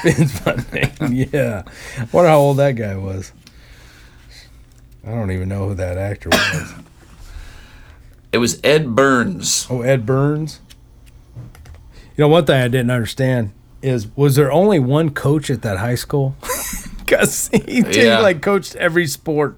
It's 0.05 0.39
funny. 0.39 0.91
yeah. 1.32 1.64
I 1.97 2.07
wonder 2.11 2.30
how 2.30 2.38
old 2.39 2.57
that 2.57 2.74
guy 2.74 2.95
was. 2.95 3.32
I 5.05 5.11
don't 5.11 5.32
even 5.32 5.49
know 5.49 5.70
who 5.70 5.76
that 5.76 5.97
actor 5.97 6.30
was. 6.30 6.74
It 8.32 8.38
was 8.39 8.59
Edd 8.64 8.95
Byrnes. 8.95 9.68
Oh, 9.70 9.82
Edd 9.82 10.05
Byrnes. 10.05 10.59
You 12.16 12.24
know, 12.24 12.28
one 12.28 12.45
thing 12.45 12.61
I 12.61 12.68
didn't 12.68 12.91
understand 12.91 13.51
is 13.82 14.07
was 14.16 14.36
there 14.36 14.51
only 14.51 14.80
one 14.80 15.09
coach 15.11 15.49
at 15.49 15.61
that 15.64 15.78
high 15.80 15.95
school? 15.95 16.36
Because 17.05 17.49
he, 17.49 17.82
did, 17.82 17.95
Yeah. 17.95 18.20
like 18.20 18.41
coached 18.41 18.76
every 18.78 19.05
sport. 19.07 19.57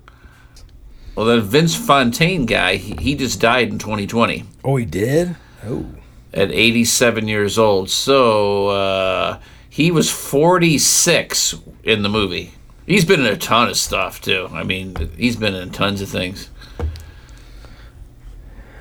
Well, 1.16 1.28
that 1.28 1.42
Vince 1.42 1.74
Fontaine 1.76 2.46
guy, 2.48 2.76
he, 2.76 2.96
he 3.00 3.16
just 3.16 3.40
died 3.40 3.70
in 3.70 3.78
2020 3.80 4.44
Oh, 4.64 4.76
he 4.76 4.84
did. 4.84 5.36
Oh, 5.66 5.86
at 6.34 6.52
87 6.52 7.28
years 7.30 7.58
old. 7.60 7.90
So 7.92 8.70
uh, 8.70 9.40
he 9.70 9.90
was 9.92 10.12
46 10.12 11.56
in 11.84 12.02
the 12.02 12.10
movie. 12.10 12.52
He's 12.88 13.06
been 13.06 13.22
in 13.22 13.28
a 13.28 13.38
ton 13.38 13.70
of 13.70 13.78
stuff 13.78 14.20
too. 14.20 14.50
I 14.52 14.64
mean, 14.64 14.96
he's 15.16 15.36
been 15.38 15.54
in 15.56 15.70
tons 15.70 16.02
of 16.02 16.10
things. 16.10 16.50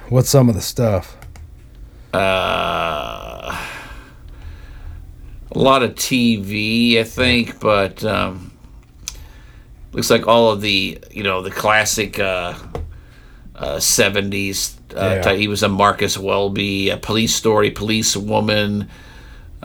what's 0.08 0.30
some 0.30 0.48
of 0.48 0.54
the 0.54 0.62
stuff? 0.62 1.16
Uh, 2.14 3.66
a 5.52 5.58
lot 5.58 5.82
of 5.82 5.94
TV, 5.94 6.98
I 6.98 7.04
think, 7.04 7.60
but 7.60 8.04
um, 8.04 8.52
looks 9.92 10.10
like 10.10 10.26
all 10.26 10.50
of 10.50 10.60
the 10.60 10.98
you 11.10 11.22
know 11.22 11.42
the 11.42 11.50
classic 11.50 12.18
uh, 12.18 12.54
uh, 13.54 13.76
70s. 13.76 14.76
Uh, 14.94 15.14
Yeah. 15.16 15.22
type. 15.22 15.38
He 15.38 15.48
was 15.48 15.62
a 15.64 15.68
Marcus 15.68 16.16
Welby, 16.16 16.90
a 16.90 16.96
Police 16.96 17.34
Story, 17.34 17.70
Police 17.72 18.16
Woman. 18.16 18.88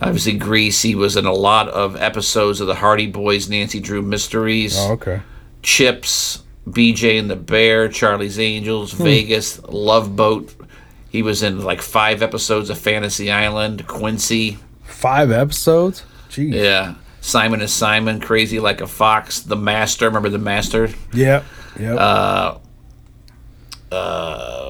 Obviously, 0.02 0.34
Grease. 0.38 0.82
He 0.82 0.96
was 0.96 1.18
in 1.18 1.26
a 1.26 1.34
lot 1.34 1.68
of 1.70 1.96
episodes 1.98 2.62
of 2.62 2.68
the 2.68 2.76
Hardy 2.76 3.06
Boys, 3.06 3.48
Nancy 3.50 3.80
Drew 3.80 4.02
Mysteries. 4.02 4.76
Oh, 4.78 4.94
okay. 4.94 5.22
Chips, 5.62 6.42
BJ 6.68 7.20
and 7.20 7.30
the 7.30 7.36
Bear, 7.36 7.90
Charlie's 7.90 8.40
Angels, 8.40 8.94
Vegas, 8.94 9.62
Love 9.68 10.16
Boat. 10.16 10.56
He 11.10 11.22
was 11.22 11.42
in 11.44 11.64
like 11.64 11.82
five 11.82 12.22
episodes 12.22 12.70
of 12.70 12.78
Fantasy 12.78 13.32
Island, 13.32 13.88
Quincy. 13.88 14.58
Five 14.84 15.32
episodes. 15.32 16.04
Jeez. 16.30 16.54
Yeah. 16.54 16.96
Simon 17.22 17.62
is 17.62 17.74
Simon, 17.74 18.20
Crazy 18.22 18.60
Like 18.60 18.82
a 18.82 18.88
Fox, 18.88 19.42
The 19.42 19.56
Master. 19.56 20.06
Remember 20.06 20.30
The 20.30 20.38
Master? 20.38 20.90
Yeah. 21.14 21.44
Yep. 21.80 21.98
Uh, 22.00 22.58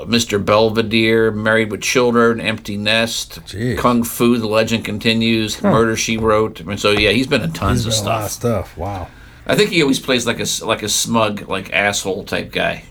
Mr. 0.06 0.44
Belvedere, 0.44 1.30
Married 1.32 1.72
with 1.72 1.82
Children, 1.82 2.40
Empty 2.40 2.78
Nest, 2.78 3.42
Jeez. 3.46 3.78
Kung 3.78 4.04
Fu, 4.04 4.38
The 4.38 4.48
Legend 4.48 4.86
Continues, 4.86 5.62
Murder 5.62 5.96
She 5.96 6.18
Wrote. 6.18 6.62
I 6.62 6.64
mean, 6.64 6.78
so 6.78 6.92
yeah, 6.92 7.12
he's 7.12 7.28
been 7.28 7.42
in 7.42 7.52
tons 7.52 7.86
of 7.86 7.92
been 7.92 8.04
a 8.04 8.06
lot 8.06 8.22
of 8.24 8.32
stuff. 8.32 8.68
stuff. 8.72 8.78
Wow. 8.78 9.08
I 9.46 9.56
think 9.56 9.72
he 9.72 9.82
always 9.82 10.00
plays 10.00 10.26
like 10.26 10.40
a 10.40 10.46
like 10.66 10.84
a 10.84 10.90
smug, 10.90 11.50
like 11.50 11.74
asshole 11.74 12.24
type 12.24 12.52
guy. 12.52 12.84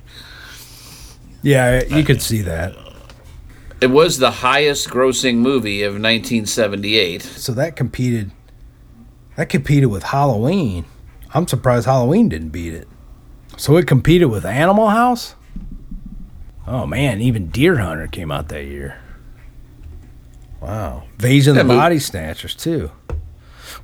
Yeah, 1.42 1.84
you 1.84 2.04
could 2.04 2.20
see 2.20 2.42
that. 2.42 2.74
It 3.80 3.88
was 3.90 4.18
the 4.18 4.30
highest 4.30 4.88
grossing 4.88 5.36
movie 5.36 5.82
of 5.82 5.92
1978. 5.94 7.22
So 7.22 7.52
that 7.52 7.76
competed. 7.76 8.32
That 9.36 9.48
competed 9.48 9.88
with 9.90 10.02
Halloween. 10.02 10.84
I'm 11.32 11.46
surprised 11.46 11.86
Halloween 11.86 12.28
didn't 12.28 12.48
beat 12.48 12.74
it. 12.74 12.88
So 13.56 13.76
it 13.76 13.86
competed 13.86 14.30
with 14.30 14.44
Animal 14.44 14.88
House. 14.88 15.36
Oh 16.66 16.86
man, 16.86 17.20
even 17.20 17.48
Deer 17.48 17.76
Hunter 17.78 18.06
came 18.08 18.30
out 18.30 18.48
that 18.48 18.64
year. 18.64 18.98
Wow, 20.60 21.04
Invasion 21.12 21.52
of 21.52 21.56
the 21.58 21.64
mo- 21.64 21.76
Body 21.76 21.98
Snatchers 21.98 22.54
too. 22.54 22.90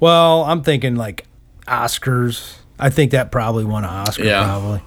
Well, 0.01 0.42
I'm 0.45 0.62
thinking 0.62 0.97
like 0.97 1.24
Oscars. 1.68 2.57
I 2.78 2.90
think 2.90 3.12
that 3.12 3.30
probably 3.30 3.64
won 3.64 3.84
an 3.84 3.90
Oscar. 3.90 4.24
Yeah. 4.24 4.45
Probably. 4.45 4.82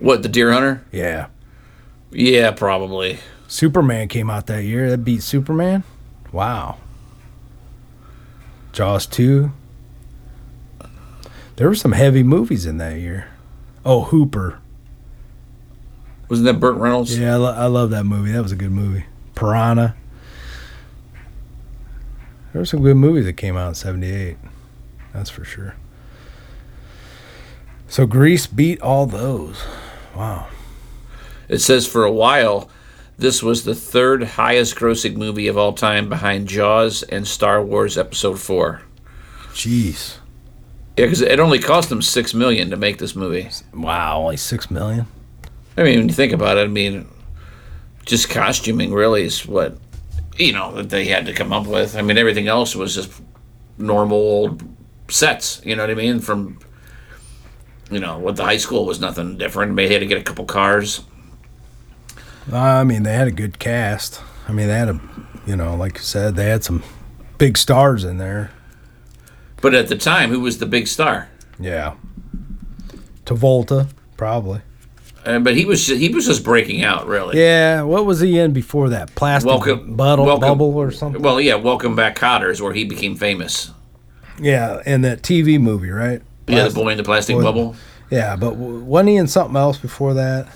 What, 0.00 0.22
The 0.22 0.28
Deer 0.28 0.52
Hunter? 0.52 0.84
Yeah. 0.92 1.28
Yeah, 2.10 2.50
probably. 2.50 3.18
Superman 3.56 4.08
came 4.08 4.28
out 4.28 4.48
that 4.48 4.64
year. 4.64 4.90
That 4.90 4.98
beat 4.98 5.22
Superman. 5.22 5.82
Wow. 6.30 6.76
Jaws 8.74 9.06
2. 9.06 9.50
There 11.56 11.66
were 11.66 11.74
some 11.74 11.92
heavy 11.92 12.22
movies 12.22 12.66
in 12.66 12.76
that 12.76 12.98
year. 12.98 13.28
Oh, 13.82 14.02
Hooper. 14.02 14.58
Wasn't 16.28 16.44
that 16.44 16.60
Burt 16.60 16.76
Reynolds? 16.76 17.18
Yeah, 17.18 17.32
I, 17.32 17.36
lo- 17.36 17.54
I 17.54 17.64
love 17.64 17.88
that 17.92 18.04
movie. 18.04 18.32
That 18.32 18.42
was 18.42 18.52
a 18.52 18.56
good 18.56 18.72
movie. 18.72 19.06
Piranha. 19.34 19.96
There 22.52 22.60
were 22.60 22.66
some 22.66 22.82
good 22.82 22.98
movies 22.98 23.24
that 23.24 23.38
came 23.38 23.56
out 23.56 23.68
in 23.68 23.74
78. 23.74 24.36
That's 25.14 25.30
for 25.30 25.46
sure. 25.46 25.76
So 27.88 28.04
Grease 28.06 28.46
beat 28.46 28.82
all 28.82 29.06
those. 29.06 29.64
Wow. 30.14 30.48
It 31.48 31.60
says 31.60 31.86
for 31.86 32.04
a 32.04 32.12
while, 32.12 32.68
this 33.18 33.42
was 33.42 33.64
the 33.64 33.74
third 33.74 34.22
highest 34.22 34.76
grossing 34.76 35.16
movie 35.16 35.48
of 35.48 35.56
all 35.56 35.72
time 35.72 36.08
behind 36.08 36.48
Jaws 36.48 37.02
and 37.04 37.26
Star 37.26 37.62
Wars 37.62 37.96
Episode 37.96 38.38
4. 38.38 38.82
Jeez. 39.52 40.18
Yeah, 40.96 41.06
because 41.06 41.22
it 41.22 41.40
only 41.40 41.58
cost 41.58 41.88
them 41.88 42.02
6 42.02 42.34
million 42.34 42.70
to 42.70 42.76
make 42.76 42.98
this 42.98 43.16
movie. 43.16 43.48
Wow, 43.74 44.22
only 44.22 44.36
6 44.36 44.70
million? 44.70 45.06
I 45.76 45.82
mean, 45.82 45.98
when 45.98 46.08
you 46.08 46.14
think 46.14 46.32
about 46.32 46.58
it, 46.58 46.62
I 46.62 46.68
mean, 46.68 47.06
just 48.04 48.30
costuming 48.30 48.92
really 48.92 49.24
is 49.24 49.46
what, 49.46 49.78
you 50.36 50.52
know, 50.52 50.74
that 50.74 50.90
they 50.90 51.06
had 51.06 51.26
to 51.26 51.34
come 51.34 51.52
up 51.52 51.66
with. 51.66 51.96
I 51.96 52.02
mean, 52.02 52.18
everything 52.18 52.48
else 52.48 52.74
was 52.74 52.94
just 52.94 53.12
normal 53.78 54.16
old 54.16 54.62
sets, 55.08 55.60
you 55.64 55.76
know 55.76 55.82
what 55.82 55.90
I 55.90 55.94
mean? 55.94 56.20
From, 56.20 56.58
you 57.90 58.00
know, 58.00 58.18
what 58.18 58.36
the 58.36 58.44
high 58.44 58.56
school 58.56 58.86
was 58.86 59.00
nothing 59.00 59.36
different. 59.36 59.76
They 59.76 59.92
had 59.92 60.00
to 60.00 60.06
get 60.06 60.18
a 60.18 60.22
couple 60.22 60.44
cars. 60.44 61.02
I 62.52 62.84
mean, 62.84 63.02
they 63.02 63.12
had 63.12 63.28
a 63.28 63.32
good 63.32 63.58
cast. 63.58 64.20
I 64.48 64.52
mean, 64.52 64.68
they 64.68 64.74
had 64.78 64.88
a, 64.88 65.00
you 65.46 65.56
know, 65.56 65.74
like 65.74 65.94
you 65.94 66.02
said, 66.04 66.36
they 66.36 66.46
had 66.46 66.62
some 66.64 66.82
big 67.38 67.58
stars 67.58 68.04
in 68.04 68.18
there. 68.18 68.50
But 69.60 69.74
at 69.74 69.88
the 69.88 69.96
time, 69.96 70.30
who 70.30 70.40
was 70.40 70.58
the 70.58 70.66
big 70.66 70.86
star? 70.86 71.28
Yeah. 71.58 71.94
Travolta, 73.24 73.88
probably. 74.16 74.60
Uh, 75.24 75.40
but 75.40 75.56
he 75.56 75.64
was 75.64 75.84
he 75.88 76.08
was 76.08 76.26
just 76.26 76.44
breaking 76.44 76.84
out, 76.84 77.08
really. 77.08 77.40
Yeah. 77.40 77.82
What 77.82 78.06
was 78.06 78.20
he 78.20 78.38
in 78.38 78.52
before 78.52 78.90
that? 78.90 79.12
Plastic 79.16 79.48
Welcome, 79.48 79.96
welcome- 79.96 80.38
bubble 80.40 80.76
or 80.76 80.92
something? 80.92 81.20
Well, 81.20 81.40
yeah, 81.40 81.56
Welcome 81.56 81.96
Back, 81.96 82.16
Kotter 82.16 82.48
is 82.50 82.62
where 82.62 82.72
he 82.72 82.84
became 82.84 83.16
famous. 83.16 83.72
Yeah, 84.40 84.82
and 84.86 85.04
that 85.04 85.22
TV 85.22 85.58
movie, 85.58 85.90
right? 85.90 86.22
Yeah, 86.46 86.68
the 86.68 86.74
boy 86.74 86.90
in 86.90 86.98
the 86.98 87.02
plastic 87.02 87.34
Boy- 87.36 87.42
bubble. 87.42 87.74
Yeah, 88.08 88.36
but 88.36 88.54
wasn't 88.54 89.08
he 89.08 89.16
in 89.16 89.26
something 89.26 89.56
else 89.56 89.78
before 89.78 90.14
that? 90.14 90.46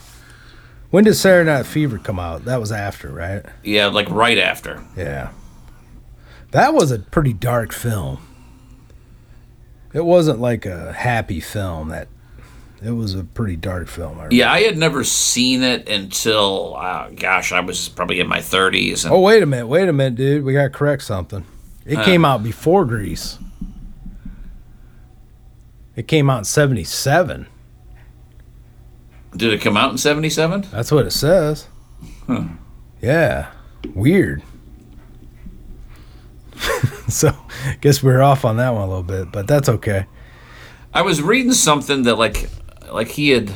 When 0.90 1.04
did 1.04 1.14
Saturday 1.14 1.48
Night 1.48 1.66
Fever 1.66 1.98
come 1.98 2.18
out? 2.18 2.44
That 2.44 2.60
was 2.60 2.72
after, 2.72 3.10
right? 3.10 3.44
Yeah, 3.62 3.86
like 3.86 4.10
right 4.10 4.38
after. 4.38 4.82
Yeah. 4.96 5.30
That 6.50 6.74
was 6.74 6.90
a 6.90 6.98
pretty 6.98 7.32
dark 7.32 7.72
film. 7.72 8.18
It 9.92 10.04
wasn't 10.04 10.40
like 10.40 10.66
a 10.66 10.92
happy 10.92 11.40
film. 11.40 11.88
That 11.90 12.08
it 12.82 12.90
was 12.92 13.14
a 13.14 13.22
pretty 13.22 13.56
dark 13.56 13.88
film. 13.88 14.18
I 14.18 14.28
Yeah, 14.30 14.50
I 14.52 14.62
had 14.62 14.76
never 14.76 15.04
seen 15.04 15.62
it 15.62 15.88
until, 15.88 16.74
uh, 16.76 17.10
gosh, 17.10 17.52
I 17.52 17.60
was 17.60 17.88
probably 17.88 18.20
in 18.20 18.28
my 18.28 18.38
30s. 18.38 19.04
And 19.04 19.12
Oh 19.12 19.20
wait 19.20 19.42
a 19.42 19.46
minute, 19.46 19.66
wait 19.66 19.88
a 19.88 19.92
minute, 19.92 20.16
dude. 20.16 20.44
We 20.44 20.54
gotta 20.54 20.70
correct 20.70 21.02
something. 21.02 21.44
It 21.86 22.04
came 22.04 22.24
out 22.24 22.42
before 22.42 22.84
Grease. 22.84 23.38
It 25.96 26.06
came 26.08 26.30
out 26.30 26.38
in 26.38 26.44
'77. 26.44 27.46
Did 29.36 29.52
it 29.52 29.60
come 29.60 29.76
out 29.76 29.92
in 29.92 29.98
77? 29.98 30.66
That's 30.72 30.90
what 30.90 31.06
it 31.06 31.12
says. 31.12 31.68
Yeah, 33.00 33.50
weird. 33.94 34.42
so, 37.08 37.34
guess 37.80 38.02
we 38.02 38.12
are 38.12 38.22
off 38.22 38.44
on 38.44 38.56
that 38.58 38.70
one 38.70 38.82
a 38.82 38.86
little 38.86 39.02
bit, 39.02 39.32
but 39.32 39.46
that's 39.46 39.68
okay. 39.68 40.06
I 40.92 41.02
was 41.02 41.22
reading 41.22 41.52
something 41.52 42.02
that 42.02 42.16
like 42.16 42.48
like 42.92 43.08
he 43.08 43.30
had 43.30 43.52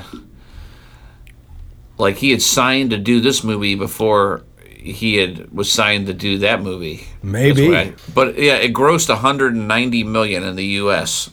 like 1.98 2.16
he 2.16 2.30
had 2.30 2.40
signed 2.42 2.90
to 2.90 2.98
do 2.98 3.20
this 3.20 3.42
movie 3.44 3.74
before 3.74 4.44
he 4.70 5.16
had 5.16 5.50
was 5.52 5.70
signed 5.70 6.06
to 6.06 6.14
do 6.14 6.38
that 6.38 6.62
movie. 6.62 7.06
Maybe. 7.22 7.76
I- 7.76 7.94
but 8.14 8.38
yeah, 8.38 8.54
it 8.56 8.72
grossed 8.72 9.08
190 9.08 10.04
million 10.04 10.42
in 10.42 10.56
the 10.56 10.64
U.S. 10.82 11.30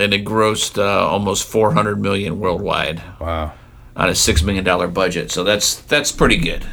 and 0.00 0.12
it 0.14 0.24
grossed 0.24 0.78
uh, 0.78 1.06
almost 1.06 1.44
400 1.48 2.00
million 2.00 2.40
worldwide 2.40 3.02
Wow, 3.20 3.52
on 3.96 4.08
a 4.08 4.14
six 4.14 4.42
million 4.42 4.64
dollar 4.64 4.88
budget. 4.88 5.30
So 5.30 5.44
that's 5.44 5.76
that's 5.82 6.10
pretty 6.12 6.36
good. 6.38 6.64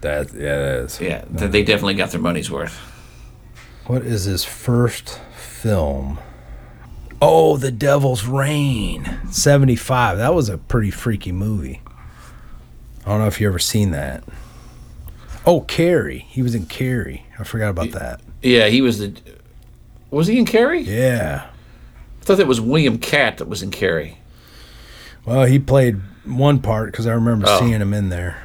that 0.00 0.32
yeah, 0.32 0.56
that 0.58 0.74
is. 0.84 1.00
Yeah, 1.00 1.24
th- 1.36 1.50
they 1.50 1.62
definitely 1.62 1.94
got 1.94 2.10
their 2.10 2.20
money's 2.20 2.50
worth. 2.50 2.76
What 3.86 4.02
is 4.02 4.24
his 4.24 4.44
first 4.44 5.20
film? 5.36 6.18
Oh, 7.22 7.56
The 7.56 7.70
Devil's 7.70 8.26
Rain, 8.26 9.18
'75. 9.30 10.18
That 10.18 10.34
was 10.34 10.48
a 10.48 10.58
pretty 10.58 10.90
freaky 10.90 11.32
movie. 11.32 11.80
I 13.06 13.10
don't 13.10 13.20
know 13.20 13.26
if 13.26 13.40
you 13.40 13.46
ever 13.46 13.58
seen 13.58 13.90
that. 13.92 14.24
Oh, 15.46 15.60
Carrie. 15.60 16.26
He 16.30 16.40
was 16.42 16.54
in 16.54 16.64
Carrie. 16.66 17.26
I 17.38 17.44
forgot 17.44 17.68
about 17.68 17.90
that. 17.90 18.20
Yeah, 18.42 18.68
he 18.68 18.80
was 18.80 18.98
the. 18.98 19.14
Was 20.10 20.26
he 20.26 20.38
in 20.38 20.46
Carrie? 20.46 20.80
Yeah. 20.82 21.46
I 22.24 22.26
thought 22.26 22.38
that 22.38 22.46
was 22.46 22.58
William 22.58 22.96
Katt 22.96 23.36
that 23.36 23.48
was 23.48 23.62
in 23.62 23.70
Carrie. 23.70 24.16
Well, 25.26 25.44
he 25.44 25.58
played 25.58 26.00
one 26.24 26.58
part 26.58 26.90
because 26.90 27.06
I 27.06 27.12
remember 27.12 27.44
Oh. 27.46 27.58
seeing 27.60 27.82
him 27.82 27.92
in 27.92 28.08
there. 28.08 28.38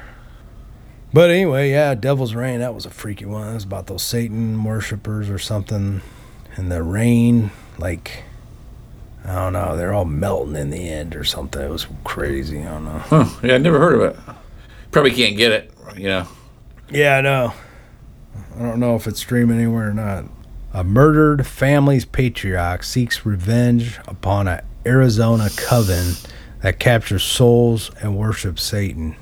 But 1.14 1.30
anyway, 1.30 1.70
yeah, 1.70 1.94
Devil's 1.94 2.34
Rain, 2.34 2.60
that 2.60 2.74
was 2.74 2.84
a 2.84 2.90
freaky 2.90 3.24
one. 3.24 3.48
It 3.48 3.54
was 3.54 3.64
about 3.64 3.86
those 3.86 4.02
Satan 4.02 4.62
worshippers 4.64 5.30
or 5.30 5.38
something. 5.38 6.02
And 6.56 6.70
the 6.70 6.82
rain, 6.82 7.52
like, 7.78 8.24
I 9.24 9.34
don't 9.34 9.54
know, 9.54 9.78
they're 9.78 9.94
all 9.94 10.04
melting 10.04 10.56
in 10.56 10.68
the 10.68 10.86
end 10.90 11.16
or 11.16 11.24
something. 11.24 11.62
It 11.62 11.70
was 11.70 11.86
crazy. 12.04 12.60
I 12.60 12.64
don't 12.64 12.84
know. 12.84 12.98
Huh? 12.98 13.24
Yeah, 13.42 13.54
I 13.54 13.58
never 13.58 13.78
heard 13.78 13.94
of 13.94 14.02
it. 14.02 14.16
Probably 14.90 15.12
can't 15.12 15.38
get 15.38 15.52
it. 15.52 15.72
You 15.96 16.08
know. 16.08 16.28
Yeah, 16.90 17.16
I 17.16 17.20
know. 17.22 17.54
I 18.58 18.62
don't 18.62 18.78
know 18.78 18.94
if 18.96 19.06
it's 19.06 19.20
streaming 19.20 19.56
anywhere 19.56 19.88
or 19.88 19.94
not. 19.94 20.24
A 20.72 20.84
murdered 20.84 21.46
family's 21.46 22.04
patriarch 22.04 22.84
seeks 22.84 23.26
revenge 23.26 23.98
upon 24.06 24.46
an 24.46 24.64
Arizona 24.86 25.48
coven 25.56 26.14
that 26.62 26.78
captures 26.78 27.24
souls 27.24 27.90
and 28.00 28.16
worships 28.16 28.62
Satan. 28.62 29.16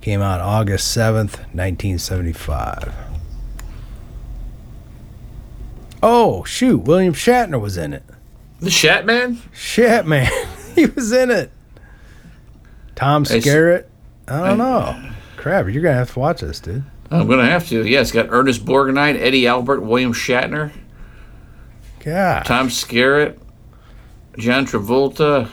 Came 0.00 0.20
out 0.20 0.40
August 0.40 0.96
7th, 0.96 1.38
1975. 1.54 2.92
Oh, 6.02 6.42
shoot. 6.42 6.78
William 6.78 7.14
Shatner 7.14 7.60
was 7.60 7.76
in 7.76 7.92
it. 7.92 8.02
The 8.58 8.70
Shat 8.70 9.06
Man? 9.06 9.40
Shit, 9.52 10.04
man. 10.06 10.30
he 10.74 10.86
was 10.86 11.12
in 11.12 11.30
it. 11.30 11.52
Tom 12.96 13.24
Skerritt. 13.24 13.86
I 14.26 14.48
don't 14.48 14.58
know. 14.58 15.10
Crap, 15.36 15.66
you're 15.66 15.82
going 15.82 15.94
to 15.94 15.98
have 15.98 16.12
to 16.12 16.18
watch 16.18 16.40
this, 16.40 16.58
dude. 16.58 16.84
I'm 17.12 17.28
gonna 17.28 17.46
have 17.46 17.68
to. 17.68 17.86
Yeah, 17.86 18.00
it's 18.00 18.12
got 18.12 18.26
Ernest 18.30 18.64
Borgnine, 18.64 19.18
Eddie 19.20 19.46
Albert, 19.46 19.80
William 19.80 20.12
Shatner, 20.12 20.72
God. 22.00 22.44
Tom 22.44 22.68
Skerritt, 22.68 23.38
John 24.38 24.66
Travolta. 24.66 25.48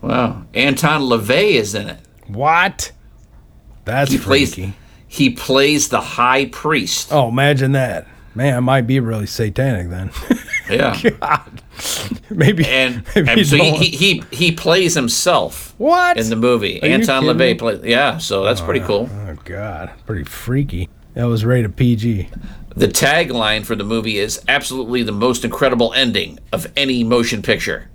Wow, 0.00 0.44
Anton 0.52 1.02
LaVey 1.02 1.52
is 1.52 1.74
in 1.74 1.88
it. 1.88 1.98
What? 2.26 2.92
That's 3.84 4.10
He 4.12 4.18
plays. 4.18 4.54
freaky. 4.54 4.74
He 5.06 5.30
plays 5.30 5.88
the 5.88 6.00
high 6.00 6.46
priest. 6.46 7.08
Oh, 7.12 7.28
imagine 7.28 7.72
that. 7.72 8.06
Man, 8.34 8.58
it 8.58 8.60
might 8.62 8.82
be 8.86 8.98
really 9.00 9.26
satanic 9.26 9.88
then. 9.90 10.10
Yeah, 10.70 10.98
God. 11.20 11.62
maybe. 12.30 12.66
and, 12.66 13.04
maybe 13.16 13.28
and 13.28 13.46
so 13.46 13.56
he, 13.56 13.88
he 13.88 14.24
he 14.30 14.52
plays 14.52 14.94
himself 14.94 15.74
what? 15.78 16.16
in 16.16 16.28
the 16.30 16.36
movie. 16.36 16.82
Are 16.82 16.86
Anton 16.86 17.24
LaVey 17.24 17.58
plays. 17.58 17.82
Yeah, 17.84 18.18
so 18.18 18.44
that's 18.44 18.60
pretty 18.60 18.80
oh, 18.80 18.86
cool. 18.86 19.10
Oh 19.12 19.36
God, 19.44 19.92
pretty 20.06 20.24
freaky. 20.24 20.88
That 21.14 21.24
was 21.24 21.44
rated 21.44 21.76
PG. 21.76 22.28
The 22.76 22.88
tagline 22.88 23.64
for 23.64 23.76
the 23.76 23.84
movie 23.84 24.18
is 24.18 24.42
absolutely 24.48 25.04
the 25.04 25.12
most 25.12 25.44
incredible 25.44 25.92
ending 25.94 26.40
of 26.52 26.66
any 26.76 27.04
motion 27.04 27.40
picture. 27.40 27.88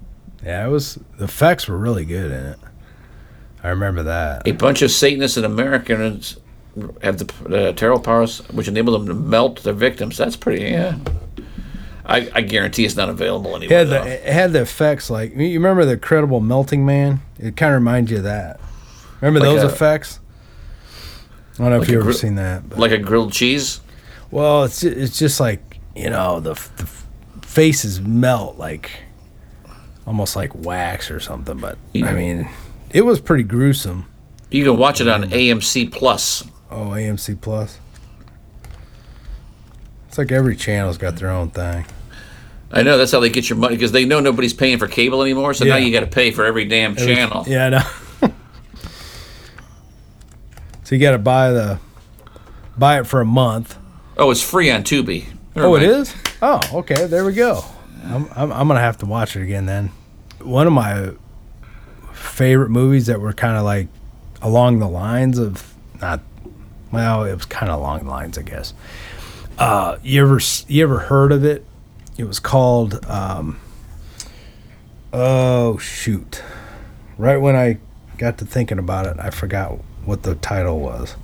Yeah, 0.44 0.66
it 0.66 0.70
was. 0.70 0.98
The 1.18 1.26
effects 1.26 1.68
were 1.68 1.78
really 1.78 2.06
good 2.06 2.32
in 2.32 2.46
it. 2.46 2.60
I 3.62 3.70
remember 3.70 4.04
that. 4.04 4.48
A 4.48 4.54
bunch 4.54 4.82
of 4.82 4.90
Satanists 4.90 5.36
and 5.36 5.46
Americans 5.46 6.38
have 7.02 7.18
the, 7.18 7.26
the 7.48 7.74
terrible 7.74 8.02
powers 8.02 8.40
which 8.50 8.68
enable 8.68 8.94
them 8.94 9.08
to 9.08 9.14
melt 9.14 9.64
their 9.64 9.74
victims. 9.74 10.18
That's 10.18 10.38
pretty. 10.38 10.64
Yeah. 10.64 10.98
I, 12.10 12.30
I 12.34 12.42
guarantee 12.42 12.86
it's 12.86 12.96
not 12.96 13.10
available 13.10 13.54
It 13.56 13.64
anywhere. 13.72 13.78
had 13.80 13.90
the 13.90 14.28
it 14.28 14.34
had 14.34 14.54
the 14.54 14.62
effects 14.62 15.10
like 15.10 15.36
you 15.36 15.54
remember 15.60 15.86
the 15.86 15.94
Incredible 15.94 16.40
Melting 16.40 16.86
Man? 16.86 17.22
It 17.38 17.56
kind 17.56 17.74
of 17.74 17.80
reminds 17.82 18.10
you 18.12 18.18
of 18.18 18.24
that. 18.24 18.60
Remember 19.22 19.40
Like 19.40 19.50
those 19.56 19.64
a- 19.64 19.74
effects? 19.74 20.20
I 21.56 21.64
don't 21.64 21.70
know 21.72 21.78
like 21.80 21.88
if 21.88 21.92
you 21.92 22.00
a 22.00 22.02
ever 22.02 22.14
seen 22.14 22.36
that. 22.36 22.68
But, 22.70 22.80
like 22.80 22.92
a 22.92 22.98
grilled 22.98 23.34
cheese. 23.34 23.82
well, 24.32 24.64
it's 24.64 24.84
it's 24.84 25.18
just 25.20 25.40
like 25.40 25.80
you 25.96 26.10
know 26.10 26.40
the 26.40 26.54
the 26.78 26.90
faces 27.46 28.00
melt 28.02 28.58
like 28.58 28.92
almost 30.08 30.36
like 30.36 30.56
wax 30.56 31.12
or 31.12 31.20
something. 31.20 31.58
But 31.58 31.78
Yeah. 31.94 32.08
I 32.08 32.14
mean, 32.14 32.50
it 32.90 33.02
was 33.02 33.20
pretty 33.20 33.44
gruesome. 33.44 34.06
You 34.50 34.64
can 34.64 34.78
watch 34.78 35.00
it 35.00 35.08
on 35.08 35.24
mm. 35.26 35.32
AMC 35.32 35.92
Plus. 35.92 36.44
Oh, 36.72 36.88
AMC 36.92 37.40
Plus. 37.42 37.78
It's 40.08 40.18
like 40.18 40.32
every 40.32 40.56
channel's 40.56 40.98
got 40.98 41.18
their 41.18 41.30
own 41.30 41.52
thing. 41.52 41.86
I 42.72 42.84
know 42.84 42.98
that's 42.98 43.12
how 43.12 43.20
they 43.20 43.30
get 43.30 43.50
your 43.50 43.58
money 43.58 43.76
because 43.76 43.92
they 43.92 44.06
know 44.06 44.20
nobody's 44.20 44.54
paying 44.54 44.78
for 44.78 44.88
cable 44.88 45.22
anymore. 45.24 45.54
So 45.54 45.66
now 45.66 45.78
you 45.78 45.92
got 45.92 46.02
to 46.02 46.08
pay 46.08 46.32
for 46.32 46.46
every 46.46 46.66
damn 46.66 46.96
channel. 46.96 47.44
Yeah, 47.48 47.66
I 47.66 47.70
know. 47.70 48.30
so 50.84 50.96
you 50.96 51.00
got 51.02 51.12
to 51.12 51.18
buy 51.18 51.52
the 51.52 51.80
buy 52.78 53.00
it 53.00 53.08
for 53.08 53.22
a 53.22 53.26
month. 53.26 53.78
Oh, 54.18 54.32
it's 54.32 54.42
free 54.44 54.70
on 54.70 54.84
Tubi. 54.84 55.26
Never 55.56 55.68
Oh, 55.68 55.76
it 55.76 55.80
mind. 55.82 55.92
is. 55.92 56.16
Oh, 56.42 56.60
okay. 56.80 57.06
There 57.08 57.26
we 57.26 57.34
go. 57.34 57.64
I'm, 58.04 58.28
I'm, 58.36 58.52
I'm 58.52 58.68
gonna 58.68 58.80
have 58.80 58.98
to 59.00 59.06
watch 59.06 59.36
it 59.36 59.44
again 59.44 59.66
then. 59.66 59.92
One 60.42 60.68
of 60.68 60.74
my 60.74 61.12
favorite 62.14 62.70
movies 62.70 63.08
that 63.08 63.20
were 63.20 63.34
kind 63.34 63.58
of 63.58 63.64
like 63.64 63.88
along 64.42 64.80
the 64.80 64.88
lines 64.88 65.38
of 65.38 65.74
not 66.02 66.22
well, 66.92 67.24
it 67.24 67.34
was 67.34 67.46
kind 67.46 67.72
of 67.72 67.80
along 67.80 68.00
the 68.06 68.10
lines, 68.10 68.38
I 68.38 68.42
guess. 68.44 68.74
Uh, 69.58 69.98
you 70.04 70.22
ever 70.22 70.40
you 70.68 70.84
ever 70.84 71.00
heard 71.00 71.32
of 71.32 71.44
it? 71.44 71.66
It 72.20 72.28
was 72.28 72.42
called 72.42 73.06
um, 73.06 73.62
oh 75.14 75.78
shoot! 75.78 76.44
Right 77.18 77.38
when 77.38 77.56
I 77.56 77.78
got 78.18 78.40
to 78.40 78.46
thinking 78.46 78.78
about 78.78 79.06
it, 79.06 79.16
I 79.18 79.30
forgot 79.30 79.80
what 80.04 80.24
the 80.24 80.36
title 80.36 80.82
was. 80.82 81.16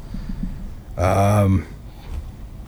Um, 0.95 1.67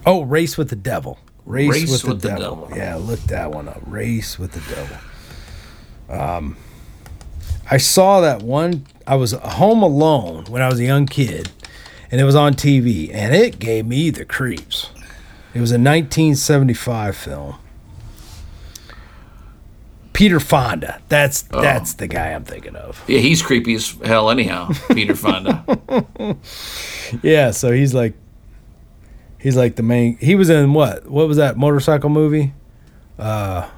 oh, 0.05 0.23
Race 0.23 0.57
with 0.57 0.69
the 0.69 0.75
Devil. 0.75 1.17
Race, 1.45 1.71
Race 1.71 1.89
with, 1.89 2.15
with 2.15 2.21
the, 2.21 2.27
the 2.27 2.35
devil. 2.35 2.67
Devil. 2.67 2.77
Yeah, 2.77 2.95
look 2.97 3.21
that 3.21 3.51
one 3.51 3.69
up. 3.69 3.81
Race 3.85 4.37
with 4.37 4.51
the 4.51 4.75
Devil. 4.75 4.97
Um, 6.09 6.57
I 7.71 7.77
saw 7.77 8.19
that 8.19 8.41
one. 8.41 8.87
I 9.07 9.15
was 9.15 9.31
home 9.31 9.81
alone 9.81 10.43
when 10.49 10.61
I 10.61 10.67
was 10.67 10.81
a 10.81 10.83
young 10.83 11.05
kid, 11.05 11.49
and 12.11 12.19
it 12.19 12.25
was 12.25 12.35
on 12.35 12.55
TV, 12.55 13.09
and 13.13 13.33
it 13.33 13.57
gave 13.57 13.85
me 13.85 14.09
the 14.09 14.25
creeps. 14.25 14.89
It 15.53 15.61
was 15.61 15.71
a 15.71 15.79
1975 15.79 17.15
film. 17.15 17.55
Peter 20.17 20.39
Fonda. 20.39 20.99
That's 21.09 21.43
that's 21.43 21.93
the 21.93 22.07
guy 22.07 22.31
I'm 22.33 22.43
thinking 22.43 22.75
of. 22.75 23.03
Yeah, 23.07 23.19
he's 23.19 23.43
creepy 23.43 23.75
as 23.75 23.91
hell. 24.03 24.31
Anyhow, 24.31 24.71
Peter 24.91 25.15
Fonda. 25.15 25.63
Yeah, 27.23 27.51
so 27.51 27.71
he's 27.71 27.93
like 27.93 28.15
he's 29.39 29.55
like 29.55 29.75
the 29.77 29.83
main 29.83 30.17
he 30.17 30.33
was 30.35 30.49
in 30.49 30.73
what? 30.73 31.07
What 31.07 31.27
was 31.27 31.37
that 31.37 31.55
motorcycle 31.55 32.09
movie? 32.09 32.53
Uh 33.19 33.69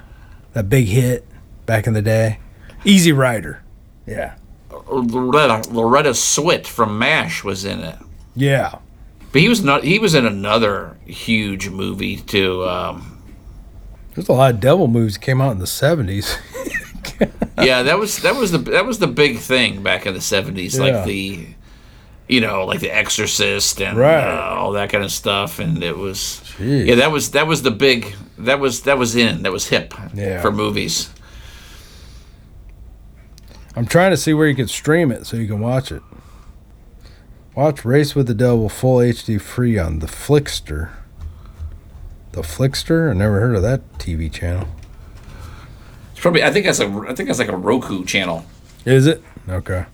that 0.54 0.70
big 0.70 0.88
hit 0.88 1.26
back 1.66 1.86
in 1.86 1.94
the 1.94 2.02
day. 2.02 2.40
Easy 2.86 3.12
Rider. 3.12 3.62
Yeah. 4.08 4.36
Loretta 4.88 5.70
Loretta 5.70 6.12
Swit 6.12 6.66
from 6.66 6.98
MASH 6.98 7.44
was 7.44 7.66
in 7.66 7.82
it. 7.82 7.98
Yeah. 8.34 8.80
But 9.32 9.42
he 9.42 9.50
was 9.50 9.62
not. 9.62 9.84
He 9.84 10.00
was 10.00 10.16
in 10.16 10.26
another 10.26 10.98
huge 11.06 11.70
movie 11.70 12.18
too. 12.18 12.68
Um, 12.68 13.19
There's 14.20 14.28
a 14.28 14.34
lot 14.34 14.54
of 14.54 14.60
devil 14.60 14.90
movies 14.90 15.14
that 15.14 15.22
came 15.22 15.40
out 15.40 15.54
in 15.54 15.60
the 15.60 15.66
70s. 15.66 16.36
yeah, 17.64 17.84
that 17.84 17.98
was 17.98 18.22
that 18.24 18.36
was 18.36 18.52
the 18.52 18.58
that 18.58 18.86
was 18.86 19.00
the 19.00 19.08
big 19.08 19.38
thing 19.40 19.82
back 19.82 20.06
in 20.06 20.14
the 20.14 20.20
seventies, 20.20 20.78
Yeah. 20.78 20.84
like 20.84 21.06
the, 21.06 21.48
you 22.28 22.42
know, 22.42 22.66
like 22.66 22.82
the 22.82 22.92
Exorcist 22.92 23.82
and 23.82 23.98
Right. 23.98 24.22
uh, 24.28 24.56
all 24.56 24.74
that 24.74 24.90
kind 24.90 25.06
of 25.06 25.12
stuff, 25.14 25.60
and 25.60 25.82
it 25.82 25.98
was 25.98 26.42
Jeez. 26.58 26.86
yeah, 26.88 26.96
that 26.96 27.12
was 27.12 27.32
that 27.32 27.48
was 27.48 27.62
the 27.62 27.72
big 27.72 28.14
that 28.40 28.60
was 28.60 28.82
that 28.82 28.98
was 28.98 29.16
in 29.16 29.44
that 29.44 29.54
was 29.54 29.68
hip 29.70 29.94
Yeah. 30.14 30.42
for 30.42 30.52
movies. 30.52 31.10
I'm 33.78 33.86
trying 33.86 34.12
to 34.12 34.18
see 34.18 34.34
where 34.34 34.48
you 34.50 34.56
can 34.56 34.68
stream 34.68 35.14
it 35.14 35.26
so 35.28 35.38
you 35.38 35.48
can 35.48 35.62
watch 35.62 35.94
it. 35.94 36.02
Watch 37.56 37.86
Race 37.86 38.16
with 38.16 38.28
the 38.28 38.34
Devil 38.34 38.68
full 38.68 38.98
HD 38.98 39.40
free 39.40 39.78
on 39.78 40.00
the 40.00 40.08
Flickster. 40.08 40.90
The 42.40 42.48
Flickster? 42.48 43.10
I 43.10 43.14
never 43.14 43.42
heard 43.42 43.54
of 43.54 43.64
that 43.64 43.82
TV 43.98 44.32
channel. 44.32 44.66
It's 46.12 46.22
probably 46.22 46.42
I 46.42 46.54
think 46.54 46.66
that's 46.66 46.80
a 46.80 46.88
I 46.88 47.14
think 47.14 47.28
that's 47.28 47.40
like 47.40 47.50
a 47.50 47.58
Roku 47.58 48.06
channel. 48.06 48.46
Is 48.86 49.08
it? 49.08 49.22
Okay. 49.50 49.86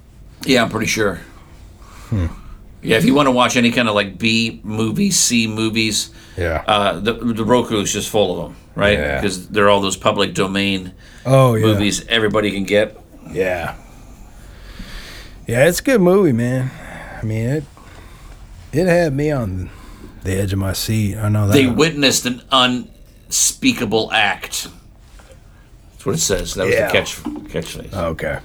Yeah, 0.46 0.62
I'm 0.62 0.70
pretty 0.70 0.86
sure. 0.86 1.16
Hmm. 2.10 2.28
Yeah, 2.84 2.98
if 2.98 3.06
you 3.06 3.16
want 3.16 3.26
to 3.26 3.32
watch 3.32 3.58
any 3.58 3.72
kind 3.72 3.90
of 3.90 3.96
like 3.96 4.20
B 4.20 4.62
movies, 4.64 5.18
C 5.18 5.48
movies, 5.48 6.12
Yeah. 6.38 6.64
uh, 6.68 7.00
the 7.00 7.14
the 7.14 7.44
Roku 7.44 7.80
is 7.80 7.92
just 7.92 8.12
full 8.12 8.40
of 8.40 8.44
them, 8.50 8.58
right? 8.76 9.00
Yeah. 9.00 9.20
Because 9.20 9.50
they're 9.50 9.70
all 9.70 9.82
those 9.82 9.98
public 9.98 10.36
domain 10.36 10.94
oh, 11.26 11.56
yeah. 11.56 11.66
movies 11.66 12.06
everybody 12.08 12.52
can 12.52 12.66
get. 12.66 12.96
Yeah. 13.32 13.74
Yeah, 15.48 15.68
it's 15.68 15.80
a 15.80 15.84
good 15.84 16.02
movie, 16.02 16.32
man. 16.32 16.70
I 17.20 17.26
mean, 17.26 17.48
it 17.48 17.64
it 18.72 18.86
had 18.86 19.16
me 19.16 19.32
on 19.32 19.72
the 20.26 20.36
edge 20.36 20.52
of 20.54 20.60
my 20.60 20.74
seat. 20.74 21.16
I 21.18 21.30
know 21.30 21.48
that. 21.48 21.54
They 21.54 21.68
witnessed 21.68 22.26
an 22.26 22.42
unspeakable 22.52 24.12
act. 24.12 24.68
That's 25.92 26.06
what 26.06 26.16
it 26.16 26.20
says. 26.20 26.56
That 26.56 26.66
was 26.66 26.76
Yeah. 26.76 26.88
the 26.88 26.92
catch 26.92 27.16
catchphrase. 27.16 27.94
okay. 27.94 28.40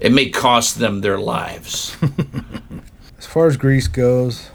It 0.00 0.12
may 0.12 0.28
cost 0.30 0.78
them 0.78 1.00
their 1.00 1.18
lives. 1.18 1.96
As 3.18 3.26
far 3.26 3.48
as 3.48 3.56
Grease 3.56 3.88
goes, 3.88 4.48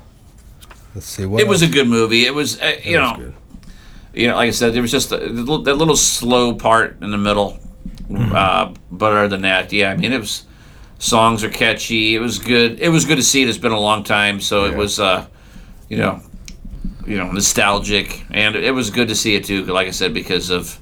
let's 0.95 1.06
see 1.06 1.26
what 1.26 1.41
it 1.41 1.47
was 1.47 1.62
a 1.62 1.68
good 1.68 1.88
movie. 1.88 2.26
It 2.26 2.34
was, 2.34 2.62
uh, 2.62 2.78
you 2.84 2.97
was 2.97 3.12
know, 3.12 3.18
good. 3.26 3.34
you 4.14 4.28
know, 4.30 4.36
like 4.36 4.47
I 4.47 4.51
said, 4.51 4.74
there 4.74 4.82
was 4.82 4.91
just 4.91 5.12
a, 5.12 5.18
little- 5.18 5.64
that 5.64 5.76
little 5.76 5.97
slow 5.97 6.54
part 6.54 6.97
in 7.01 7.12
the 7.12 7.18
middle. 7.18 7.60
Mm-hmm. 8.10 8.34
Uh, 8.34 8.74
but 8.91 9.12
other 9.12 9.28
than 9.28 9.41
that, 9.41 9.74
yeah, 9.74 9.91
I 9.91 9.97
mean, 9.97 10.14
it 10.14 10.20
was 10.20 10.45
songs 10.99 11.43
are 11.43 11.49
catchy. 11.49 12.16
It 12.16 12.20
was 12.20 12.39
good. 12.39 12.80
It 12.80 12.89
was 12.89 13.04
good 13.06 13.18
to 13.18 13.24
see 13.24 13.41
it. 13.41 13.49
It's 13.49 13.58
been 13.58 13.72
a 13.74 13.80
long 13.80 14.04
time, 14.04 14.39
so 14.39 14.64
it 14.66 14.76
was, 14.78 14.99
uh, 14.99 15.26
you 15.89 15.97
know, 15.97 16.22
you 17.06 17.18
know, 17.18 17.32
nostalgic, 17.32 18.24
and 18.32 18.56
it 18.56 18.72
was 18.72 18.89
good 18.89 19.08
to 19.10 19.16
see 19.16 19.36
it 19.36 19.45
too. 19.45 19.66
Like 19.66 19.88
I 19.88 19.91
said, 19.91 20.14
because 20.14 20.49
of 20.49 20.80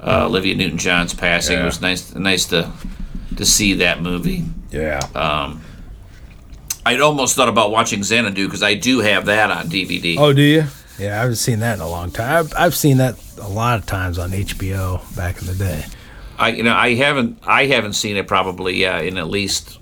uh, 0.00 0.26
Olivia 0.26 0.54
Newton-John's 0.54 1.14
passing, 1.14 1.58
it 1.58 1.64
was 1.64 1.80
nice, 1.80 2.14
nice 2.14 2.46
to 2.46 2.70
to 3.36 3.44
see 3.44 3.74
that 3.74 4.02
movie. 4.02 4.44
Yeah. 4.70 5.00
Um, 5.14 5.62
I'd 6.84 7.00
almost 7.00 7.36
thought 7.36 7.48
about 7.48 7.70
watching 7.70 8.02
Xanadu 8.02 8.46
because 8.46 8.62
I 8.62 8.74
do 8.74 9.00
have 9.00 9.26
that 9.26 9.50
on 9.50 9.66
DVD. 9.66 10.16
oh, 10.18 10.32
do 10.32 10.42
you? 10.42 10.64
Yeah, 10.98 11.18
I 11.18 11.22
haven't 11.22 11.36
seen 11.36 11.60
that 11.60 11.74
in 11.74 11.80
a 11.80 11.88
long 11.88 12.10
time. 12.10 12.44
I've, 12.44 12.52
I've 12.56 12.74
seen 12.74 12.98
that 12.98 13.16
a 13.40 13.48
lot 13.48 13.78
of 13.78 13.86
times 13.86 14.18
on 14.18 14.30
HBO 14.30 15.00
back 15.16 15.40
in 15.40 15.46
the 15.46 15.54
day. 15.54 15.84
I 16.38 16.48
you 16.48 16.62
know 16.62 16.74
I 16.74 16.94
haven't 16.94 17.38
I 17.46 17.66
haven't 17.66 17.92
seen 17.92 18.16
it 18.16 18.26
probably 18.26 18.84
uh, 18.84 19.00
in 19.00 19.16
at 19.18 19.28
least 19.28 19.78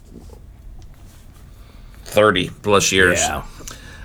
thirty 2.05 2.51
plus 2.63 2.93
years. 2.93 3.21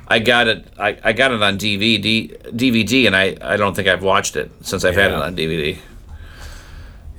I 0.07 0.19
got 0.19 0.47
it 0.47 0.67
I, 0.77 0.97
I 1.03 1.13
got 1.13 1.31
it 1.31 1.41
on 1.41 1.57
DVD 1.57 2.29
DVD 2.51 3.07
and 3.07 3.15
I, 3.15 3.35
I 3.41 3.57
don't 3.57 3.75
think 3.75 3.87
I've 3.87 4.03
watched 4.03 4.35
it 4.35 4.51
since 4.61 4.83
I've 4.85 4.95
had 4.95 5.11
it 5.11 5.17
on 5.17 5.35
DVD. 5.35 5.77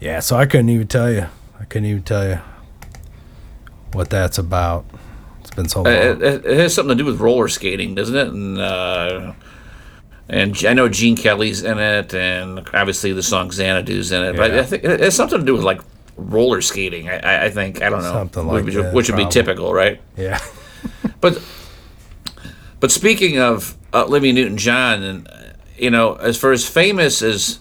Yeah, 0.00 0.20
so 0.20 0.36
I 0.36 0.46
couldn't 0.46 0.68
even 0.68 0.86
tell 0.86 1.10
you. 1.10 1.26
I 1.58 1.64
couldn't 1.64 1.86
even 1.88 2.02
tell 2.02 2.28
you 2.28 2.38
what 3.92 4.10
that's 4.10 4.38
about. 4.38 4.84
It's 5.40 5.50
been 5.50 5.68
so 5.68 5.80
Uh, 5.80 5.84
long. 5.84 5.92
It, 5.94 6.22
it, 6.22 6.44
it 6.46 6.56
has 6.58 6.74
something 6.74 6.96
to 6.96 7.02
do 7.02 7.08
with 7.10 7.20
roller 7.20 7.48
skating, 7.48 7.94
doesn't 7.94 8.14
it? 8.16 8.28
And 8.28 8.58
uh, 8.58 9.32
and 10.28 10.56
I 10.66 10.74
know 10.74 10.88
Gene 10.88 11.16
Kelly's 11.16 11.62
in 11.62 11.78
it, 11.78 12.12
and 12.14 12.68
obviously 12.74 13.12
the 13.12 13.22
song 13.22 13.50
Xanadu's 13.50 14.12
in 14.12 14.22
it. 14.22 14.36
But 14.36 14.50
I 14.52 14.64
think 14.64 14.84
it 14.84 15.00
has 15.00 15.14
something 15.14 15.38
to 15.40 15.44
do 15.46 15.54
with 15.54 15.62
like 15.64 15.80
roller 16.16 16.60
skating. 16.60 17.08
I, 17.08 17.18
I- 17.18 17.44
I 17.46 17.50
think 17.50 17.80
I 17.82 17.88
don't 17.90 18.02
know 18.02 18.12
Something 18.12 18.46
like 18.46 18.64
which, 18.64 18.74
that, 18.74 18.92
which 18.92 19.08
would 19.10 19.16
be 19.16 19.26
typical, 19.26 19.72
right? 19.72 20.00
yeah. 20.16 20.40
But 21.20 21.40
but 22.80 22.90
speaking 22.90 23.38
of 23.38 23.76
uh, 23.92 24.04
Olivia 24.04 24.32
Newton-John, 24.32 25.02
and 25.02 25.28
uh, 25.28 25.32
you 25.78 25.90
know, 25.90 26.14
as 26.14 26.36
far 26.38 26.52
as 26.52 26.68
famous 26.68 27.22
as 27.22 27.58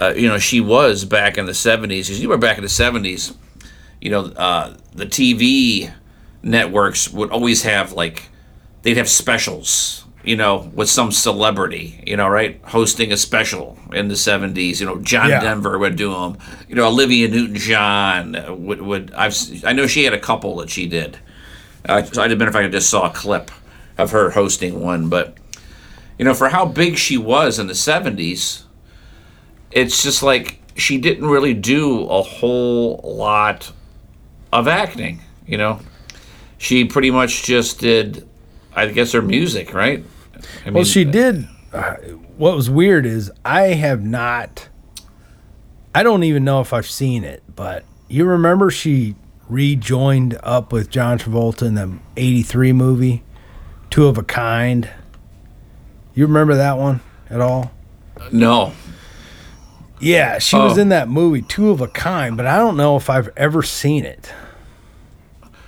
uh, 0.00 0.12
you 0.16 0.28
know 0.28 0.38
she 0.38 0.60
was 0.60 1.04
back 1.04 1.38
in 1.38 1.46
the 1.46 1.52
'70s, 1.52 1.88
because 1.88 2.20
you 2.20 2.28
were 2.28 2.38
back 2.38 2.56
in 2.58 2.62
the 2.62 2.68
'70s, 2.68 3.34
you 4.00 4.10
know, 4.10 4.26
uh, 4.36 4.74
the 4.94 5.06
TV 5.06 5.92
networks 6.42 7.10
would 7.12 7.30
always 7.30 7.62
have 7.62 7.92
like 7.92 8.28
they'd 8.82 8.96
have 8.96 9.08
specials, 9.08 10.04
you 10.24 10.36
know, 10.36 10.70
with 10.74 10.88
some 10.88 11.12
celebrity, 11.12 12.02
you 12.06 12.16
know, 12.16 12.26
right, 12.28 12.58
hosting 12.64 13.12
a 13.12 13.16
special 13.16 13.78
in 13.92 14.08
the 14.08 14.14
'70s. 14.14 14.80
You 14.80 14.86
know, 14.86 14.98
John 15.00 15.28
Yeah. 15.28 15.40
Denver 15.40 15.78
would 15.78 15.96
do 15.96 16.12
them. 16.12 16.38
You 16.68 16.74
know, 16.76 16.88
Olivia 16.88 17.28
Newton-John 17.28 18.64
would 18.66 18.80
would 18.82 19.12
I've 19.12 19.36
I 19.64 19.72
know 19.72 19.86
she 19.86 20.04
had 20.04 20.14
a 20.14 20.18
couple 20.20 20.56
that 20.56 20.70
she 20.70 20.86
did. 20.86 21.18
Uh, 21.88 22.02
so 22.02 22.22
I'd 22.22 22.30
have 22.30 22.38
been 22.38 22.48
if 22.48 22.54
I 22.56 22.68
just 22.68 22.90
saw 22.90 23.08
a 23.08 23.12
clip. 23.12 23.50
Of 23.98 24.10
her 24.12 24.30
hosting 24.30 24.80
one, 24.80 25.08
but 25.08 25.36
you 26.18 26.24
know, 26.24 26.34
for 26.34 26.48
how 26.50 26.66
big 26.66 26.96
she 26.96 27.16
was 27.16 27.58
in 27.58 27.66
the 27.66 27.72
'70s, 27.72 28.64
it's 29.70 30.02
just 30.02 30.22
like 30.22 30.60
she 30.76 30.98
didn't 30.98 31.26
really 31.26 31.54
do 31.54 32.04
a 32.08 32.22
whole 32.22 33.00
lot 33.02 33.72
of 34.52 34.68
acting. 34.68 35.20
You 35.46 35.58
know, 35.58 35.80
she 36.58 36.84
pretty 36.84 37.10
much 37.10 37.44
just 37.44 37.80
did, 37.80 38.28
I 38.74 38.86
guess, 38.86 39.12
her 39.12 39.22
music, 39.22 39.72
right? 39.72 40.04
I 40.66 40.70
Well, 40.70 40.84
she 40.84 41.04
did. 41.04 41.48
Uh, 41.72 41.94
what 42.36 42.56
was 42.56 42.68
weird 42.68 43.06
is 43.06 43.30
I 43.44 43.68
have 43.68 44.02
not. 44.04 44.68
I 45.94 46.02
don't 46.02 46.22
even 46.22 46.44
know 46.44 46.60
if 46.60 46.72
I've 46.72 46.88
seen 46.88 47.24
it, 47.24 47.42
but 47.54 47.84
you 48.08 48.24
remember 48.24 48.70
she 48.70 49.16
rejoined 49.48 50.38
up 50.42 50.72
with 50.72 50.90
John 50.90 51.18
Travolta 51.18 51.62
in 51.62 51.74
the 51.74 51.98
'83 52.16 52.72
movie, 52.72 53.22
Two 53.90 54.06
of 54.06 54.16
a 54.18 54.22
Kind. 54.22 54.88
You 56.14 56.26
remember 56.26 56.54
that 56.56 56.78
one 56.78 57.00
at 57.28 57.40
all? 57.40 57.72
No, 58.32 58.72
Yeah, 60.02 60.38
she 60.38 60.56
was 60.56 60.78
Oh. 60.78 60.80
in 60.80 60.88
that 60.90 61.08
movie, 61.08 61.42
Two 61.42 61.70
of 61.70 61.80
a 61.82 61.86
Kind, 61.86 62.36
but 62.38 62.46
I 62.46 62.56
don't 62.56 62.76
know 62.76 62.96
if 62.96 63.10
I've 63.10 63.28
ever 63.36 63.62
seen 63.62 64.04
it. 64.06 64.32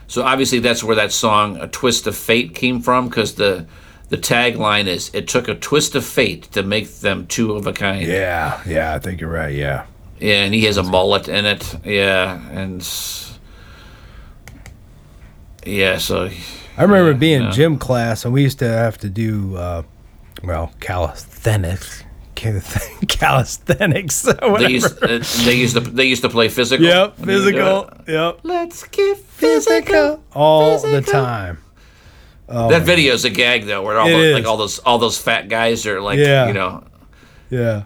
So 0.06 0.22
obviously 0.22 0.58
that's 0.58 0.82
where 0.82 0.96
that 0.96 1.12
song 1.12 1.56
"A 1.60 1.66
Twist 1.68 2.06
of 2.06 2.16
Fate" 2.16 2.54
came 2.54 2.80
from, 2.80 3.08
because 3.08 3.34
the 3.34 3.66
the 4.08 4.16
tagline 4.18 4.86
is 4.86 5.10
"It 5.14 5.26
took 5.28 5.48
a 5.48 5.54
twist 5.54 5.94
of 5.94 6.04
fate 6.04 6.44
to 6.52 6.62
make 6.62 7.00
them 7.00 7.26
two 7.26 7.52
of 7.52 7.66
a 7.66 7.72
kind." 7.72 8.06
Yeah, 8.06 8.60
yeah, 8.66 8.94
I 8.94 8.98
think 8.98 9.20
you're 9.20 9.30
right. 9.30 9.54
Yeah. 9.54 9.84
Yeah, 10.20 10.44
and 10.44 10.54
he 10.54 10.64
has 10.66 10.76
a 10.76 10.82
mullet 10.82 11.28
in 11.28 11.44
it. 11.46 11.76
Yeah, 11.84 12.38
and 12.52 12.86
yeah, 15.64 15.98
so 15.98 16.30
I 16.76 16.82
remember 16.82 17.12
Yeah, 17.12 17.16
being 17.18 17.42
yeah. 17.42 17.50
gym 17.50 17.78
class, 17.78 18.24
and 18.24 18.32
we 18.32 18.42
used 18.42 18.58
to 18.60 18.68
have 18.68 18.98
to 18.98 19.08
do, 19.08 19.56
uh, 19.56 19.82
well, 20.42 20.72
calisthenics. 20.80 22.04
Calisthenics. 22.34 24.22
they 24.58 24.68
used 24.68 25.02
uh, 25.02 25.20
they 25.44 25.54
used 25.54 25.74
to 25.74 25.80
they 25.80 26.04
used 26.06 26.22
to 26.22 26.28
play 26.28 26.48
physical. 26.48 26.84
Yep, 26.86 27.18
when 27.18 27.28
you 27.28 27.34
would 27.44 27.52
do 27.52 27.58
physical. 27.58 27.90
Yep. 28.08 28.38
Let's 28.42 28.84
get 28.88 29.16
Physical. 29.18 30.22
All 30.32 30.78
the 30.80 31.02
time. 31.02 31.58
that 32.48 32.82
video's 32.82 33.24
a 33.24 33.30
gag 33.30 33.64
though, 33.66 33.82
where 33.82 33.98
all 33.98 34.08
the, 34.08 34.32
like 34.32 34.44
all 34.46 34.56
those 34.56 34.78
all 34.80 34.98
those 34.98 35.18
fat 35.18 35.48
guys 35.48 35.86
are 35.86 36.00
like, 36.00 36.18
Yeah. 36.18 36.46
you 36.48 36.52
know, 36.54 36.84
Yeah. 37.50 37.84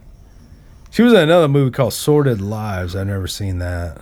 She 0.90 1.02
was 1.02 1.12
in 1.12 1.18
another 1.20 1.48
movie 1.48 1.72
called 1.72 1.92
Sordid 1.92 2.40
Lives. 2.40 2.94
I've 2.96 3.06
never 3.08 3.26
seen 3.26 3.58
that. 3.58 4.00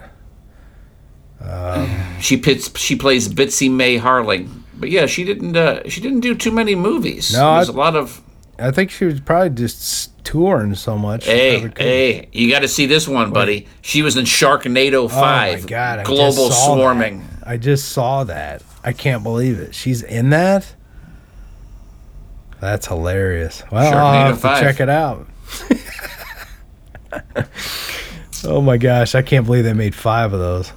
she 2.21 2.37
pits 2.37 2.71
she 2.79 2.97
plays 2.97 3.29
Bitsy 3.29 3.71
Mae 3.71 3.99
Harling. 3.99 4.63
But 4.85 4.91
yeah, 4.91 5.07
she 5.07 5.25
didn't 5.25 5.57
uh, 5.57 5.89
she 5.89 6.03
didn't 6.03 6.21
do 6.21 6.35
too 6.35 6.51
many 6.51 6.75
movies. 6.75 7.33
No, 7.33 7.55
There's 7.55 7.71
I- 7.71 7.73
a 7.73 7.77
lot 7.77 7.97
of 7.97 8.21
I 8.59 8.71
think 8.71 8.91
she 8.91 9.07
was 9.07 9.19
probably 9.19 9.49
just 9.49 10.23
touring 10.27 10.75
so 10.75 10.99
much. 10.99 11.25
Hey, 11.25 11.71
hey, 11.75 12.29
you 12.33 12.51
got 12.51 12.59
to 12.59 12.69
see 12.69 12.85
this 12.85 13.09
one, 13.09 13.33
buddy. 13.33 13.67
She 13.81 14.03
was 14.03 14.19
in 14.19 14.27
Sharknado 14.27 15.09
Five. 15.11 15.55
Oh 15.55 15.57
5. 15.57 15.63
my 15.63 15.67
God. 15.71 15.99
I 16.01 16.03
Global 16.03 16.51
Swarming. 16.51 17.27
that. 17.41 17.49
I 17.49 17.57
just 17.57 17.93
saw 17.93 18.25
that. 18.25 18.63
I 18.85 18.93
can't 18.93 19.23
believe 19.23 19.59
it. 19.59 19.75
She's 19.75 20.03
in 20.03 20.29
that? 20.31 20.75
That's 22.61 22.87
hilarious. 22.87 23.63
Well, 23.73 23.83
I'll 23.83 23.93
Sharknado 24.13 24.27
have 24.27 24.35
to 24.37 24.41
5. 24.43 24.61
check 24.61 24.81
it 24.81 24.91
out. 24.91 25.27
oh 28.45 28.61
my 28.61 28.77
gosh. 28.77 29.15
I 29.15 29.23
can't 29.23 29.47
believe 29.47 29.65
they 29.65 29.73
made 29.73 29.95
five 29.95 30.35
of 30.35 30.41
those. 30.41 30.71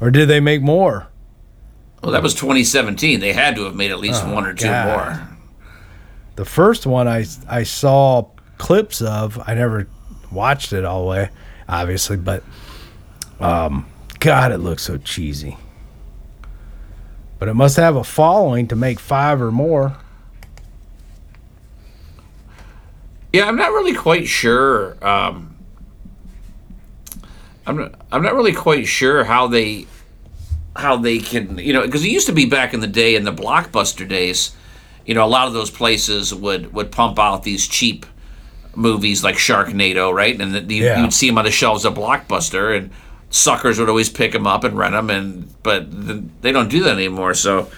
Or 0.00 0.10
did 0.10 0.26
they 0.30 0.40
make 0.40 0.62
more? 0.62 1.06
Well, 2.04 2.12
that 2.12 2.22
was 2.22 2.34
2017. 2.34 3.20
They 3.20 3.32
had 3.32 3.56
to 3.56 3.64
have 3.64 3.74
made 3.74 3.90
at 3.90 3.98
least 3.98 4.26
one 4.26 4.44
or 4.44 4.52
two 4.52 4.66
God. 4.66 4.86
more. 4.86 5.28
The 6.36 6.44
first 6.44 6.84
one 6.84 7.08
I 7.08 7.24
I 7.48 7.62
saw 7.62 8.28
clips 8.58 9.00
of. 9.00 9.40
I 9.46 9.54
never 9.54 9.88
watched 10.30 10.74
it 10.74 10.84
all 10.84 11.04
the 11.04 11.10
way, 11.10 11.30
obviously, 11.66 12.18
but 12.18 12.42
um, 13.40 13.86
God, 14.20 14.52
it 14.52 14.58
looks 14.58 14.82
so 14.82 14.98
cheesy. 14.98 15.56
But 17.38 17.48
it 17.48 17.54
must 17.54 17.76
have 17.76 17.96
a 17.96 18.04
following 18.04 18.68
to 18.68 18.76
make 18.76 19.00
five 19.00 19.40
or 19.40 19.50
more. 19.50 19.96
Yeah, 23.32 23.48
I'm 23.48 23.56
not 23.56 23.72
really 23.72 23.94
quite 23.94 24.28
sure. 24.28 24.98
Um, 25.04 25.56
I'm 27.66 27.78
not, 27.78 27.94
I'm 28.12 28.22
not 28.22 28.34
really 28.34 28.52
quite 28.52 28.86
sure 28.86 29.24
how 29.24 29.46
they 29.46 29.86
how 30.76 30.96
they 30.96 31.18
can 31.18 31.58
you 31.58 31.72
know 31.72 31.82
because 31.82 32.04
it 32.04 32.08
used 32.10 32.26
to 32.26 32.32
be 32.32 32.46
back 32.46 32.74
in 32.74 32.80
the 32.80 32.86
day 32.88 33.14
in 33.14 33.24
the 33.24 33.32
blockbuster 33.32 34.06
days, 34.08 34.54
you 35.06 35.14
know 35.14 35.24
a 35.24 35.28
lot 35.28 35.46
of 35.46 35.52
those 35.54 35.70
places 35.70 36.34
would 36.34 36.72
would 36.72 36.90
pump 36.90 37.18
out 37.18 37.42
these 37.44 37.66
cheap 37.68 38.06
movies 38.76 39.22
like 39.22 39.36
Sharknado, 39.36 40.12
right? 40.12 40.40
And 40.40 40.52
the, 40.52 40.74
you, 40.74 40.84
Yeah. 40.84 41.00
you'd 41.02 41.12
see 41.12 41.28
them 41.28 41.38
on 41.38 41.44
the 41.44 41.50
shelves 41.52 41.84
of 41.84 41.94
Blockbuster, 41.94 42.76
and 42.76 42.90
suckers 43.30 43.78
would 43.78 43.88
always 43.88 44.08
pick 44.10 44.32
them 44.32 44.48
up 44.48 44.64
and 44.64 44.76
rent 44.76 44.92
them, 44.94 45.10
and 45.10 45.48
but 45.62 45.90
th 45.90 46.22
they 46.40 46.50
don't 46.52 46.68
do 46.70 46.82
that 46.84 46.94
anymore. 46.94 47.34
So 47.34 47.68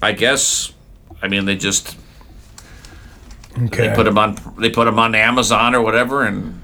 I 0.00 0.12
guess 0.12 0.72
I 1.22 1.26
mean 1.28 1.44
they 1.44 1.56
just 1.56 1.96
Okay. 3.60 3.88
they 3.88 3.94
put 3.94 4.04
them 4.04 4.16
on 4.18 4.36
they 4.58 4.70
put 4.70 4.84
them 4.84 4.98
on 4.98 5.14
Amazon 5.16 5.74
or 5.74 5.82
whatever 5.82 6.24
and 6.24 6.60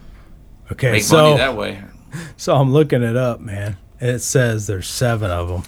okay. 0.70 0.92
make 0.92 1.02
So 1.02 1.16
money 1.16 1.36
that 1.38 1.56
way. 1.56 1.82
so 2.36 2.54
I'm 2.54 2.72
looking 2.72 3.02
it 3.02 3.16
up, 3.16 3.40
man. 3.40 3.76
It 4.00 4.20
says 4.20 4.66
there's 4.66 4.88
seven 4.88 5.30
of 5.30 5.48
them. 5.48 5.62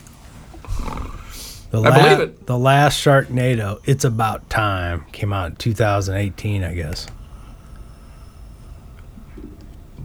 The 1.70 1.82
I 1.82 2.02
believe 2.02 2.20
it. 2.20 2.46
The 2.46 2.58
last 2.58 3.02
Sharknado, 3.02 3.80
It's 3.84 4.04
About 4.04 4.48
Time, 4.48 5.04
came 5.12 5.32
out 5.32 5.50
in 5.50 5.56
2018, 5.56 6.64
I 6.64 6.74
guess. 6.74 7.06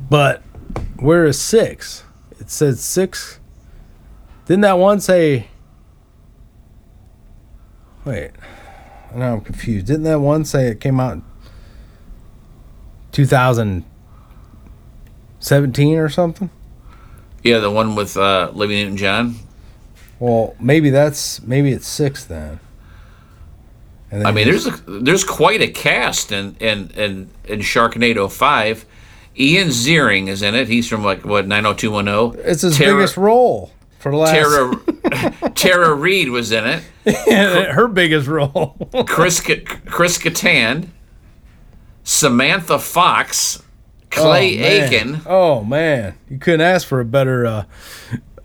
But 0.09 0.41
where 0.99 1.25
is 1.25 1.39
six? 1.39 2.03
It 2.39 2.49
says 2.49 2.81
six. 2.81 3.39
Didn't 4.45 4.61
that 4.61 4.79
one 4.79 4.99
say? 4.99 5.47
Wait, 8.03 8.31
now 9.15 9.33
I'm 9.33 9.41
confused. 9.41 9.85
Didn't 9.87 10.03
that 10.03 10.19
one 10.19 10.43
say 10.43 10.67
it 10.67 10.81
came 10.81 10.99
out 10.99 11.13
in 11.13 11.23
2017 13.11 15.97
or 15.97 16.09
something? 16.09 16.49
Yeah, 17.43 17.59
the 17.59 17.71
one 17.71 17.95
with 17.95 18.17
uh, 18.17 18.49
Olivia 18.53 18.83
Newton 18.83 18.97
John. 18.97 19.35
Well, 20.19 20.55
maybe 20.59 20.89
that's 20.91 21.41
maybe 21.41 21.71
it's 21.71 21.87
six 21.87 22.23
then. 22.25 22.59
And 24.11 24.27
I 24.27 24.31
mean, 24.31 24.45
there's 24.45 24.67
a, 24.67 24.71
there's 24.87 25.23
quite 25.23 25.61
a 25.61 25.67
cast 25.67 26.31
in 26.31 26.55
in 26.59 26.89
in, 26.91 27.29
in 27.45 27.59
Sharknado 27.59 28.31
Five. 28.31 28.85
Ian 29.39 29.69
Ziering 29.69 30.27
is 30.27 30.41
in 30.41 30.53
it. 30.53 30.67
He's 30.67 30.87
from 30.87 31.03
like 31.03 31.23
what 31.25 31.47
90210. 31.47 32.45
it's 32.45 32.61
his 32.61 32.77
Tara, 32.77 32.95
biggest 32.95 33.17
role 33.17 33.71
for 33.99 34.11
the 34.11 34.17
last. 34.17 34.31
Tara 34.33 35.49
Tara 35.55 35.93
Reid 35.93 36.29
was 36.29 36.51
in 36.51 36.65
it. 36.65 36.83
her 37.71 37.87
biggest 37.87 38.27
role. 38.27 38.75
Chris 39.07 39.39
Chris 39.39 40.17
Kattan, 40.17 40.89
Samantha 42.03 42.77
Fox, 42.79 43.63
Clay 44.11 44.59
oh. 44.59 44.85
Aiken, 44.85 45.21
Oh 45.25 45.63
man, 45.63 46.15
you 46.29 46.37
couldn't 46.37 46.61
ask 46.61 46.87
for 46.87 46.99
a 46.99 47.05
better 47.05 47.45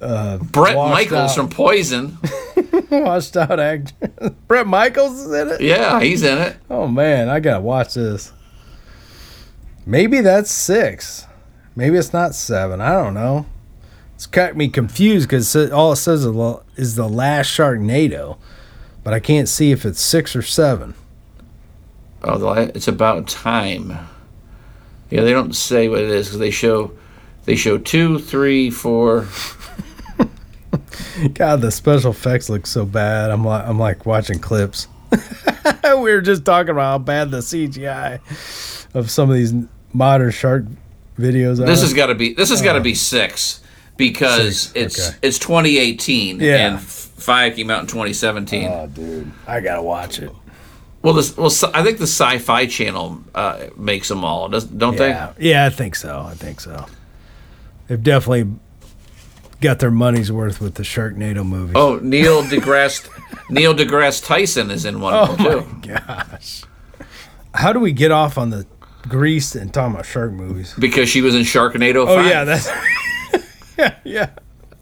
uh, 0.00 0.38
Bret 0.38 0.76
Michaels 0.76 1.30
out. 1.30 1.34
from 1.34 1.48
Poison. 1.48 2.18
washed 2.90 3.36
out 3.36 3.58
actor. 3.58 4.08
Bret 4.48 4.66
Michaels 4.66 5.20
is 5.20 5.32
in 5.32 5.48
it. 5.48 5.60
Yeah, 5.60 6.00
he's 6.00 6.22
in 6.22 6.38
it. 6.38 6.56
Oh 6.70 6.86
man, 6.86 7.28
I 7.28 7.40
gotta 7.40 7.60
watch 7.60 7.94
this. 7.94 8.32
Maybe 9.84 10.20
that's 10.20 10.50
six. 10.50 11.26
Maybe 11.74 11.96
it's 11.96 12.12
not 12.12 12.34
seven. 12.34 12.80
I 12.80 12.92
don't 12.92 13.14
know. 13.14 13.46
It's 14.14 14.26
got 14.26 14.56
me 14.56 14.68
confused 14.68 15.28
because 15.28 15.54
all 15.70 15.92
it 15.92 15.96
says 15.96 16.24
is 16.24 16.32
the- 16.32 16.62
is 16.76 16.94
the 16.94 17.08
last 17.08 17.48
Sharknado, 17.48 18.38
but 19.04 19.12
I 19.12 19.20
can't 19.20 19.48
see 19.48 19.72
if 19.72 19.84
it's 19.84 20.00
six 20.00 20.34
or 20.34 20.42
seven. 20.42 20.94
Oh, 22.22 22.52
it's 22.52 22.88
about 22.88 23.28
time. 23.28 24.08
Yeah, 25.10 25.22
they 25.22 25.32
don't 25.32 25.54
say 25.54 25.88
what 25.88 26.00
it 26.00 26.10
is 26.10 26.26
because 26.26 26.38
they 26.40 26.50
show 26.50 26.92
they 27.44 27.56
show 27.56 27.78
two, 27.78 28.18
three, 28.18 28.70
four. 28.70 29.26
God, 31.34 31.60
the 31.60 31.70
special 31.70 32.10
effects 32.10 32.48
look 32.50 32.66
so 32.66 32.84
bad. 32.84 33.30
I'm 33.30 33.44
like, 33.44 33.66
I'm 33.66 33.78
like 33.78 34.04
watching 34.04 34.38
clips. 34.38 34.88
we 35.84 35.90
were 35.94 36.20
just 36.20 36.44
talking 36.44 36.70
about 36.70 36.82
how 36.90 36.98
bad 36.98 37.30
the 37.30 37.38
CGI 37.38 38.20
of 38.94 39.10
some 39.10 39.30
of 39.30 39.36
these 39.36 39.54
modern 39.92 40.30
shark 40.30 40.64
videos 41.18 41.60
are. 41.62 41.66
This 41.66 41.80
has 41.82 41.94
got 41.94 42.06
to 42.06 42.14
be 42.14 42.34
this 42.34 42.50
has 42.50 42.60
got 42.60 42.74
to 42.74 42.80
uh, 42.80 42.82
be 42.82 42.94
six 42.94 43.60
because 43.96 44.62
Six, 44.62 44.72
it's 44.74 45.08
okay. 45.08 45.18
it's 45.22 45.38
2018 45.38 46.40
Yeah. 46.40 46.66
and 46.66 46.74
f- 46.76 46.82
five 46.82 47.54
came 47.56 47.70
out 47.70 47.80
in 47.80 47.86
2017. 47.86 48.68
oh, 48.68 48.86
dude, 48.88 49.30
I 49.46 49.60
gotta 49.60 49.82
watch 49.82 50.18
it. 50.18 50.30
Well, 51.06 51.14
this 51.14 51.36
well 51.36 51.52
I 51.72 51.84
think 51.84 51.98
the 51.98 52.02
Sci-Fi 52.02 52.66
Channel 52.66 53.22
uh, 53.32 53.68
makes 53.76 54.08
them 54.08 54.24
all, 54.24 54.48
don't 54.48 54.98
Yeah, 54.98 55.34
yeah, 55.38 55.64
I 55.64 55.70
think 55.70 55.94
so. 55.94 56.20
I 56.28 56.34
think 56.34 56.60
so. 56.60 56.84
They've 57.86 58.02
definitely 58.02 58.52
got 59.60 59.78
their 59.78 59.92
money's 59.92 60.32
worth 60.32 60.60
with 60.60 60.74
the 60.74 60.82
Sharknado 60.82 61.46
movie. 61.46 61.74
Oh, 61.76 62.00
Neil 62.02 62.42
deGrasse 62.42 63.08
Neil 63.50 63.72
deGrasse 63.72 64.26
Tyson 64.26 64.72
is 64.72 64.84
in 64.84 65.00
one 65.00 65.14
of 65.14 65.38
them 65.38 65.80
too. 65.80 65.88
gosh. 65.94 66.64
How 67.54 67.72
do 67.72 67.78
we 67.78 67.92
get 67.92 68.10
off 68.10 68.36
on 68.36 68.50
the 68.50 68.66
Grease 69.08 69.54
and 69.54 69.72
talking 69.72 69.94
about 69.94 70.06
shark 70.06 70.32
movies? 70.32 70.74
Because 70.76 71.08
she 71.08 71.22
was 71.22 71.36
in 71.36 71.42
Sharknado 71.42 72.04
5. 72.04 72.18
Oh 72.18 72.28
yeah, 72.28 72.42
that's 72.42 72.68
yeah, 73.78 73.94
yeah. 74.02 74.30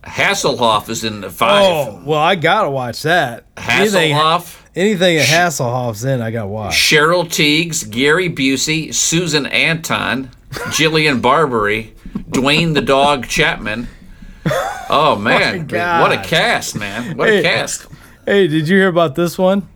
Hasselhoff 0.05 0.89
is 0.89 1.05
in 1.05 1.21
the 1.21 1.29
5. 1.29 1.63
Oh 1.63 2.03
well, 2.07 2.19
I 2.19 2.35
gotta 2.35 2.71
watch 2.71 3.03
that. 3.03 3.55
Hasselhoff, 3.57 4.64
anything 4.75 5.17
that 5.19 5.27
Hasselhoff's 5.27 6.05
in, 6.05 6.21
I 6.21 6.31
gotta 6.31 6.49
watch. 6.49 6.75
Cheryl 6.75 7.25
Tiegs, 7.25 7.89
Gary 7.91 8.29
Busey, 8.31 8.93
Susan 8.95 9.47
Anton, 9.47 10.31
Jillian 10.51 11.21
Barberie, 11.23 11.95
Duane 12.31 12.73
the 12.75 12.81
Dog 12.83 13.27
Chapman. 13.27 13.89
Oh 14.91 15.17
man, 15.21 15.67
what 15.69 16.13
a 16.13 16.23
cast, 16.23 16.77
man! 16.77 17.17
What 17.17 17.29
Hey. 17.29 17.39
a 17.41 17.43
cast! 17.43 17.87
Hey, 18.27 18.47
did 18.47 18.69
you 18.69 18.77
hear 18.77 18.89
about 18.89 19.15
this 19.15 19.37
one? 19.39 19.69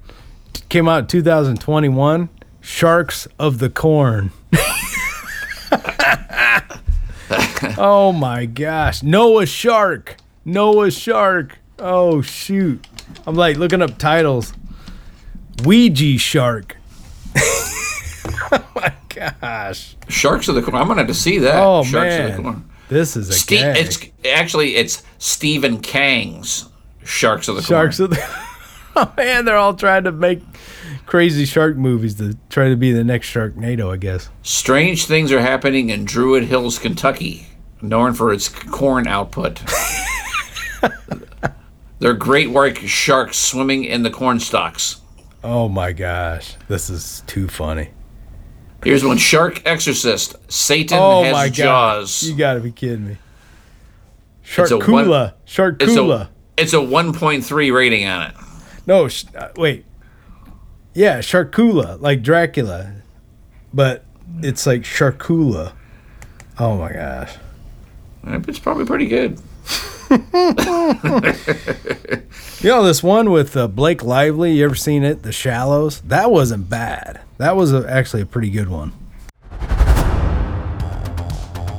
Came 0.68 0.88
out 0.88 1.00
in 1.00 1.06
2021. 1.06 2.28
Sharks 2.60 3.26
of 3.38 3.58
the 3.58 3.70
Corn. 3.70 4.30
oh 7.78 8.12
my 8.12 8.46
gosh. 8.46 9.02
Noah 9.02 9.46
Shark. 9.46 10.16
Noah 10.44 10.90
Shark. 10.90 11.58
Oh 11.78 12.20
shoot. 12.22 12.86
I'm 13.26 13.34
like 13.34 13.56
looking 13.56 13.80
up 13.82 13.96
titles. 13.98 14.52
Ouija 15.64 16.18
Shark. 16.18 16.76
oh 17.36 18.66
my 18.74 18.92
gosh. 19.08 19.96
Sharks 20.08 20.48
of 20.48 20.54
the 20.54 20.62
Corn. 20.62 20.76
I'm 20.76 20.88
gonna 20.88 21.00
have 21.00 21.08
to 21.08 21.14
see 21.14 21.38
that. 21.38 21.62
Oh 21.62 21.84
Sharks 21.84 22.14
of 22.16 22.22
the 22.22 22.28
man. 22.28 22.42
Corn. 22.42 22.70
This 22.88 23.16
is 23.16 23.28
a 23.28 23.34
Ste- 23.34 23.48
gag. 23.50 23.76
it's 23.76 24.06
actually 24.26 24.76
it's 24.76 25.02
Stephen 25.18 25.80
King's 25.80 26.68
Sharks 27.04 27.48
of 27.48 27.56
the 27.56 27.62
Sharks 27.62 27.98
Corn. 27.98 28.12
of 28.12 28.16
the 28.18 28.24
Oh 28.96 29.12
man, 29.16 29.44
they're 29.44 29.56
all 29.56 29.74
trying 29.74 30.04
to 30.04 30.12
make 30.12 30.42
crazy 31.06 31.44
shark 31.44 31.76
movies 31.76 32.14
to 32.16 32.36
try 32.50 32.68
to 32.68 32.76
be 32.76 32.92
the 32.92 33.04
next 33.04 33.28
Sharknado, 33.28 33.92
I 33.92 33.96
guess. 33.96 34.28
Strange 34.42 35.06
things 35.06 35.30
are 35.30 35.40
happening 35.40 35.90
in 35.90 36.04
Druid 36.04 36.44
Hills, 36.44 36.78
Kentucky, 36.80 37.46
known 37.80 38.12
for 38.14 38.32
its 38.32 38.48
corn 38.48 39.06
output. 39.06 39.62
There 42.00 42.12
are 42.12 42.14
great 42.14 42.50
white 42.50 42.78
sharks 42.78 43.36
swimming 43.36 43.82
in 43.84 44.04
the 44.04 44.10
corn 44.10 44.38
stalks. 44.38 45.00
Oh 45.44 45.68
my 45.68 45.92
gosh, 45.92 46.56
this 46.68 46.90
is 46.90 47.22
too 47.26 47.48
funny. 47.48 47.90
Here's 48.82 49.04
one: 49.04 49.16
Shark 49.18 49.62
Exorcist. 49.66 50.36
Satan 50.50 50.98
Oh 51.00 51.22
has 51.24 51.32
my 51.32 51.48
jaws. 51.48 52.22
god, 52.22 52.28
you 52.28 52.36
got 52.36 52.54
to 52.54 52.60
be 52.60 52.72
kidding 52.72 53.06
me. 53.06 53.12
a 54.56 54.60
one- 54.60 54.68
Sharkula, 54.80 55.34
It's 55.44 55.54
Sharkula. 55.54 56.20
a 56.22 56.30
it's 56.56 56.72
a 56.72 56.76
1.3 56.78 57.72
rating 57.72 58.06
on 58.08 58.22
it. 58.30 58.34
No, 58.86 59.06
sh- 59.08 59.26
uh, 59.36 59.48
wait. 59.56 59.84
Yeah, 60.94 61.18
Sharkula, 61.18 62.00
like 62.00 62.22
Dracula, 62.22 62.94
but 63.72 64.04
it's 64.40 64.66
like 64.66 64.82
Sharkula. 64.82 65.72
Oh 66.58 66.76
my 66.78 66.92
gosh. 66.92 67.34
It's 68.24 68.58
probably 68.58 68.84
pretty 68.86 69.06
good. 69.06 69.40
You 72.60 72.70
know 72.70 72.82
this 72.82 73.04
one 73.04 73.30
with 73.30 73.56
uh, 73.56 73.68
Blake 73.68 74.02
Lively? 74.02 74.54
You 74.54 74.64
ever 74.64 74.74
seen 74.74 75.04
it? 75.04 75.22
The 75.22 75.30
Shallows. 75.30 76.00
That 76.00 76.32
wasn't 76.32 76.68
bad. 76.68 77.20
That 77.36 77.54
was 77.54 77.72
a, 77.72 77.88
actually 77.88 78.22
a 78.22 78.26
pretty 78.26 78.50
good 78.50 78.68
one. 78.68 78.92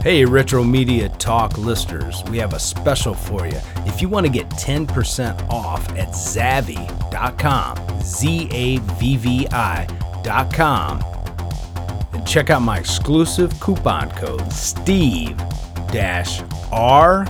Hey, 0.01 0.23
Retro 0.23 0.63
Media 0.63 1.09
Talk 1.09 1.57
listeners, 1.57 2.23
we 2.31 2.37
have 2.37 2.53
a 2.53 2.59
special 2.59 3.13
for 3.13 3.45
you. 3.45 3.59
If 3.79 4.01
you 4.01 4.07
want 4.07 4.25
to 4.25 4.31
get 4.31 4.49
10% 4.51 5.49
off 5.49 5.85
at 5.97 6.13
Zavvi.com, 6.13 8.01
Z 8.01 8.47
A 8.49 8.77
V 8.77 9.17
V 9.17 9.47
I.com, 9.51 11.03
and 12.13 12.25
check 12.25 12.49
out 12.49 12.61
my 12.61 12.77
exclusive 12.77 13.59
coupon 13.59 14.09
code 14.11 14.49
Steve 14.53 15.37
R, 16.71 17.25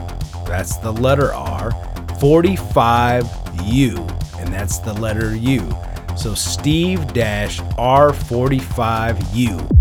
that's 0.49 0.77
the 0.77 0.91
letter 0.91 1.31
R, 1.33 1.71
45U, 2.19 4.39
and 4.39 4.53
that's 4.53 4.79
the 4.79 4.93
letter 4.93 5.35
U. 5.35 5.75
So 6.17 6.33
Steve 6.33 7.01
R45U. 7.01 9.75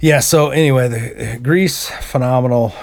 Yeah, 0.00 0.20
so 0.20 0.50
anyway, 0.50 0.88
the 0.88 1.38
Grease 1.42 1.88
phenomenal 1.88 2.74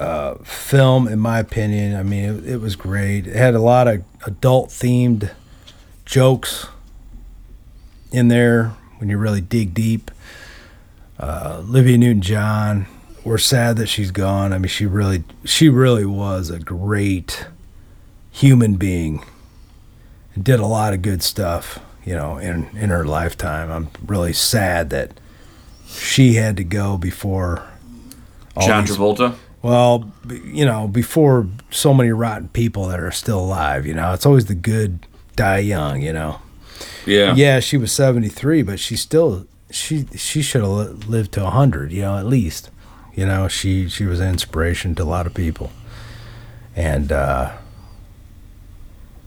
uh, 0.00 0.36
film 0.36 1.08
in 1.08 1.18
my 1.18 1.40
opinion. 1.40 1.94
I 1.94 2.02
mean, 2.02 2.24
it, 2.24 2.46
it 2.46 2.56
was 2.60 2.74
great. 2.74 3.26
It 3.26 3.36
had 3.36 3.54
a 3.54 3.60
lot 3.60 3.86
of 3.86 4.02
adult 4.26 4.70
themed 4.70 5.30
jokes 6.04 6.66
in 8.12 8.28
there 8.28 8.72
when 8.96 9.10
you 9.10 9.18
really 9.18 9.42
dig 9.42 9.74
deep. 9.74 10.10
Uh, 11.18 11.58
Olivia 11.60 11.98
Newton-John, 11.98 12.86
we're 13.28 13.38
sad 13.38 13.76
that 13.76 13.86
she's 13.88 14.10
gone. 14.10 14.52
I 14.52 14.58
mean, 14.58 14.68
she 14.68 14.86
really 14.86 15.22
she 15.44 15.68
really 15.68 16.06
was 16.06 16.50
a 16.50 16.58
great 16.58 17.46
human 18.30 18.74
being. 18.76 19.24
And 20.34 20.44
did 20.44 20.60
a 20.60 20.66
lot 20.66 20.92
of 20.94 21.02
good 21.02 21.22
stuff, 21.22 21.78
you 22.04 22.14
know, 22.14 22.38
in 22.38 22.68
in 22.76 22.90
her 22.90 23.04
lifetime. 23.04 23.70
I'm 23.70 23.88
really 24.06 24.32
sad 24.32 24.90
that 24.90 25.12
she 25.86 26.34
had 26.34 26.56
to 26.56 26.64
go 26.64 26.98
before 26.98 27.62
John 28.60 28.84
these- 28.84 28.96
Travolta. 28.96 29.34
well, 29.62 30.10
you 30.44 30.64
know, 30.64 30.88
before 30.88 31.46
so 31.70 31.94
many 31.94 32.10
rotten 32.10 32.48
people 32.48 32.86
that 32.88 33.00
are 33.00 33.10
still 33.10 33.40
alive, 33.40 33.86
you 33.86 33.94
know, 33.94 34.12
it's 34.12 34.26
always 34.26 34.46
the 34.46 34.54
good 34.54 35.06
die 35.36 35.58
young, 35.58 36.02
you 36.02 36.12
know. 36.12 36.40
Yeah. 37.06 37.34
Yeah, 37.34 37.60
she 37.60 37.76
was 37.76 37.90
73, 37.92 38.62
but 38.62 38.78
she 38.78 38.96
still 38.96 39.46
she 39.70 40.06
she 40.16 40.42
should 40.42 40.62
have 40.62 41.08
lived 41.08 41.32
to 41.32 41.42
100, 41.42 41.92
you 41.92 42.02
know, 42.02 42.16
at 42.18 42.26
least. 42.26 42.70
You 43.18 43.26
know, 43.26 43.48
she 43.48 43.88
she 43.88 44.04
was 44.04 44.20
an 44.20 44.28
inspiration 44.28 44.94
to 44.94 45.02
a 45.02 45.10
lot 45.16 45.26
of 45.26 45.34
people. 45.34 45.72
And 46.76 47.10
uh 47.10 47.56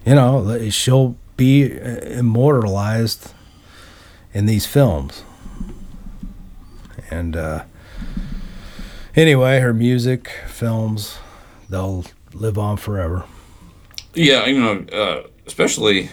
you 0.06 0.16
know, 0.16 0.70
she'll 0.70 1.18
be 1.36 1.66
uh, 1.78 2.00
immortalized 2.22 3.34
in 4.34 4.46
these 4.46 4.66
films. 4.66 5.24
And 7.10 7.36
uh 7.36 7.64
anyway, 9.14 9.60
her 9.60 9.74
music, 9.74 10.32
films, 10.48 11.18
they'll 11.70 12.06
live 12.34 12.58
on 12.58 12.78
forever. 12.78 13.26
Yeah, 14.14 14.46
you 14.46 14.58
know, 14.62 14.86
uh, 14.94 15.28
especially, 15.46 16.10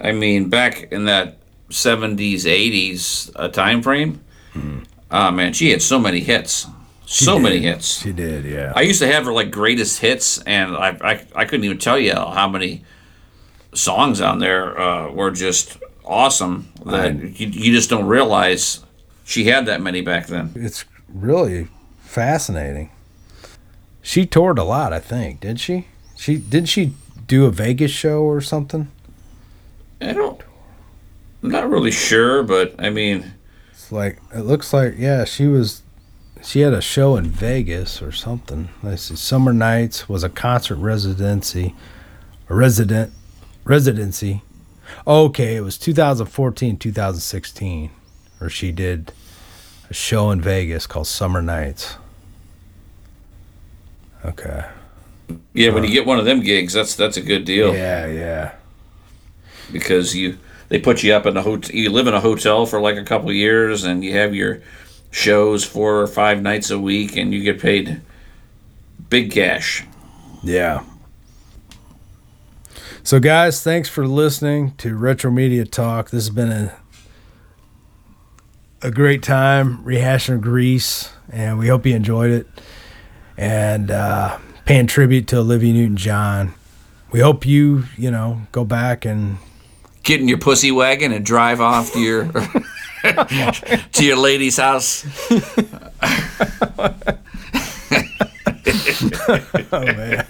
I 0.00 0.12
mean, 0.12 0.48
back 0.48 0.90
in 0.90 1.04
that 1.04 1.36
70s, 1.68 2.44
80s 2.44 3.30
uh, 3.36 3.48
time 3.48 3.82
frame, 3.82 4.20
oh 5.10 5.30
man, 5.30 5.52
she 5.52 5.70
had 5.70 5.82
so 5.82 5.98
many 5.98 6.20
hits. 6.20 6.66
So 7.06 7.38
many 7.38 7.60
hits. 7.60 8.00
She 8.02 8.12
did, 8.12 8.44
yeah. 8.44 8.72
I 8.74 8.80
used 8.80 9.00
to 9.00 9.06
have 9.06 9.26
her 9.26 9.32
like 9.32 9.50
greatest 9.50 10.00
hits, 10.00 10.38
and 10.42 10.74
I, 10.74 10.96
I, 11.00 11.26
I 11.36 11.44
couldn't 11.44 11.64
even 11.64 11.78
tell 11.78 11.98
you 11.98 12.14
how 12.14 12.48
many 12.48 12.82
songs 13.74 14.20
on 14.20 14.38
there 14.38 14.78
uh, 14.78 15.10
were 15.10 15.30
just 15.30 15.78
awesome 16.04 16.72
that 16.86 17.14
you, 17.38 17.48
you 17.48 17.72
just 17.72 17.90
don't 17.90 18.06
realize 18.06 18.80
she 19.24 19.44
had 19.44 19.66
that 19.66 19.80
many 19.80 20.00
back 20.00 20.26
then. 20.26 20.52
it's 20.54 20.84
really 21.08 21.68
fascinating. 22.00 22.90
She 24.02 24.26
toured 24.26 24.58
a 24.58 24.64
lot, 24.64 24.92
I 24.92 24.98
think, 25.00 25.40
did 25.40 25.60
she? 25.60 25.86
She 26.16 26.36
didn't 26.36 26.68
she 26.68 26.94
do 27.26 27.46
a 27.46 27.50
Vegas 27.50 27.90
show 27.90 28.22
or 28.22 28.40
something? 28.40 28.90
I 30.00 30.12
don't, 30.12 30.40
I'm 31.42 31.50
not 31.50 31.68
really 31.68 31.90
sure, 31.90 32.42
but 32.42 32.74
I 32.78 32.90
mean, 32.90 33.33
It's 33.84 33.92
like 33.92 34.18
it 34.34 34.40
looks 34.40 34.72
like 34.72 34.94
yeah, 34.96 35.26
she 35.26 35.46
was 35.46 35.82
she 36.42 36.60
had 36.60 36.72
a 36.72 36.80
show 36.80 37.16
in 37.16 37.26
Vegas 37.26 38.00
or 38.00 38.12
something. 38.12 38.70
Let's 38.82 39.02
see. 39.02 39.16
Summer 39.16 39.52
Nights 39.52 40.08
was 40.08 40.24
a 40.24 40.30
concert 40.30 40.76
residency 40.76 41.74
a 42.48 42.54
resident 42.54 43.12
residency. 43.64 44.40
Okay, 45.06 45.56
it 45.56 45.60
was 45.60 45.76
2014, 45.76 46.78
2016 46.78 47.90
or 48.40 48.48
she 48.48 48.72
did 48.72 49.12
a 49.90 49.94
show 49.94 50.30
in 50.30 50.40
Vegas 50.40 50.86
called 50.86 51.06
Summer 51.06 51.42
Nights. 51.42 51.96
Okay. 54.24 54.64
yeah, 55.52 55.68
when 55.68 55.82
uh, 55.82 55.86
you 55.86 55.92
get 55.92 56.06
one 56.06 56.18
of 56.18 56.24
them 56.24 56.40
gigs, 56.40 56.72
that's 56.72 56.96
that's 56.96 57.18
a 57.18 57.22
good 57.22 57.44
deal. 57.44 57.74
Yeah, 57.74 58.06
yeah. 58.06 58.54
because 59.70 60.16
you 60.16 60.38
they 60.68 60.78
put 60.78 61.02
you 61.02 61.14
up 61.14 61.26
in 61.26 61.36
a 61.36 61.42
hotel. 61.42 61.74
You 61.74 61.90
live 61.90 62.06
in 62.06 62.14
a 62.14 62.20
hotel 62.20 62.66
for 62.66 62.80
like 62.80 62.96
a 62.96 63.04
couple 63.04 63.32
years, 63.32 63.84
and 63.84 64.04
you 64.04 64.12
have 64.14 64.34
your 64.34 64.62
shows 65.10 65.64
four 65.64 66.00
or 66.00 66.06
five 66.06 66.42
nights 66.42 66.70
a 66.70 66.78
week, 66.78 67.16
and 67.16 67.32
you 67.32 67.42
get 67.42 67.60
paid 67.60 68.00
big 69.08 69.30
cash. 69.32 69.84
Yeah. 70.42 70.84
So, 73.02 73.20
guys, 73.20 73.62
thanks 73.62 73.88
for 73.88 74.06
listening 74.06 74.72
to 74.78 74.96
Retro 74.96 75.30
Media 75.30 75.64
Talk. 75.66 76.10
This 76.10 76.24
has 76.26 76.34
been 76.34 76.50
a 76.50 76.76
a 78.82 78.90
great 78.90 79.22
time 79.22 79.82
rehashing 79.84 80.40
Grease, 80.40 81.10
and 81.30 81.58
we 81.58 81.68
hope 81.68 81.86
you 81.86 81.94
enjoyed 81.94 82.30
it. 82.30 82.46
and 83.36 83.90
uh, 83.90 84.38
paying 84.64 84.86
tribute 84.86 85.26
to 85.28 85.38
Olivia 85.38 85.72
Newton-John. 85.72 86.54
We 87.10 87.20
hope 87.20 87.46
you, 87.46 87.84
you 87.96 88.10
know, 88.10 88.42
go 88.52 88.64
back 88.64 89.04
and 89.04 89.38
Get 90.04 90.20
in 90.20 90.28
your 90.28 90.38
pussy 90.38 90.70
wagon 90.70 91.12
and 91.12 91.24
drive 91.24 91.60
off 91.60 91.92
to 91.92 91.98
your 91.98 92.24
to 93.92 94.04
your 94.04 94.16
lady's 94.16 94.58
house. 94.58 95.04
oh 99.72 99.82
man. 99.82 100.26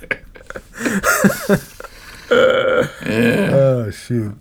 oh 3.53 3.91
shoot. 3.91 4.37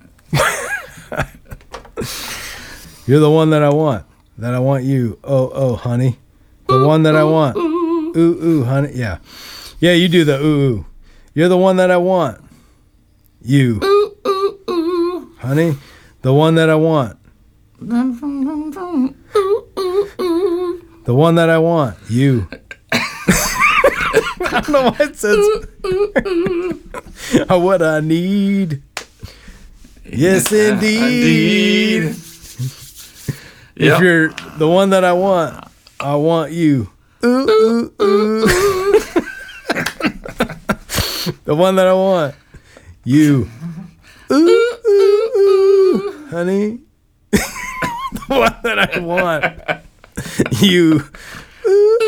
You're 3.06 3.20
the 3.20 3.30
one 3.30 3.50
that 3.50 3.64
I 3.64 3.70
want. 3.70 4.06
That 4.38 4.54
I 4.54 4.60
want 4.60 4.84
you. 4.84 5.20
Oh 5.24 5.50
oh 5.54 5.76
honey. 5.76 6.20
The 6.68 6.88
one 6.88 7.04
that 7.04 7.16
I 7.16 7.24
want. 7.24 7.58
Ooh 7.58 8.14
ooh 8.16 8.64
honey. 8.64 8.92
Yeah. 8.94 9.18
Yeah, 9.80 9.94
you 9.94 10.08
do 10.08 10.24
the 10.24 10.40
ooh 10.40 10.62
ooh. 10.62 10.86
You're 11.34 11.50
the 11.50 11.58
one 11.58 11.78
that 11.78 11.90
I 11.90 11.98
want. 11.98 12.40
You. 13.42 13.80
Honey, 15.44 15.76
the 16.22 16.34
one 16.34 16.56
that 16.56 16.70
I 16.70 16.76
want. 16.76 17.18
The 21.06 21.14
one 21.14 21.36
that 21.36 21.50
I 21.50 21.58
want. 21.58 21.98
You. 22.10 22.48
I 22.94 24.62
don't 24.62 24.70
know 24.70 24.84
why 24.84 24.96
it 25.02 25.18
says 25.18 25.36
what 27.50 27.82
I 27.82 28.00
need. 28.00 28.82
Yes, 30.06 30.50
indeed. 30.54 32.04
If 32.04 33.40
Yep. 33.76 34.02
you're 34.02 34.30
the 34.60 34.70
one 34.70 34.92
that 34.92 35.04
I 35.04 35.12
want, 35.14 35.62
I 36.00 36.16
want 36.16 36.52
you. 36.54 36.90
Ooh, 37.26 37.50
ooh, 37.50 37.92
ooh. 38.02 38.42
the 41.44 41.56
one 41.56 41.76
that 41.78 41.88
I 41.88 41.94
want, 41.94 42.36
you. 43.04 43.50
Ooh, 44.32 44.73
ooh, 44.94 45.32
ooh. 45.38 46.28
Honey. 46.30 46.80
the 47.32 47.40
one 48.28 48.56
that 48.64 48.80
I 48.96 49.00
want, 49.00 49.46
you. 50.62 51.04
Ooh, 51.68 52.00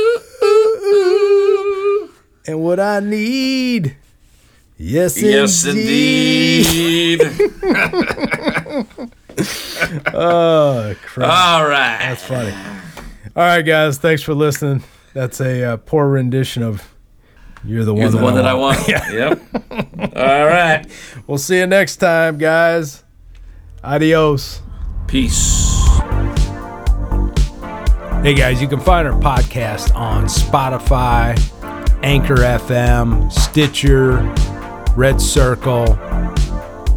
ooh, 0.44 0.82
ooh. 0.84 2.10
And 2.48 2.62
what 2.62 2.80
I 2.80 3.00
need. 3.00 3.96
Yes, 4.78 5.20
Yes, 5.22 5.66
indeed. 5.66 7.22
indeed. 7.22 7.52
Oh, 10.14 10.96
crap. 11.06 11.30
All 11.30 11.68
right. 11.68 11.98
That's 12.00 12.24
funny. 12.24 12.54
All 13.36 13.44
right, 13.44 13.62
guys. 13.62 13.98
Thanks 13.98 14.22
for 14.22 14.34
listening. 14.34 14.84
That's 15.14 15.42
a 15.42 15.64
uh, 15.74 15.78
poor 15.78 16.08
rendition 16.08 16.64
of 16.64 16.95
"You're 17.66 17.84
the 17.84 17.94
one. 17.94 18.02
You're 18.12 18.22
one." 18.22 18.36
the 18.36 18.42
that 18.44 18.58
one 18.58 18.76
I 18.76 18.78
that 18.78 18.88
I 18.88 18.88
want. 18.88 18.88
yeah. 18.88 19.12
Yep. 19.12 20.16
All 20.16 20.46
right. 20.46 20.86
We'll 21.28 21.38
see 21.38 21.58
you 21.58 21.68
next 21.68 21.98
time, 21.98 22.38
guys. 22.38 23.04
Adios. 23.84 24.62
Peace. 25.08 25.64
Hey, 28.22 28.34
guys. 28.34 28.62
You 28.62 28.68
can 28.68 28.80
find 28.80 29.08
our 29.08 29.20
podcast 29.20 29.94
on 29.96 30.26
Spotify, 30.26 31.38
Anchor 32.04 32.38
FM, 32.38 33.32
Stitcher, 33.32 34.22
Red 34.96 35.22
Circle, 35.22 35.94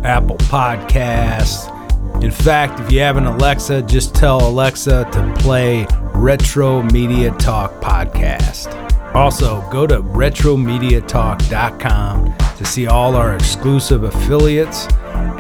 Apple 0.05 0.37
Podcasts. 0.39 1.75
In 2.23 2.31
fact, 2.31 2.81
if 2.81 2.91
you 2.91 3.01
have 3.01 3.17
an 3.17 3.27
Alexa, 3.27 3.83
just 3.83 4.15
tell 4.15 4.49
Alexa 4.49 5.07
to 5.13 5.35
play 5.39 5.87
Retro 6.15 6.83
Media 6.85 7.31
Talk 7.33 7.81
podcast. 7.81 8.88
Also, 9.15 9.63
go 9.71 9.87
to 9.87 10.03
retromediatalk.com 10.03 12.35
to 12.57 12.65
see 12.65 12.87
all 12.87 13.15
our 13.17 13.35
exclusive 13.35 14.05
affiliates, 14.05 14.87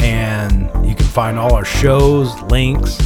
and 0.00 0.70
you 0.86 0.94
can 0.94 1.06
find 1.06 1.38
all 1.38 1.54
our 1.54 1.64
shows, 1.64 2.38
links, 2.42 2.98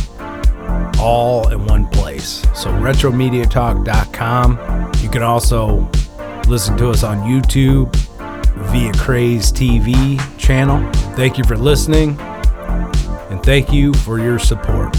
all 0.98 1.46
in 1.48 1.64
one 1.66 1.86
place. 1.88 2.42
So, 2.54 2.70
retromediatalk.com. 2.70 4.92
You 5.02 5.10
can 5.10 5.22
also 5.22 5.88
listen 6.48 6.76
to 6.76 6.90
us 6.90 7.02
on 7.02 7.18
YouTube 7.20 7.94
via 8.70 8.92
Craze 8.94 9.52
TV 9.52 10.20
channel. 10.38 10.86
Thank 11.16 11.38
you 11.38 11.44
for 11.44 11.56
listening, 11.56 12.18
and 12.20 13.42
thank 13.42 13.72
you 13.72 13.94
for 13.94 14.18
your 14.18 14.38
support. 14.38 14.94